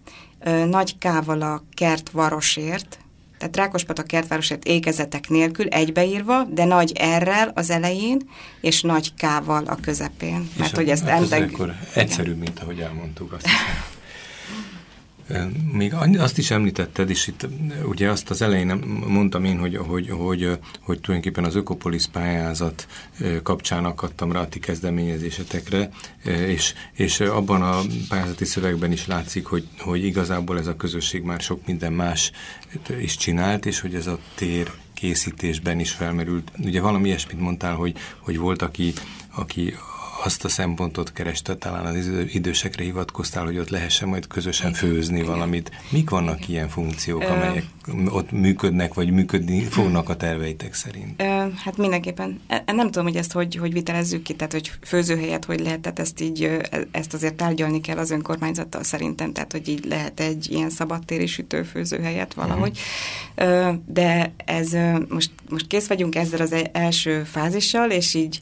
uh, 0.46 0.64
nagy 0.64 0.98
kával 0.98 1.42
a 1.42 1.62
kert 1.74 2.10
varosért, 2.10 2.98
tehát 3.40 3.56
Rákospata 3.56 4.02
kertvárosért 4.02 4.64
ékezetek 4.64 5.28
nélkül 5.28 5.68
egybeírva, 5.68 6.44
de 6.44 6.64
nagy 6.64 6.92
errel 6.94 7.52
az 7.54 7.70
elején, 7.70 8.20
és 8.60 8.80
nagy 8.80 9.14
kával 9.18 9.64
a 9.64 9.76
közepén. 9.82 10.50
Mert 10.56 10.70
és 10.70 10.76
hogy 10.76 10.88
ezt 10.88 11.04
hát 11.04 11.20
ez 11.20 11.32
akkor 11.32 11.74
egyszerű, 11.94 12.34
mint 12.34 12.60
ahogy 12.60 12.80
elmondtuk 12.80 13.32
azt 13.32 13.42
hiszem. 13.44 13.89
Még 15.72 15.94
azt 16.18 16.38
is 16.38 16.50
említetted, 16.50 17.10
és 17.10 17.26
itt 17.26 17.46
ugye 17.84 18.10
azt 18.10 18.30
az 18.30 18.42
elején 18.42 18.66
mondtam 19.06 19.44
én, 19.44 19.58
hogy, 19.58 19.76
hogy, 19.76 20.08
hogy, 20.08 20.58
hogy 20.80 21.00
tulajdonképpen 21.00 21.44
az 21.44 21.54
Ökopolis 21.54 22.06
pályázat 22.06 22.86
kapcsán 23.42 23.84
akadtam 23.84 24.32
rá 24.32 24.40
a 24.40 24.48
ti 24.48 24.58
kezdeményezésetekre, 24.58 25.90
és, 26.24 26.74
és 26.92 27.20
abban 27.20 27.62
a 27.62 27.80
pályázati 28.08 28.44
szövegben 28.44 28.92
is 28.92 29.06
látszik, 29.06 29.46
hogy, 29.46 29.68
hogy 29.78 30.04
igazából 30.04 30.58
ez 30.58 30.66
a 30.66 30.76
közösség 30.76 31.22
már 31.22 31.40
sok 31.40 31.66
minden 31.66 31.92
más 31.92 32.32
is 33.00 33.16
csinált, 33.16 33.66
és 33.66 33.80
hogy 33.80 33.94
ez 33.94 34.06
a 34.06 34.18
tér 34.34 34.70
készítésben 34.94 35.80
is 35.80 35.90
felmerült. 35.90 36.52
Ugye 36.58 36.80
valami 36.80 37.08
ilyesmit 37.08 37.40
mondtál, 37.40 37.74
hogy, 37.74 37.96
hogy 38.18 38.38
volt, 38.38 38.62
aki, 38.62 38.92
aki 39.34 39.74
azt 40.24 40.44
a 40.44 40.48
szempontot 40.48 41.12
kereste, 41.12 41.56
talán 41.56 41.86
az 41.86 42.10
idősekre 42.32 42.84
hivatkoztál, 42.84 43.44
hogy 43.44 43.58
ott 43.58 43.68
lehessen 43.68 44.08
majd 44.08 44.26
közösen 44.26 44.72
főzni 44.72 45.18
Igen. 45.18 45.30
valamit. 45.30 45.70
Mik 45.90 46.10
vannak 46.10 46.48
ilyen 46.48 46.68
funkciók, 46.68 47.22
amelyek 47.22 47.64
ott 48.08 48.30
működnek, 48.30 48.94
vagy 48.94 49.10
működni 49.10 49.60
fognak 49.60 50.08
a 50.08 50.16
terveitek 50.16 50.74
szerint? 50.74 51.22
Hát 51.64 51.76
mindenképpen. 51.76 52.40
E, 52.46 52.62
e, 52.66 52.72
nem 52.72 52.86
tudom, 52.86 53.04
hogy 53.04 53.16
ezt 53.16 53.32
hogy, 53.32 53.56
hogy 53.56 53.72
vitelezzük 53.72 54.22
ki, 54.22 54.34
tehát 54.34 54.52
hogy 54.52 54.72
főzőhelyet 54.82 55.44
hogy 55.44 55.60
lehet, 55.60 55.80
tehát 55.80 55.98
ezt 55.98 56.20
így, 56.20 56.42
e, 56.42 56.86
ezt 56.90 57.14
azért 57.14 57.34
tárgyalni 57.34 57.80
kell 57.80 57.98
az 57.98 58.10
önkormányzattal 58.10 58.82
szerintem, 58.82 59.32
tehát 59.32 59.52
hogy 59.52 59.68
így 59.68 59.84
lehet 59.84 60.20
egy 60.20 60.50
ilyen 60.50 60.70
szabadtéri 60.70 61.26
sütőfőzőhelyet 61.26 62.34
valahogy. 62.34 62.78
Uh-huh. 63.36 63.74
De 63.86 64.32
ez 64.44 64.76
most, 65.08 65.30
most 65.48 65.66
kész 65.66 65.86
vagyunk 65.86 66.14
ezzel 66.14 66.40
az 66.40 66.54
első 66.72 67.22
fázissal, 67.24 67.90
és 67.90 68.14
így 68.14 68.40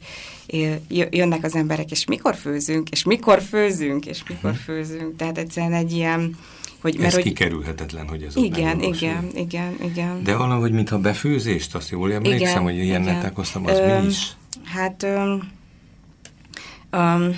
jönnek 1.09 1.43
az 1.43 1.55
emberek, 1.55 1.91
és 1.91 2.05
mikor 2.05 2.35
főzünk, 2.35 2.89
és 2.89 3.03
mikor 3.03 3.41
főzünk, 3.41 4.05
és 4.05 4.23
mikor 4.27 4.49
uh-huh. 4.49 4.65
főzünk. 4.65 5.15
Tehát 5.15 5.37
egyszerűen 5.37 5.73
egy 5.73 5.91
ilyen, 5.91 6.37
hogy, 6.81 6.95
mert, 6.95 7.07
ez 7.07 7.13
hogy, 7.13 7.23
kikerülhetetlen, 7.23 8.07
hogy 8.07 8.23
ez 8.23 8.35
Igen, 8.35 8.81
igen, 8.81 9.29
igen, 9.35 9.75
igen. 9.83 10.23
De 10.23 10.35
valahogy, 10.35 10.71
mintha 10.71 10.99
befőzést, 10.99 11.75
azt 11.75 11.89
jól 11.89 12.13
emlékszem, 12.13 12.47
igen, 12.47 12.63
hogy 12.63 12.75
ilyen 12.75 13.03
találkoztam, 13.03 13.65
az 13.65 13.77
ö, 13.77 14.01
mi 14.01 14.07
is? 14.07 14.31
Hát... 14.63 15.03
Ö, 15.03 15.35
ö, 16.89 17.29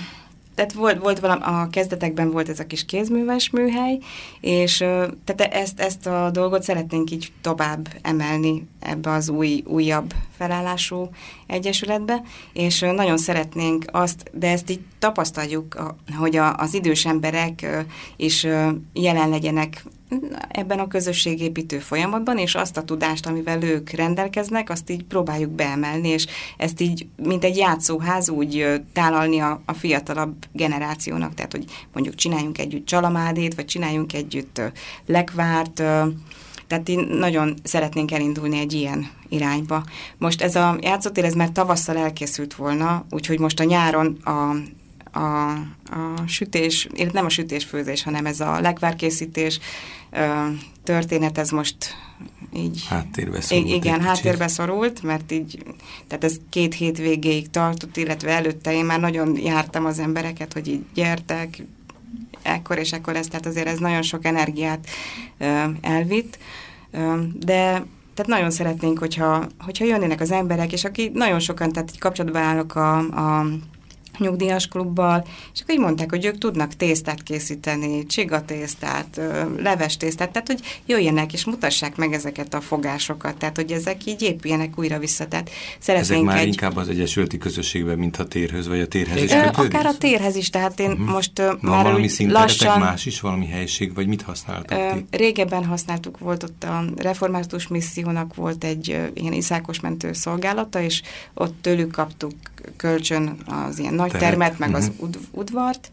tehát 0.55 0.73
volt, 0.73 1.01
volt 1.01 1.19
valami, 1.19 1.41
a 1.43 1.67
kezdetekben 1.71 2.31
volt 2.31 2.49
ez 2.49 2.59
a 2.59 2.65
kis 2.65 2.85
kézműves 2.85 3.49
műhely, 3.49 3.99
és 4.39 4.77
tehát 5.25 5.41
ezt, 5.53 5.79
ezt 5.79 6.07
a 6.07 6.29
dolgot 6.31 6.63
szeretnénk 6.63 7.11
így 7.11 7.31
tovább 7.41 7.87
emelni 8.01 8.67
ebbe 8.81 9.11
az 9.11 9.29
új, 9.29 9.63
újabb 9.67 10.13
felállású 10.37 11.09
egyesületbe, 11.47 12.21
és 12.53 12.79
nagyon 12.79 13.17
szeretnénk 13.17 13.85
azt, 13.91 14.31
de 14.33 14.51
ezt 14.51 14.69
így 14.69 14.81
tapasztaljuk, 14.99 15.95
hogy 16.17 16.35
a, 16.35 16.55
az 16.55 16.73
idős 16.73 17.05
emberek 17.05 17.85
is 18.15 18.47
jelen 18.93 19.29
legyenek 19.29 19.83
ebben 20.49 20.79
a 20.79 20.87
közösségépítő 20.87 21.79
folyamatban, 21.79 22.37
és 22.37 22.55
azt 22.55 22.77
a 22.77 22.83
tudást, 22.83 23.25
amivel 23.25 23.63
ők 23.63 23.89
rendelkeznek, 23.89 24.69
azt 24.69 24.89
így 24.89 25.03
próbáljuk 25.03 25.51
beemelni, 25.51 26.07
és 26.07 26.27
ezt 26.57 26.81
így, 26.81 27.07
mint 27.15 27.43
egy 27.43 27.57
játszóház 27.57 28.29
úgy 28.29 28.81
tálalni 28.93 29.39
a, 29.39 29.61
a 29.65 29.73
fiatalabb 29.73 30.35
generációnak, 30.51 31.33
tehát, 31.33 31.51
hogy 31.51 31.65
mondjuk 31.93 32.15
csináljunk 32.15 32.57
együtt 32.57 32.85
csalamádét, 32.85 33.55
vagy 33.55 33.65
csináljunk 33.65 34.13
együtt 34.13 34.61
lekvárt, 35.05 35.83
tehát 36.71 36.89
én 36.89 36.99
nagyon 36.99 37.53
szeretnénk 37.63 38.11
elindulni 38.11 38.59
egy 38.59 38.73
ilyen 38.73 39.09
irányba. 39.29 39.83
Most 40.17 40.41
ez 40.41 40.55
a 40.55 40.77
játszótér, 40.81 41.25
ez 41.25 41.33
már 41.33 41.49
tavasszal 41.49 41.97
elkészült 41.97 42.55
volna, 42.55 43.05
úgyhogy 43.09 43.39
most 43.39 43.59
a 43.59 43.63
nyáron 43.63 44.17
a, 44.23 44.55
a, 45.19 45.49
a 45.49 46.27
sütés, 46.27 46.87
nem 47.11 47.25
a 47.25 47.29
sütésfőzés, 47.29 48.03
hanem 48.03 48.25
ez 48.25 48.39
a 48.39 48.59
legvárkészítés 48.59 49.59
történet, 50.83 51.37
ez 51.37 51.49
most 51.49 51.75
így... 52.55 52.85
Háttérbe 52.89 53.41
szorult. 53.41 53.69
Igen, 53.69 54.01
háttérbe 54.01 54.47
szorult, 54.47 55.03
mert 55.03 55.31
így, 55.31 55.63
tehát 56.07 56.23
ez 56.23 56.35
két 56.49 56.73
hét 56.73 56.97
végéig 56.97 57.49
tartott, 57.49 57.97
illetve 57.97 58.31
előtte 58.31 58.73
én 58.73 58.85
már 58.85 58.99
nagyon 58.99 59.37
jártam 59.37 59.85
az 59.85 59.99
embereket, 59.99 60.53
hogy 60.53 60.67
így 60.67 60.83
gyertek, 60.93 61.63
ekkor 62.41 62.77
és 62.77 62.91
ekkor 62.91 63.15
ez, 63.15 63.27
tehát 63.27 63.45
azért 63.45 63.67
ez 63.67 63.77
nagyon 63.77 64.01
sok 64.01 64.25
energiát 64.25 64.87
elvitt. 65.81 66.37
De 67.33 67.85
tehát 68.13 68.31
nagyon 68.31 68.51
szeretnénk, 68.51 68.99
hogyha, 68.99 69.47
hogyha 69.59 69.85
jönnének 69.85 70.21
az 70.21 70.31
emberek, 70.31 70.71
és 70.71 70.83
aki 70.83 71.11
nagyon 71.13 71.39
sokan, 71.39 71.71
tehát 71.71 71.97
kapcsolatban 71.99 72.41
állok 72.41 72.75
a, 72.75 72.97
a 72.97 73.45
nyugdíjas 74.21 74.67
klubbal, 74.67 75.25
és 75.53 75.61
akkor 75.61 75.75
így 75.75 75.81
mondták, 75.81 76.09
hogy 76.09 76.25
ők 76.25 76.37
tudnak 76.37 76.75
tésztát 76.75 77.23
készíteni, 77.23 78.05
csigatésztát, 78.05 79.21
leves 79.57 79.97
tésztát, 79.97 80.31
tehát 80.31 80.47
hogy 80.47 80.59
jöjjenek 80.85 81.33
és 81.33 81.45
mutassák 81.45 81.95
meg 81.95 82.13
ezeket 82.13 82.53
a 82.53 82.61
fogásokat, 82.61 83.37
tehát 83.37 83.55
hogy 83.55 83.71
ezek 83.71 84.05
így 84.05 84.21
épüljenek 84.21 84.79
újra 84.79 84.99
vissza. 84.99 85.27
Tehát 85.27 85.49
szeretnénk 85.79 86.21
ezek 86.21 86.33
már 86.33 86.41
egy... 86.41 86.47
inkább 86.47 86.75
az 86.75 86.89
egyesületi 86.89 87.37
közösségben, 87.37 87.97
mint 87.97 88.17
a 88.17 88.25
térhöz, 88.25 88.67
vagy 88.67 88.79
a 88.79 88.87
térhez 88.87 89.23
is 89.23 89.31
Akár 89.31 89.85
a 89.85 89.97
térhez 89.97 90.35
is, 90.35 90.49
tehát 90.49 90.79
én 90.79 90.91
uh-huh. 90.91 91.07
most 91.07 91.39
uh, 91.39 91.61
már 91.61 91.83
valami 91.83 92.09
lassan... 92.27 92.79
más 92.79 93.05
is, 93.05 93.19
valami 93.19 93.47
helység, 93.47 93.93
vagy 93.93 94.07
mit 94.07 94.21
használtak 94.21 94.79
uh, 94.79 94.93
ti? 94.93 95.17
Régebben 95.17 95.65
használtuk, 95.65 96.19
volt 96.19 96.43
ott 96.43 96.63
a 96.63 96.83
református 96.95 97.67
missziónak 97.67 98.35
volt 98.35 98.63
egy 98.63 98.89
uh, 98.89 99.07
ilyen 99.13 99.33
iszákos 99.33 99.79
mentő 99.79 100.13
szolgálata, 100.13 100.81
és 100.81 101.01
ott 101.33 101.55
tőlük 101.61 101.91
kaptuk 101.91 102.31
kölcsön 102.75 103.37
az 103.45 103.79
ilyen 103.79 103.93
nagy 103.93 104.11
termet, 104.11 104.59
meg 104.59 104.69
uh-huh. 104.69 104.83
az 104.83 104.91
mhm. 104.95 105.03
ud- 105.03 105.19
udvart, 105.31 105.91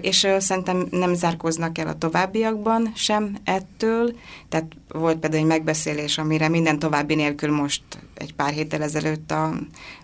és 0.00 0.26
szerintem 0.38 0.86
nem 0.90 1.14
zárkoznak 1.14 1.78
el 1.78 1.88
a 1.88 1.98
továbbiakban 1.98 2.92
sem 2.94 3.36
ettől, 3.44 4.16
tehát 4.48 4.66
volt 4.88 5.18
például 5.18 5.42
egy 5.42 5.48
megbeszélés, 5.48 6.18
amire 6.18 6.48
minden 6.48 6.78
további 6.78 7.14
nélkül 7.14 7.50
most 7.50 7.82
egy 8.14 8.34
pár 8.34 8.52
héttel 8.52 8.82
ezelőtt 8.82 9.30
a, 9.30 9.54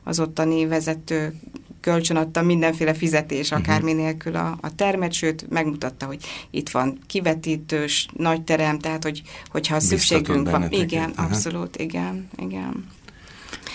az 0.05 0.21
ottani 0.21 0.67
vezető 0.67 1.35
kölcsön 1.81 2.17
adta 2.17 2.43
mindenféle 2.43 2.95
fizetés, 2.95 3.51
mhm. 3.51 3.61
akármi 3.61 3.93
nélkül 3.93 4.37
a, 4.37 4.59
a 4.61 4.75
termet, 4.75 5.13
sőt, 5.13 5.51
megmutatta, 5.51 6.07
hogy 6.07 6.25
itt 6.51 6.71
van 6.71 6.99
kivetítős, 7.07 8.09
nagy 8.17 8.43
terem, 8.43 8.79
tehát, 8.79 9.03
hogy, 9.03 9.23
hogyha 9.51 9.77
Biztatott 9.77 9.99
szükségünk 9.99 10.51
van. 10.51 10.71
Igen, 10.71 11.11
abszolút, 11.11 11.77
igen, 11.77 12.29
igen. 12.37 12.87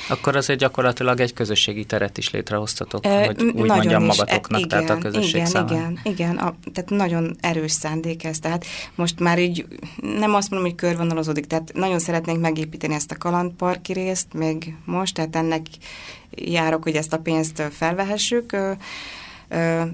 Akkor 0.09 0.35
azért 0.35 0.59
gyakorlatilag 0.59 1.19
egy 1.19 1.33
közösségi 1.33 1.85
teret 1.85 2.17
is 2.17 2.31
létrehoztatok, 2.31 3.05
e, 3.05 3.25
hogy 3.25 3.41
úgy 3.41 3.67
mondjam 3.67 4.01
is. 4.01 4.17
magatoknak, 4.17 4.59
igen, 4.59 4.69
tehát 4.69 4.89
a 4.89 4.97
közösség 4.97 5.35
igen, 5.35 5.45
számára. 5.45 5.75
Igen, 5.75 5.99
igen, 6.03 6.37
a, 6.37 6.55
tehát 6.73 6.89
nagyon 6.89 7.35
erős 7.39 7.71
szándék 7.71 8.23
ez, 8.23 8.39
tehát 8.39 8.65
most 8.95 9.19
már 9.19 9.39
így 9.39 9.65
nem 10.01 10.33
azt 10.33 10.49
mondom, 10.49 10.69
hogy 10.69 10.77
körvonalazódik, 10.77 11.45
tehát 11.45 11.71
nagyon 11.73 11.99
szeretnénk 11.99 12.41
megépíteni 12.41 12.93
ezt 12.93 13.11
a 13.11 13.17
kalandparki 13.17 13.93
részt 13.93 14.33
még 14.33 14.75
most, 14.85 15.13
tehát 15.13 15.35
ennek 15.35 15.65
járok, 16.29 16.83
hogy 16.83 16.95
ezt 16.95 17.13
a 17.13 17.19
pénzt 17.19 17.63
felvehessük, 17.71 18.57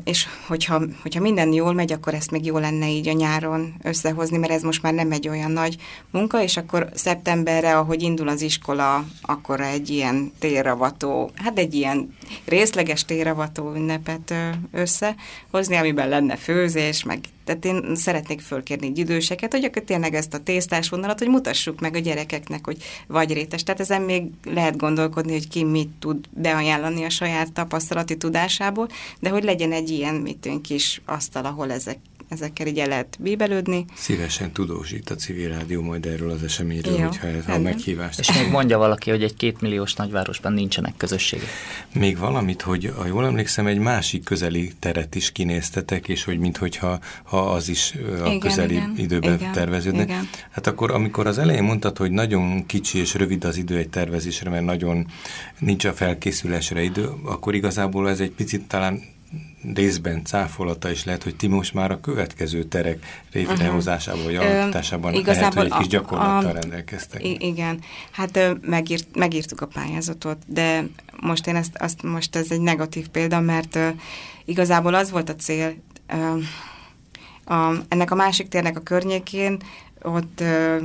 és 0.04 0.28
hogyha, 0.48 0.82
hogyha 1.02 1.22
minden 1.22 1.54
jól 1.54 1.74
megy, 1.74 1.92
akkor 1.92 2.14
ezt 2.14 2.32
még 2.32 2.46
jó 2.46 2.58
lenne 2.58 2.90
így 2.90 3.08
a 3.08 3.12
nyáron 3.12 3.74
összehozni, 3.82 4.38
mert 4.38 4.52
ez 4.52 4.62
most 4.62 4.82
már 4.82 4.94
nem 4.94 5.12
egy 5.12 5.28
olyan 5.28 5.52
nagy 5.52 5.78
munka, 6.12 6.44
és 6.44 6.58
akkor 6.58 6.90
szeptemberre, 6.94 7.78
ahogy 7.78 8.02
indul 8.02 8.28
az 8.28 8.42
iskola, 8.42 9.06
akkor 9.22 9.62
egy 9.62 9.90
ilyen 9.90 10.32
térravató, 10.40 11.32
hát 11.36 11.60
egy 11.60 11.74
ilyen 11.74 12.16
részleges 12.46 13.06
térravató 13.06 13.74
ünnepet 13.76 14.34
összehozni, 14.72 15.76
amiben 15.76 16.10
lenne 16.10 16.36
főzés, 16.36 17.04
meg 17.04 17.20
tehát 17.46 17.66
én 17.66 17.96
szeretnék 17.96 18.42
fölkérni 18.42 18.92
időseket, 18.96 19.52
hogy 19.52 19.64
akkor 19.64 19.82
tényleg 19.82 20.14
ezt 20.14 20.34
a 20.34 20.44
tésztás 20.44 20.90
vonalat, 20.90 21.20
hogy 21.20 21.28
mutassuk 21.28 21.80
meg 21.80 21.96
a 21.96 22.00
gyerekeknek, 22.00 22.66
hogy 22.66 22.78
vagy 23.08 23.34
rétes. 23.34 23.64
Tehát 23.64 23.82
ezen 23.82 24.02
még 24.02 24.24
lehet 24.44 24.78
gondolkodni, 24.78 25.32
hogy 25.32 25.48
ki 25.48 25.64
mit 25.64 25.90
tud 26.00 26.26
beajánlani 26.30 27.04
a 27.04 27.10
saját 27.10 27.52
tapasztalati 27.52 28.18
tudásából, 28.18 28.88
de 29.20 29.30
hogy 29.30 29.41
legyen 29.44 29.72
egy 29.72 29.90
ilyen, 29.90 30.16
mit 30.16 30.50
kis 30.62 31.02
asztal, 31.06 31.46
ahol 31.46 31.72
ezek 31.72 31.98
ezekkel 32.32 32.68
így 32.68 32.80
el 32.80 32.88
lehet 32.88 33.18
bíbelődni. 33.20 33.86
Szívesen 33.96 34.52
tudósít 34.52 35.10
a 35.10 35.16
civil 35.16 35.50
rádió 35.50 35.82
majd 35.82 36.06
erről 36.06 36.30
az 36.30 36.44
eseményről, 36.44 36.98
Jó, 36.98 37.06
hogyha 37.06 37.28
ez 37.28 37.48
a 37.48 37.60
meghívást. 37.60 38.20
És 38.20 38.34
még 38.40 38.50
mondja 38.50 38.78
valaki, 38.78 39.10
hogy 39.10 39.24
egy 39.24 39.36
kétmilliós 39.36 39.94
nagyvárosban 39.94 40.54
nincsenek 40.54 40.94
közösségek. 40.98 41.50
Még 41.94 42.18
valamit, 42.18 42.62
hogy 42.62 42.94
ha 42.98 43.06
jól 43.06 43.26
emlékszem, 43.26 43.68
egy 43.68 43.78
másik 43.78 44.24
közeli 44.24 44.72
teret 44.80 45.16
is 45.16 45.32
kinéztetek, 45.32 46.08
és 46.08 46.24
hogy 46.24 46.40
minthogyha 46.40 47.00
ha 47.24 47.52
az 47.52 47.70
is 47.70 47.94
a 48.24 48.26
igen, 48.26 48.40
közeli 48.40 48.74
igen, 48.74 48.94
időben 48.98 49.34
igen, 49.34 49.52
terveződne. 49.52 50.04
Igen. 50.04 50.30
Hát 50.52 50.68
akkor, 50.68 50.92
amikor 50.92 51.28
az 51.28 51.38
elején 51.38 51.64
mondtad, 51.64 51.98
hogy 51.98 52.12
nagyon 52.12 52.66
kicsi 52.66 53.00
és 53.00 53.14
rövid 53.14 53.44
az 53.44 53.58
idő 53.58 53.78
egy 53.78 53.90
tervezésre, 53.90 54.50
mert 54.50 54.66
nagyon 54.66 55.08
nincs 55.60 55.86
a 55.86 55.94
felkészülésre 55.94 56.82
idő, 56.82 57.10
akkor 57.24 57.56
igazából 57.56 58.10
ez 58.10 58.20
egy 58.20 58.32
picit 58.32 58.62
talán 58.62 59.02
részben 59.76 60.24
cáfolata 60.26 60.92
is 60.92 61.06
lehet, 61.06 61.24
hogy 61.24 61.36
ti 61.36 61.48
most 61.48 61.74
már 61.74 61.92
a 61.92 62.00
következő 62.00 62.64
terek 62.64 63.24
létrehozásában 63.32 64.24
vagy 64.24 64.36
alakításában 64.36 65.22
lehet, 65.26 65.54
hogy 65.54 65.66
egy 65.66 65.78
kis 65.78 65.88
gyakorlattal 65.88 66.50
a, 66.50 66.60
rendelkeztek. 66.60 67.24
Igen, 67.24 67.80
hát 68.12 68.58
megírt, 68.62 69.16
megírtuk 69.16 69.62
a 69.62 69.66
pályázatot, 69.66 70.38
de 70.46 70.88
most 71.22 71.48
én 71.48 71.56
ezt, 71.56 71.78
azt, 71.78 72.04
most 72.04 72.36
ez 72.36 72.52
egy 72.52 72.62
negatív 72.62 73.08
példa, 73.08 73.40
mert 73.40 73.76
uh, 73.76 73.88
igazából 74.46 74.94
az 74.94 75.12
volt 75.12 75.30
a 75.30 75.36
cél, 75.36 75.74
uh, 76.14 76.44
a, 77.58 77.74
ennek 77.88 78.12
a 78.12 78.16
másik 78.16 78.48
térnek 78.48 78.78
a 78.78 78.82
környékén 78.82 79.58
ott 80.02 80.40
uh, 80.42 80.82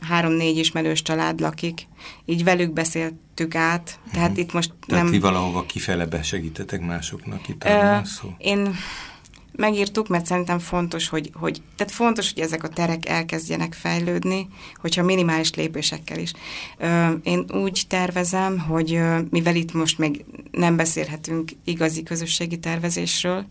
három-négy 0.00 0.56
ismerős 0.56 1.02
család 1.02 1.40
lakik, 1.40 1.86
így 2.24 2.44
velük 2.44 2.72
beszéltük 2.72 3.54
át, 3.54 3.98
tehát 4.12 4.30
hmm. 4.30 4.40
itt 4.40 4.52
most 4.52 4.72
tehát 4.86 5.04
nem... 5.04 5.12
ti 5.12 5.18
valahova 5.18 5.66
kifele 5.66 6.06
besegítetek 6.06 6.80
másoknak 6.80 7.48
itt 7.48 7.64
uh, 7.64 8.04
szó? 8.04 8.28
Én 8.38 8.74
megírtuk, 9.60 10.08
mert 10.08 10.26
szerintem 10.26 10.58
fontos, 10.58 11.08
hogy, 11.08 11.30
hogy, 11.34 11.62
tehát 11.76 11.92
fontos, 11.92 12.32
hogy 12.32 12.42
ezek 12.42 12.62
a 12.62 12.68
terek 12.68 13.08
elkezdjenek 13.08 13.72
fejlődni, 13.72 14.48
hogyha 14.76 15.02
minimális 15.02 15.54
lépésekkel 15.54 16.18
is. 16.18 16.32
Én 17.22 17.44
úgy 17.52 17.84
tervezem, 17.88 18.58
hogy 18.58 19.00
mivel 19.30 19.56
itt 19.56 19.72
most 19.72 19.98
még 19.98 20.24
nem 20.50 20.76
beszélhetünk 20.76 21.50
igazi 21.64 22.02
közösségi 22.02 22.58
tervezésről, 22.58 23.46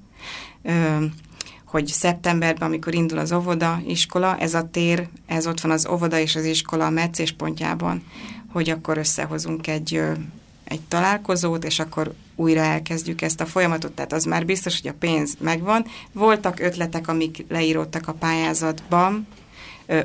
hogy 1.70 1.88
szeptemberben, 1.88 2.68
amikor 2.68 2.94
indul 2.94 3.18
az 3.18 3.32
óvoda, 3.32 3.82
iskola, 3.86 4.38
ez 4.38 4.54
a 4.54 4.70
tér, 4.72 5.08
ez 5.26 5.48
ott 5.48 5.62
van 5.62 5.72
az 5.72 5.88
óvoda 5.88 6.20
és 6.20 6.36
az 6.36 6.46
iskola 6.46 6.86
a 6.86 6.90
meccéspontjában, 6.90 8.04
hogy 8.52 8.70
akkor 8.70 8.98
összehozunk 8.98 9.68
egy, 9.68 10.02
egy 10.64 10.82
találkozót, 10.88 11.64
és 11.64 11.80
akkor 11.80 12.14
újra 12.36 12.62
elkezdjük 12.62 13.22
ezt 13.22 13.42
a 13.42 13.46
folyamatot, 13.46 13.92
tehát 13.92 14.14
az 14.14 14.24
már 14.24 14.46
biztos, 14.46 14.82
hogy 14.82 14.90
a 14.90 14.98
pénz 15.00 15.36
megvan. 15.40 15.86
Voltak 16.12 16.60
ötletek, 16.60 17.08
amik 17.08 17.46
leíródtak 17.50 18.08
a 18.08 18.14
pályázatban, 18.14 19.28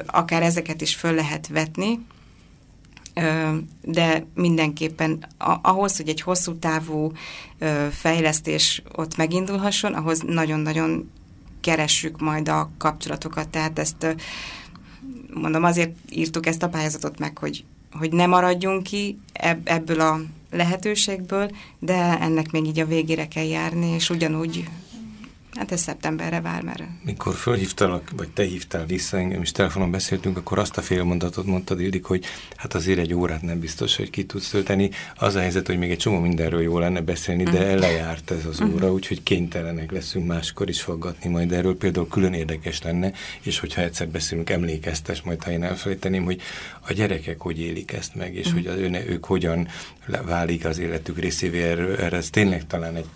akár 0.06 0.42
ezeket 0.42 0.80
is 0.80 0.94
föl 0.94 1.14
lehet 1.14 1.48
vetni, 1.48 2.00
de 3.82 4.26
mindenképpen 4.34 5.26
ahhoz, 5.62 5.96
hogy 5.96 6.08
egy 6.08 6.20
hosszú 6.20 6.58
távú 6.58 7.12
fejlesztés 7.90 8.82
ott 8.92 9.16
megindulhasson, 9.16 9.92
ahhoz 9.92 10.20
nagyon-nagyon 10.26 11.10
keressük 11.64 12.20
majd 12.20 12.48
a 12.48 12.70
kapcsolatokat, 12.78 13.48
tehát 13.48 13.78
ezt 13.78 14.16
mondom, 15.34 15.64
azért 15.64 15.92
írtuk 16.10 16.46
ezt 16.46 16.62
a 16.62 16.68
pályázatot 16.68 17.18
meg, 17.18 17.38
hogy, 17.38 17.64
hogy 17.92 18.12
ne 18.12 18.26
maradjunk 18.26 18.82
ki 18.82 19.18
ebből 19.64 20.00
a 20.00 20.20
lehetőségből, 20.50 21.50
de 21.78 22.18
ennek 22.20 22.50
még 22.50 22.66
így 22.66 22.80
a 22.80 22.86
végére 22.86 23.28
kell 23.28 23.44
járni, 23.44 23.86
és 23.86 24.10
ugyanúgy 24.10 24.68
Hát 25.54 25.72
ez 25.72 25.80
szeptemberre 25.80 26.40
vár, 26.40 26.62
mert... 26.62 26.82
Mikor 27.04 27.34
fölhívtalak, 27.34 28.10
vagy 28.16 28.28
te 28.28 28.42
hívtál 28.42 28.86
vissza 28.86 29.16
engem, 29.16 29.42
és 29.42 29.52
telefonon 29.52 29.90
beszéltünk, 29.90 30.36
akkor 30.36 30.58
azt 30.58 30.76
a 30.76 30.82
félmondatot 30.82 31.46
mondtad, 31.46 31.80
Ildik, 31.80 32.04
hogy 32.04 32.24
hát 32.56 32.74
azért 32.74 32.98
egy 32.98 33.14
órát 33.14 33.42
nem 33.42 33.58
biztos, 33.58 33.96
hogy 33.96 34.10
ki 34.10 34.24
tudsz 34.24 34.48
tölteni. 34.48 34.90
Az 35.16 35.34
a 35.34 35.40
helyzet, 35.40 35.66
hogy 35.66 35.78
még 35.78 35.90
egy 35.90 35.98
csomó 35.98 36.18
mindenről 36.18 36.62
jó 36.62 36.78
lenne 36.78 37.00
beszélni, 37.00 37.42
de 37.42 37.50
uh-huh. 37.50 37.78
lejárt 37.78 38.30
ez 38.30 38.46
az 38.46 38.60
óra, 38.60 38.74
uh-huh. 38.74 38.92
úgyhogy 38.92 39.22
kénytelenek 39.22 39.90
leszünk 39.90 40.26
máskor 40.26 40.68
is 40.68 40.82
faggatni 40.82 41.30
majd 41.30 41.52
erről. 41.52 41.76
Például 41.76 42.08
külön 42.08 42.32
érdekes 42.32 42.82
lenne, 42.82 43.12
és 43.42 43.58
hogyha 43.58 43.82
egyszer 43.82 44.08
beszélünk, 44.08 44.50
emlékeztes 44.50 45.22
majd, 45.22 45.42
ha 45.42 45.50
én 45.50 45.62
elfelejteném, 45.62 46.24
hogy 46.24 46.40
a 46.80 46.92
gyerekek 46.92 47.40
hogy 47.40 47.60
élik 47.60 47.92
ezt 47.92 48.14
meg, 48.14 48.34
és 48.34 48.46
uh-huh. 48.46 48.64
hogy 48.64 48.92
az 48.94 49.00
ők 49.06 49.24
hogyan 49.24 49.68
válik 50.24 50.64
az 50.64 50.78
életük 50.78 51.18
részévé. 51.18 51.62
Erről, 51.62 51.96
erre 51.96 52.16
ez 52.16 52.30
tényleg 52.30 52.66
talán 52.66 52.96
egy, 52.96 53.06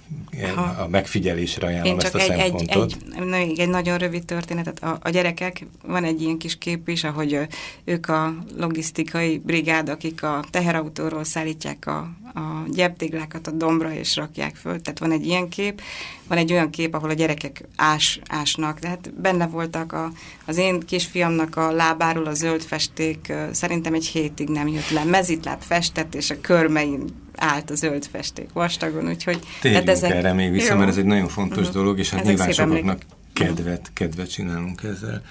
a 0.78 0.88
megfigyelésre 0.88 1.66
ajánlom 1.66 1.98
ezt 1.98 2.14
a 2.14 2.18
szempontot. 2.36 2.96
Egy, 3.16 3.32
egy, 3.32 3.58
egy 3.58 3.68
nagyon 3.68 3.98
rövid 3.98 4.24
történetet. 4.24 4.82
A, 4.82 4.98
a 5.02 5.08
gyerekek, 5.08 5.66
van 5.86 6.04
egy 6.04 6.22
ilyen 6.22 6.38
kis 6.38 6.58
kép 6.58 6.88
is, 6.88 7.04
ahogy 7.04 7.38
ők 7.84 8.08
a 8.08 8.34
logisztikai 8.56 9.38
brigád, 9.38 9.88
akik 9.88 10.22
a 10.22 10.44
teherautóról 10.50 11.24
szállítják 11.24 11.86
a, 11.86 11.98
a 12.34 12.64
gyeptéglákat 12.68 13.46
a 13.46 13.50
dombra 13.50 13.92
és 13.92 14.16
rakják 14.16 14.56
föl. 14.56 14.80
Tehát 14.80 14.98
van 14.98 15.12
egy 15.12 15.26
ilyen 15.26 15.48
kép, 15.48 15.80
van 16.28 16.38
egy 16.38 16.52
olyan 16.52 16.70
kép, 16.70 16.94
ahol 16.94 17.10
a 17.10 17.12
gyerekek 17.12 17.64
ás, 17.76 18.20
ásnak. 18.28 18.78
Tehát 18.78 19.12
benne 19.20 19.46
voltak 19.46 19.92
a, 19.92 20.12
az 20.46 20.56
én 20.56 20.80
kisfiamnak 20.80 21.56
a 21.56 21.70
lábáról 21.70 22.26
a 22.26 22.34
zöld 22.34 22.62
festék, 22.62 23.32
szerintem 23.50 23.94
egy 23.94 24.06
hétig 24.06 24.48
nem 24.48 24.68
jött 24.68 24.90
le. 24.90 25.04
Mezitláb 25.04 25.60
festett, 25.60 26.14
és 26.14 26.30
a 26.30 26.40
körmein 26.40 27.04
állt 27.36 27.70
a 27.70 27.74
zöld 27.74 28.06
festék 28.06 28.52
vastagon, 28.52 29.08
úgyhogy... 29.08 29.38
Térjünk 29.60 29.88
ezek... 29.88 30.10
erre 30.10 30.32
még 30.32 30.50
vissza, 30.50 30.76
mert 30.76 30.90
ez 30.90 30.96
egy 30.96 31.04
nagyon 31.04 31.28
fontos 31.28 31.58
uh-huh. 31.58 31.74
dolog, 31.74 31.98
és 31.98 32.10
hát 32.10 32.20
ezek 32.20 32.34
nyilván 32.36 32.52
sokaknak 32.52 33.02
kedvet, 33.32 33.90
kedvet 33.92 34.30
csinálunk 34.30 34.82
ezzel. 34.82 35.22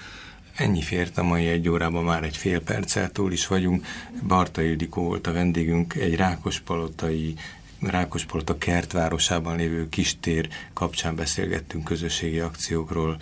Ennyi 0.56 0.82
fért 0.82 1.18
a 1.18 1.22
mai 1.22 1.46
egy 1.46 1.68
órában, 1.68 2.04
már 2.04 2.22
egy 2.22 2.36
fél 2.36 2.60
perccel 2.60 3.10
túl 3.10 3.32
is 3.32 3.46
vagyunk. 3.46 3.86
Barta 4.26 4.62
Ildikó 4.62 5.02
volt 5.02 5.26
a 5.26 5.32
vendégünk, 5.32 5.94
egy 5.94 6.14
rákospalotai 6.16 7.34
Rákospalota 7.80 8.58
kertvárosában 8.58 9.56
lévő 9.56 9.88
kistér 9.88 10.48
kapcsán 10.72 11.16
beszélgettünk 11.16 11.84
közösségi 11.84 12.38
akciókról, 12.38 13.16